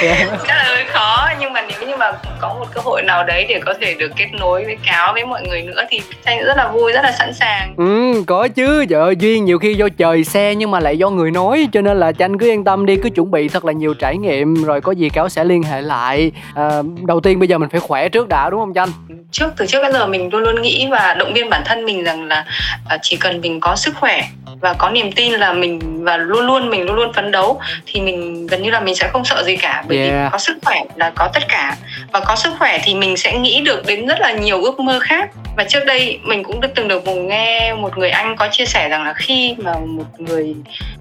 yeah. 0.01 0.27
Chắc 0.47 0.55
là 0.57 0.63
hơi 0.67 0.85
khó 0.85 1.29
nhưng 1.39 1.53
mà 1.53 1.61
nếu 1.61 1.89
như 1.89 1.95
mà 1.97 2.11
có 2.41 2.53
một 2.59 2.65
cơ 2.73 2.81
hội 2.85 3.01
nào 3.01 3.23
đấy 3.23 3.45
để 3.49 3.61
có 3.65 3.73
thể 3.81 3.93
được 3.93 4.11
kết 4.15 4.27
nối 4.39 4.65
với 4.65 4.77
cáo 4.85 5.13
với 5.13 5.25
mọi 5.25 5.41
người 5.47 5.61
nữa 5.61 5.83
thì 5.89 6.01
anh 6.23 6.43
rất 6.45 6.57
là 6.57 6.67
vui 6.67 6.91
rất 6.91 7.01
là 7.03 7.11
sẵn 7.11 7.33
sàng. 7.33 7.73
Ừ 7.77 8.23
có 8.27 8.47
chứ. 8.47 8.85
Trời 8.89 9.01
ơi 9.01 9.15
duyên 9.19 9.45
nhiều 9.45 9.59
khi 9.59 9.73
do 9.73 9.87
trời 9.97 10.23
xe 10.23 10.55
nhưng 10.55 10.71
mà 10.71 10.79
lại 10.79 10.97
do 10.97 11.09
người 11.09 11.31
nói 11.31 11.67
cho 11.73 11.81
nên 11.81 11.99
là 11.99 12.11
chanh 12.11 12.37
cứ 12.37 12.47
yên 12.47 12.63
tâm 12.63 12.85
đi 12.85 12.95
cứ 12.95 13.09
chuẩn 13.09 13.31
bị 13.31 13.47
thật 13.47 13.65
là 13.65 13.71
nhiều 13.71 13.93
trải 13.93 14.17
nghiệm 14.17 14.63
rồi 14.63 14.81
có 14.81 14.91
gì 14.91 15.09
cáo 15.09 15.29
sẽ 15.29 15.43
liên 15.43 15.63
hệ 15.63 15.81
lại 15.81 16.31
à, 16.55 16.81
đầu 17.07 17.19
tiên 17.19 17.39
bây 17.39 17.47
giờ 17.47 17.57
mình 17.57 17.69
phải 17.69 17.79
khỏe 17.79 18.09
trước 18.09 18.27
đã 18.27 18.49
đúng 18.49 18.59
không 18.59 18.73
chanh? 18.73 18.89
Trước 19.31 19.53
từ 19.57 19.65
trước 19.65 19.81
đến 19.83 19.93
giờ 19.93 20.07
mình 20.07 20.29
luôn 20.31 20.43
luôn 20.43 20.61
nghĩ 20.61 20.87
và 20.91 21.13
động 21.13 21.33
viên 21.33 21.49
bản 21.49 21.61
thân 21.65 21.85
mình 21.85 22.03
rằng 22.03 22.27
là 22.27 22.45
à, 22.89 22.97
chỉ 23.01 23.17
cần 23.17 23.41
mình 23.41 23.59
có 23.59 23.75
sức 23.75 23.95
khỏe 23.95 24.23
và 24.61 24.73
có 24.73 24.89
niềm 24.89 25.11
tin 25.11 25.33
là 25.33 25.53
mình 25.53 26.03
và 26.03 26.17
luôn 26.17 26.45
luôn 26.45 26.69
mình 26.69 26.85
luôn 26.85 26.95
luôn 26.95 27.13
phấn 27.13 27.31
đấu 27.31 27.59
thì 27.85 28.01
mình 28.01 28.47
gần 28.47 28.63
như 28.63 28.69
là 28.69 28.79
mình 28.79 28.95
sẽ 28.95 29.07
không 29.07 29.25
sợ 29.25 29.43
gì 29.43 29.57
cả. 29.57 29.83
Bởi 29.87 29.97
yeah. 29.97 30.11
vì 30.11 30.29
có 30.31 30.37
sức 30.37 30.57
khỏe 30.65 30.83
là 30.95 31.09
có 31.15 31.29
tất 31.33 31.43
cả. 31.47 31.77
Và 32.11 32.19
có 32.19 32.35
sức 32.35 32.53
khỏe 32.59 32.79
thì 32.83 32.95
mình 32.95 33.17
sẽ 33.17 33.37
nghĩ 33.37 33.61
được 33.61 33.85
đến 33.87 34.07
rất 34.07 34.19
là 34.19 34.31
nhiều 34.31 34.63
ước 34.63 34.79
mơ 34.79 34.99
khác. 35.01 35.29
Và 35.57 35.63
trước 35.63 35.85
đây 35.85 36.19
mình 36.23 36.43
cũng 36.43 36.61
được 36.61 36.67
từng 36.75 36.87
được 36.87 37.05
một 37.05 37.15
nghe 37.15 37.73
một 37.73 37.97
người 37.97 38.09
anh 38.09 38.35
có 38.35 38.47
chia 38.51 38.65
sẻ 38.65 38.89
rằng 38.89 39.03
là 39.03 39.13
khi 39.13 39.55
mà 39.57 39.73
một 39.85 40.05
người 40.17 40.55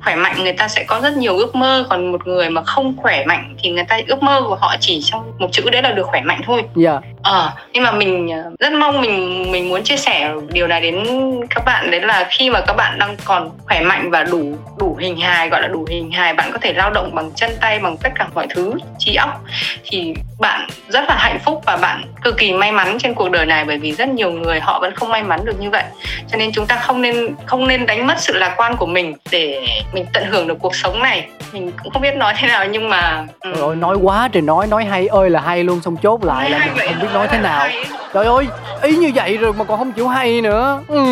khỏe 0.05 0.17
mạnh 0.17 0.43
người 0.43 0.53
ta 0.53 0.69
sẽ 0.69 0.85
có 0.85 1.01
rất 1.03 1.17
nhiều 1.17 1.37
ước 1.37 1.55
mơ. 1.55 1.87
Còn 1.91 2.12
một 2.12 2.27
người 2.27 2.51
mà 2.51 2.62
không 2.62 2.97
khỏe 2.97 3.25
mạnh 3.27 3.57
thì 3.62 3.71
người 3.71 3.85
ta 3.85 4.01
ước 4.07 4.23
mơ 4.23 4.43
của 4.49 4.55
họ 4.55 4.77
chỉ 4.81 5.01
trong 5.05 5.33
một 5.43 5.49
chữ 5.53 5.71
đấy 5.71 5.83
là 5.83 5.93
được 5.93 6.07
khỏe 6.07 6.21
mạnh 6.21 6.41
thôi. 6.47 6.63
Dạ. 6.75 6.91
Yeah. 6.91 7.03
Ờ, 7.23 7.53
nhưng 7.73 7.83
mà 7.83 7.93
mình 7.93 8.31
rất 8.59 8.73
mong 8.73 9.01
mình 9.01 9.51
mình 9.53 9.69
muốn 9.69 9.83
chia 9.83 9.97
sẻ 9.97 10.33
điều 10.53 10.67
này 10.67 10.81
đến 10.81 11.07
các 11.51 11.65
bạn 11.65 11.91
đấy 11.91 12.01
là 12.01 12.29
khi 12.31 12.51
mà 12.51 12.61
các 12.67 12.77
bạn 12.77 12.99
đang 12.99 13.17
còn 13.25 13.51
khỏe 13.65 13.81
mạnh 13.81 14.11
và 14.11 14.25
đủ 14.25 14.57
đủ 14.79 14.97
hình 15.01 15.17
hài 15.17 15.49
gọi 15.49 15.63
là 15.63 15.69
đủ 15.69 15.87
hình 15.89 16.11
hài 16.11 16.35
bạn 16.35 16.51
có 16.53 16.59
thể 16.59 16.73
lao 16.73 16.91
động 16.91 17.15
bằng 17.15 17.31
chân 17.35 17.51
tay 17.61 17.79
bằng 17.79 17.97
tất 17.97 18.13
cả 18.15 18.29
mọi 18.35 18.47
thứ 18.51 18.75
trí 18.99 19.15
óc 19.15 19.45
thì 19.85 20.15
bạn 20.39 20.69
rất 20.89 21.05
là 21.09 21.17
hạnh 21.19 21.39
phúc 21.45 21.63
và 21.67 21.77
bạn 21.77 22.05
cực 22.23 22.37
kỳ 22.37 22.53
may 22.53 22.73
mắn 22.73 22.99
trên 22.99 23.15
cuộc 23.15 23.31
đời 23.31 23.47
này 23.47 23.65
bởi 23.65 23.79
vì 23.79 23.93
rất 23.93 24.09
nhiều 24.09 24.31
người 24.31 24.61
họ 24.61 24.81
vẫn 24.81 24.95
không 24.95 25.09
may 25.09 25.23
mắn 25.23 25.41
được 25.45 25.61
như 25.61 25.71
vậy 25.71 25.85
cho 26.29 26.39
nên 26.39 26.53
chúng 26.53 26.67
ta 26.67 26.77
không 26.77 27.03
nên 27.03 27.35
không 27.47 27.69
nên 27.69 27.87
đánh 27.87 28.07
mất 28.07 28.15
sự 28.19 28.33
lạc 28.33 28.55
quan 28.57 28.77
của 28.77 28.87
mình 28.87 29.15
để 29.31 29.67
mình 29.93 30.07
tận 30.13 30.25
hưởng 30.27 30.49
được 30.49 30.59
cuộc 30.61 30.77
sống 30.77 31.03
này 31.03 31.27
mình 31.53 31.73
cũng 31.83 31.93
không 31.93 32.03
biết 32.03 32.17
nói 32.17 32.35
thế 32.37 32.49
nào 32.49 32.67
nhưng 32.67 32.89
mà 32.89 33.27
ừ. 33.41 33.53
rồi 33.57 33.77
nói 33.77 33.97
quá 34.03 34.29
trời 34.33 34.43
nói 34.43 34.67
nói 34.67 34.85
hay 34.85 35.07
ơi 35.07 35.31
là 35.33 35.40
hay 35.40 35.64
luôn 35.64 35.81
xong 35.81 35.97
chốt 35.97 36.25
lại 36.25 36.51
là 36.51 36.59
mình 36.59 36.87
không 36.87 37.01
biết 37.03 37.09
nói 37.14 37.29
thế 37.31 37.38
nào. 37.38 37.68
Trời 38.14 38.27
ơi 38.27 38.47
ý 38.83 38.97
như 38.97 39.12
vậy 39.14 39.37
rồi 39.37 39.53
mà 39.53 39.64
còn 39.64 39.79
không 39.79 39.92
chịu 39.92 40.09
hay 40.09 40.40
nữa. 40.40 40.81
Ừ. 40.88 41.05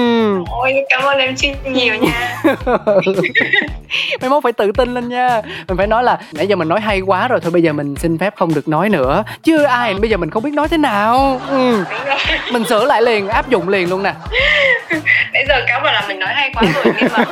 ôi 0.51 0.75
cảm 0.91 1.03
ơn 1.03 1.19
em 1.19 1.37
xin 1.37 1.55
nhiều 1.73 1.95
nha. 1.95 2.43
Mai 4.21 4.31
mốt 4.31 4.43
phải 4.43 4.53
tự 4.53 4.73
tin 4.73 4.95
lên 4.95 5.09
nha. 5.09 5.43
Mình 5.69 5.77
phải 5.77 5.87
nói 5.87 6.05
là 6.05 6.19
nãy 6.33 6.47
giờ 6.47 6.57
mình 6.57 6.69
nói 6.69 6.81
hay 6.81 7.01
quá 7.01 7.29
rồi 7.29 7.41
thôi 7.41 7.53
bây 7.53 7.63
giờ 7.63 7.73
mình 7.73 7.97
xin 7.97 8.19
phép 8.19 8.35
không 8.37 8.55
được 8.55 8.69
nói 8.69 8.89
nữa. 8.89 9.25
Chứ 9.43 9.63
ai 9.63 9.95
bây 9.95 10.11
giờ 10.11 10.17
mình 10.17 10.31
không 10.31 10.43
biết 10.43 10.55
nói 10.55 10.69
thế 10.69 10.77
nào. 10.77 11.41
Ừ. 11.51 11.85
mình 12.53 12.65
sửa 12.65 12.85
lại 12.85 13.03
liền 13.03 13.29
áp 13.29 13.49
dụng 13.49 13.69
liền 13.69 13.91
luôn 13.91 14.03
nè. 14.03 14.13
Bây 15.33 15.45
giờ 15.49 15.65
cáo 15.67 15.81
bảo 15.81 15.93
là 15.93 16.05
mình 16.09 16.19
nói 16.19 16.35
hay 16.35 16.51
quá 16.55 16.63
rồi 16.75 16.95
nhưng 17.01 17.11
mà 17.13 17.25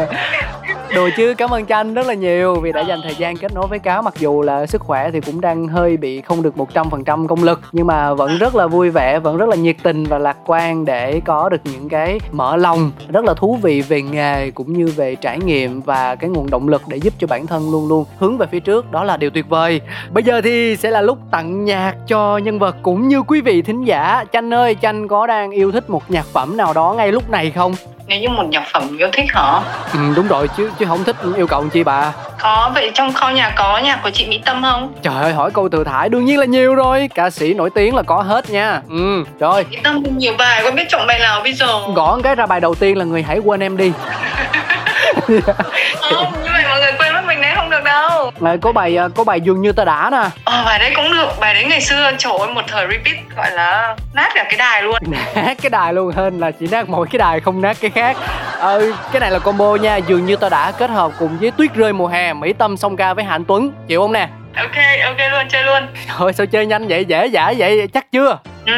đùa 0.96 1.10
chứ, 1.16 1.34
cảm 1.38 1.50
ơn 1.50 1.66
chanh 1.66 1.94
rất 1.94 2.06
là 2.06 2.14
nhiều 2.14 2.60
vì 2.60 2.72
đã 2.72 2.80
dành 2.80 3.00
thời 3.02 3.14
gian 3.14 3.36
kết 3.36 3.54
nối 3.54 3.66
với 3.66 3.78
cáo 3.78 4.02
mặc 4.02 4.14
dù 4.18 4.42
là 4.42 4.66
sức 4.66 4.80
khỏe 4.80 5.10
thì 5.10 5.20
cũng 5.20 5.40
đang 5.40 5.68
hơi 5.68 5.96
bị 5.96 6.20
không 6.20 6.42
được 6.42 6.56
một 6.56 6.74
trăm 6.74 6.90
phần 6.90 7.04
trăm 7.04 7.26
công 7.28 7.44
lực, 7.44 7.60
nhưng 7.72 7.86
mà 7.86 8.14
vẫn 8.14 8.38
rất 8.38 8.54
là 8.54 8.66
vui 8.66 8.90
vẻ, 8.90 9.18
vẫn 9.18 9.36
rất 9.36 9.48
là 9.48 9.56
nhiệt 9.56 9.76
tình 9.82 10.04
và 10.04 10.18
lạc 10.18 10.36
quan 10.46 10.84
để 10.84 11.20
có 11.24 11.48
được 11.48 11.60
những 11.64 11.88
cái 11.88 12.20
mở 12.32 12.56
lòng 12.56 12.90
rất 13.08 13.24
là 13.24 13.34
thú 13.34 13.58
vị 13.62 13.80
về 13.80 14.02
nghề 14.02 14.50
cũng 14.50 14.72
như 14.72 14.86
về 14.86 15.14
trải 15.14 15.38
nghiệm 15.38 15.80
và 15.80 16.14
cái 16.14 16.30
nguồn 16.30 16.50
động 16.50 16.68
lực 16.68 16.82
để 16.88 16.96
giúp 16.96 17.14
cho 17.18 17.26
bản 17.26 17.46
thân 17.46 17.70
luôn 17.70 17.88
luôn 17.88 18.04
hướng 18.18 18.38
về 18.38 18.46
phía 18.50 18.60
trước. 18.60 18.92
Đó 18.92 19.04
là 19.04 19.16
điều 19.16 19.30
tuyệt 19.30 19.48
vời. 19.48 19.80
Bây 20.12 20.22
giờ 20.22 20.40
thì 20.40 20.76
sẽ 20.76 20.90
là 20.90 21.02
lúc 21.02 21.18
tặng 21.30 21.64
nhạc 21.64 21.94
cho 22.06 22.38
nhân 22.38 22.58
vật 22.58 22.76
cũng 22.82 23.08
như 23.08 23.22
quý 23.22 23.40
vị 23.40 23.62
thính 23.62 23.84
giả. 23.84 24.24
Chanh 24.32 24.54
ơi, 24.54 24.76
chanh 24.82 25.08
có 25.08 25.26
đang 25.26 25.50
yêu 25.50 25.72
thích 25.72 25.90
một 25.90 26.10
nhạc 26.10 26.26
phẩm 26.26 26.56
nào 26.56 26.72
đó 26.72 26.94
ngay 26.96 27.12
lúc 27.12 27.30
này 27.30 27.50
không? 27.50 27.74
Nếu 28.06 28.20
như 28.20 28.28
một 28.28 28.44
nhạc 28.50 28.64
phẩm 28.72 28.96
yêu 28.98 29.08
thích 29.12 29.26
hả? 29.34 29.60
Ừ 29.92 29.98
đúng 30.16 30.28
rồi 30.28 30.48
chứ 30.56 30.70
chứ 30.78 30.86
không 30.88 31.04
thích 31.04 31.16
yêu 31.36 31.46
cầu 31.46 31.64
chi 31.72 31.82
bà. 31.84 32.12
Có 32.40 32.70
vậy 32.74 32.90
trong 32.94 33.12
kho 33.12 33.28
nhà 33.30 33.52
có 33.56 33.78
nhạc 33.78 34.00
của 34.02 34.10
chị 34.10 34.26
mỹ 34.26 34.40
tâm 34.44 34.62
không? 34.62 34.92
Trời 35.02 35.14
ơi 35.22 35.32
hỏi 35.32 35.50
câu 35.54 35.68
thừa 35.68 35.84
thải 35.84 36.08
đương 36.08 36.24
nhiên 36.24 36.38
là 36.38 36.46
nhiều 36.46 36.74
rồi. 36.74 37.10
Ca 37.14 37.30
sĩ 37.30 37.54
nổi 37.54 37.70
tiếng 37.70 37.94
là 37.94 38.02
có 38.02 38.22
hết 38.22 38.50
nha. 38.50 38.80
Ừ 38.88 39.24
rồi. 39.40 39.66
Mỹ 39.70 39.78
tâm 39.82 40.02
nhiều 40.16 40.32
bài 40.38 40.60
có 40.64 40.70
biết 40.70 40.84
chọn 40.88 41.06
bài 41.06 41.18
nào 41.18 41.40
bây 41.42 41.52
giờ? 41.52 41.80
Gõ 41.94 42.18
cái 42.22 42.34
ra 42.34 42.46
bài 42.46 42.60
đầu 42.60 42.74
tiên 42.74 42.98
là 42.98 43.04
người 43.04 43.22
hãy 43.22 43.38
quên 43.38 43.60
em 43.60 43.76
đi. 43.76 43.92
Không 46.00 46.32
như 46.42 46.48
vậy 46.52 46.64
mọi 46.68 46.80
người 46.80 46.92
quên 46.98 47.12
mình 47.36 47.42
đấy 47.42 47.52
không 47.56 47.70
được 47.70 47.84
đâu. 47.84 48.30
À, 48.44 48.56
có 48.62 48.72
bài 48.72 48.98
có 49.14 49.24
bài 49.24 49.40
dường 49.40 49.62
như 49.62 49.72
ta 49.72 49.84
đã 49.84 50.10
nè. 50.12 50.28
Ờ 50.44 50.62
bài 50.66 50.78
đấy 50.78 50.92
cũng 50.96 51.12
được 51.12 51.28
bài 51.40 51.54
đấy 51.54 51.64
ngày 51.64 51.80
xưa 51.80 52.10
trời 52.18 52.32
ơi 52.38 52.48
một 52.48 52.62
thời 52.68 52.86
repeat 52.90 53.16
gọi 53.36 53.50
là 53.50 53.96
nát 54.14 54.28
cả 54.34 54.44
cái 54.44 54.56
đài 54.58 54.82
luôn. 54.82 54.96
Nát 55.34 55.54
cái 55.62 55.70
đài 55.70 55.92
luôn 55.92 56.12
hơn 56.12 56.40
là 56.40 56.50
chỉ 56.50 56.66
nát 56.70 56.88
mỗi 56.88 57.06
cái 57.10 57.18
đài 57.18 57.40
không 57.40 57.60
nát 57.62 57.76
cái 57.80 57.90
khác. 57.90 58.16
Ờ 58.58 58.82
cái 59.12 59.20
này 59.20 59.30
là 59.30 59.38
combo 59.38 59.74
nha 59.76 59.96
dường 59.96 60.26
như 60.26 60.36
ta 60.36 60.48
đã 60.48 60.72
kết 60.72 60.90
hợp 60.90 61.12
cùng 61.18 61.38
với 61.38 61.50
tuyết 61.50 61.74
rơi 61.74 61.92
mùa 61.92 62.06
hè 62.06 62.32
mỹ 62.32 62.52
tâm 62.52 62.76
song 62.76 62.96
ca 62.96 63.14
với 63.14 63.24
hạnh 63.24 63.44
tuấn 63.44 63.72
chịu 63.86 64.00
không 64.00 64.12
nè? 64.12 64.28
Ok 64.56 64.76
ok 65.04 65.30
luôn 65.30 65.48
chơi 65.48 65.64
luôn. 65.64 65.86
Thôi 66.16 66.32
sao 66.32 66.46
chơi 66.46 66.66
nhanh 66.66 66.88
vậy? 66.88 67.04
Dễ 67.04 67.28
dãi 67.32 67.54
vậy 67.58 67.88
chắc 67.94 68.12
chưa 68.12 68.38
ừ 68.66 68.72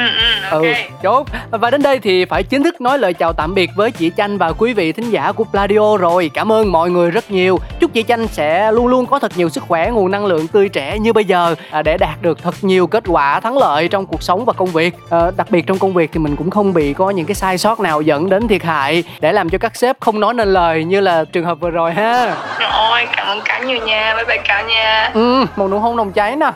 ừ 0.50 0.62
ừ, 0.62 0.72
chốt. 1.02 1.26
Và 1.50 1.70
đến 1.70 1.82
đây 1.82 1.98
thì 1.98 2.24
phải 2.24 2.42
chính 2.42 2.62
thức 2.62 2.80
nói 2.80 2.98
lời 2.98 3.14
chào 3.14 3.32
tạm 3.32 3.54
biệt 3.54 3.70
với 3.76 3.90
chị 3.90 4.10
chanh 4.16 4.38
và 4.38 4.52
quý 4.52 4.72
vị 4.72 4.92
thính 4.92 5.10
giả 5.10 5.32
của 5.32 5.44
pladio 5.44 5.96
rồi. 5.96 6.30
Cảm 6.34 6.52
ơn 6.52 6.72
mọi 6.72 6.90
người 6.90 7.10
rất 7.10 7.30
nhiều. 7.30 7.58
Chúc 7.80 7.92
chị 7.94 8.02
chanh 8.08 8.28
sẽ 8.28 8.72
luôn 8.72 8.86
luôn 8.86 9.06
có 9.06 9.18
thật 9.18 9.32
nhiều 9.36 9.48
sức 9.48 9.64
khỏe 9.68 9.90
nguồn 9.90 10.10
năng 10.10 10.26
lượng 10.26 10.46
tươi 10.46 10.68
trẻ 10.68 10.98
như 10.98 11.12
bây 11.12 11.24
giờ 11.24 11.54
à, 11.70 11.82
để 11.82 11.96
đạt 11.98 12.22
được 12.22 12.42
thật 12.42 12.54
nhiều 12.62 12.86
kết 12.86 13.04
quả 13.06 13.40
thắng 13.40 13.58
lợi 13.58 13.88
trong 13.88 14.06
cuộc 14.06 14.22
sống 14.22 14.44
và 14.44 14.52
công 14.52 14.68
việc. 14.68 14.94
À, 15.10 15.18
đặc 15.36 15.50
biệt 15.50 15.66
trong 15.66 15.78
công 15.78 15.94
việc 15.94 16.10
thì 16.12 16.18
mình 16.18 16.36
cũng 16.36 16.50
không 16.50 16.74
bị 16.74 16.92
có 16.92 17.10
những 17.10 17.26
cái 17.26 17.34
sai 17.34 17.58
sót 17.58 17.80
nào 17.80 18.00
dẫn 18.00 18.30
đến 18.30 18.48
thiệt 18.48 18.62
hại 18.62 19.04
để 19.20 19.32
làm 19.32 19.48
cho 19.48 19.58
các 19.58 19.76
sếp 19.76 19.96
không 20.00 20.20
nói 20.20 20.34
nên 20.34 20.52
lời 20.52 20.84
như 20.84 21.00
là 21.00 21.24
trường 21.32 21.44
hợp 21.44 21.60
vừa 21.60 21.70
rồi 21.70 21.92
ha. 21.92 22.34
Rồi 22.60 23.06
cảm 23.16 23.26
ơn 23.26 23.40
cáo 23.44 23.62
nhiều 23.62 23.78
nha 23.86 24.14
bye 24.16 24.24
bye 24.24 24.44
cáo 24.48 24.64
nha 24.64 25.10
ừ 25.14 25.44
một 25.56 25.70
nụ 25.70 25.78
hôn 25.78 25.96
nồng 25.96 26.12
cháy 26.12 26.36
nè 26.36 26.50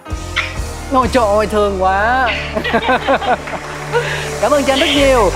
Ôi 0.95 1.09
trời 1.13 1.25
ơi 1.25 1.47
thương 1.47 1.83
quá 1.83 2.29
Cảm 4.41 4.51
ơn 4.51 4.63
Trang 4.65 4.79
rất 4.79 4.87
nhiều 4.95 5.31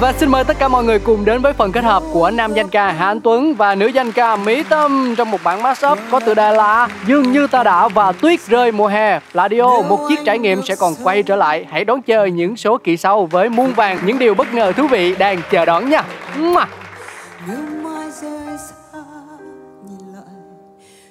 và 0.00 0.12
xin 0.12 0.30
mời 0.30 0.44
tất 0.44 0.58
cả 0.58 0.68
mọi 0.68 0.84
người 0.84 0.98
cùng 0.98 1.24
đến 1.24 1.42
với 1.42 1.52
phần 1.52 1.72
kết 1.72 1.84
hợp 1.84 2.02
của 2.12 2.30
nam 2.30 2.54
danh 2.54 2.68
ca 2.68 2.92
Hà 2.92 3.06
Anh 3.06 3.20
Tuấn 3.20 3.54
và 3.54 3.74
nữ 3.74 3.86
danh 3.86 4.12
ca 4.12 4.36
Mỹ 4.36 4.62
Tâm 4.68 5.14
trong 5.18 5.30
một 5.30 5.40
bản 5.44 5.62
mashup 5.62 5.98
có 6.10 6.20
tựa 6.20 6.34
đề 6.34 6.52
là 6.52 6.88
Dương 7.06 7.32
như 7.32 7.46
ta 7.46 7.62
đã 7.62 7.88
và 7.88 8.12
tuyết 8.12 8.40
rơi 8.46 8.72
mùa 8.72 8.86
hè. 8.86 9.20
Radio, 9.34 9.82
một 9.82 10.06
chiếc 10.08 10.18
trải 10.24 10.38
nghiệm 10.38 10.62
sẽ 10.62 10.76
còn 10.76 10.94
quay 11.02 11.22
trở 11.22 11.36
lại. 11.36 11.66
Hãy 11.70 11.84
đón 11.84 12.02
chờ 12.02 12.24
những 12.24 12.56
số 12.56 12.78
kỳ 12.84 12.96
sau 12.96 13.26
với 13.26 13.48
muôn 13.48 13.72
vàng 13.72 13.98
những 14.04 14.18
điều 14.18 14.34
bất 14.34 14.54
ngờ 14.54 14.72
thú 14.72 14.86
vị 14.86 15.14
đang 15.18 15.40
chờ 15.50 15.64
đón 15.64 15.90
nha. 15.90 16.04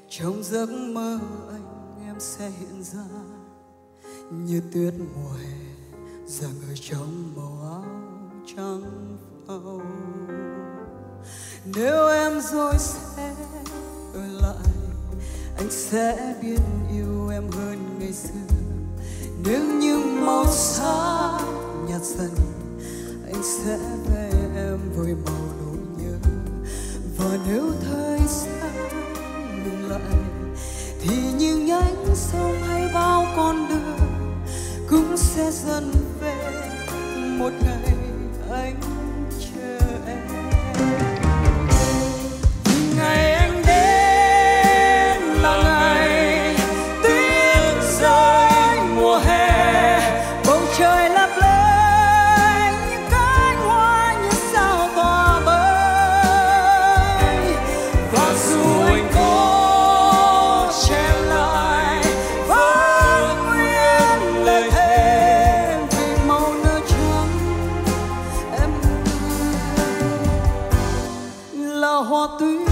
trong 0.09 0.43
giấc 0.43 0.69
mơ 0.69 1.19
anh 1.49 2.07
em 2.07 2.15
sẽ 2.19 2.49
hiện 2.59 2.76
như 4.31 4.61
tuyết 4.73 4.93
mùa 4.99 5.31
hè 5.31 5.57
rằng 6.27 6.53
ở 6.69 6.75
trong 6.75 7.33
màu 7.35 7.71
áo 7.71 7.85
trắng 8.55 9.17
phau 9.47 9.81
nếu 11.75 12.07
em 12.07 12.41
rồi 12.41 12.73
sẽ 12.77 13.33
ở 14.13 14.27
lại, 14.41 14.73
anh 15.57 15.71
sẽ 15.71 16.35
biết 16.41 16.59
yêu 16.91 17.29
em 17.29 17.43
hơn 17.51 17.99
ngày 17.99 18.13
xưa. 18.13 18.55
Nếu 19.45 19.63
như 19.63 19.97
màu 19.97 20.45
xa 20.45 21.39
nhạt 21.87 22.01
dần, 22.01 22.31
anh 23.25 23.43
sẽ 23.43 23.79
về 24.09 24.29
em 24.55 24.79
với 24.95 25.15
màu 25.25 25.41
nỗi 25.59 25.77
nhớ. 25.97 26.17
Và 27.17 27.37
nếu 27.47 27.71
thời 27.81 28.19
gian 28.27 28.73
ngừng 29.63 29.89
lại, 29.89 30.21
thì 31.01 31.33
những 31.37 31.65
nhánh 31.65 32.15
sông 32.15 32.61
hay 32.67 32.89
bao 32.93 33.25
con 33.35 33.55
đường 33.55 33.66
sẽ 35.37 35.51
dần 35.51 35.91
về 36.21 36.35
một 37.39 37.51
ngày. 37.65 37.86
것들 72.37 72.66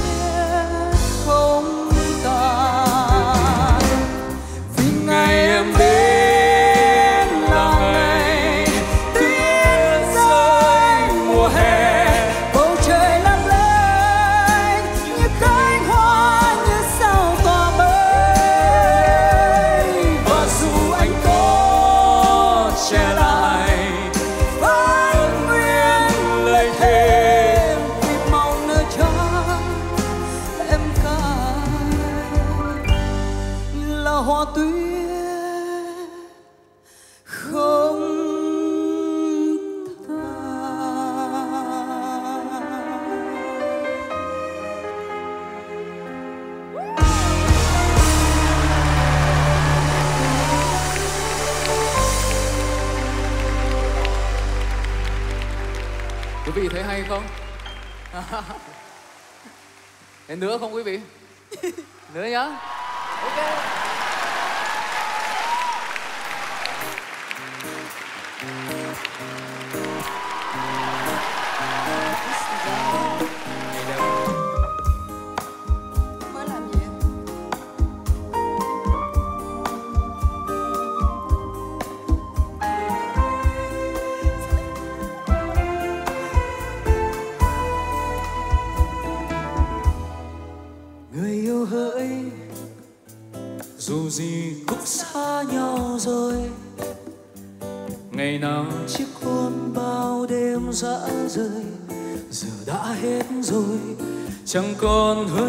chẳng 104.55 104.73
còn 104.77 105.27
hơn 105.27 105.44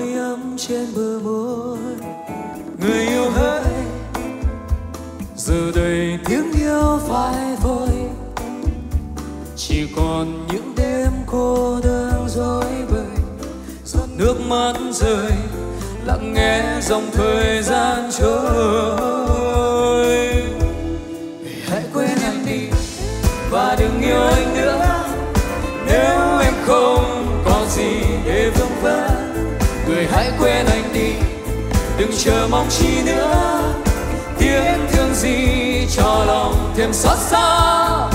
hãy 30.17 30.31
quên 30.39 30.67
anh 30.67 30.93
đi. 30.95 31.13
Đừng 31.99 32.11
chờ 32.25 32.49
mong 32.51 32.67
chi 32.71 33.03
nữa. 33.07 33.63
Tiếng 34.39 34.87
thương 34.93 35.15
gì 35.15 35.39
cho 35.97 36.25
lòng 36.27 36.73
thêm 36.77 36.93
xót 36.93 37.19
xa. 37.19 38.09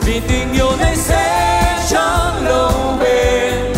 Vì 0.00 0.20
tình 0.28 0.52
yêu 0.52 0.70
này 0.78 0.96
sẽ 0.96 1.78
chẳng 1.90 2.44
lâu 2.44 2.96
bền. 3.00 3.72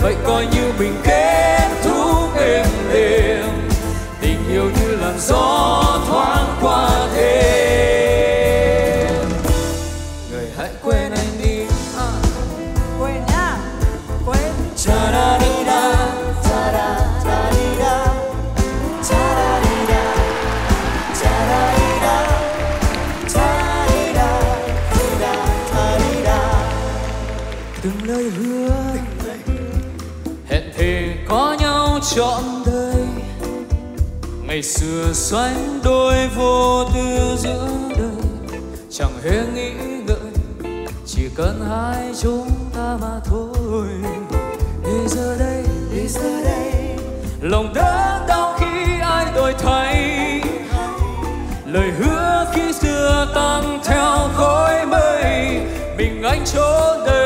Vậy 0.00 0.14
coi 0.26 0.46
như 0.46 0.72
mình 0.78 0.94
kết 1.04 1.68
thúc 1.84 2.36
êm 2.38 2.66
đềm. 2.92 3.46
Tình 4.20 4.38
yêu 4.50 4.64
như 4.80 4.96
làn 4.96 5.18
gió 5.18 5.82
thoáng 6.08 6.56
qua 6.62 6.90
thế 7.14 7.35
ngày 34.56 34.62
xưa 34.62 35.12
xoay 35.12 35.54
đôi 35.84 36.28
vô 36.36 36.84
tư 36.94 37.36
giữa 37.38 37.68
đời, 37.98 38.50
chẳng 38.90 39.12
hề 39.24 39.42
nghĩ 39.54 39.72
ngợi, 40.06 40.76
chỉ 41.06 41.22
cần 41.36 41.66
hai 41.70 42.12
chúng 42.22 42.50
ta 42.74 42.96
mà 43.00 43.20
thôi. 43.24 43.86
Đi 44.84 45.08
giờ 45.08 45.36
đây, 45.38 45.64
đi 45.92 46.08
giờ 46.08 46.40
đây. 46.44 46.72
Lòng 47.40 47.72
đớn 47.74 48.26
đau 48.28 48.58
khi 48.58 49.00
ai 49.00 49.26
đổi 49.34 49.54
thay. 49.58 50.40
Lời 51.66 51.90
hứa 51.98 52.46
khi 52.54 52.72
xưa 52.72 53.32
tan 53.34 53.80
theo 53.84 54.28
khói 54.34 54.86
mây, 54.86 55.60
mình 55.98 56.22
anh 56.22 56.44
chỗ 56.54 57.04
đây. 57.06 57.25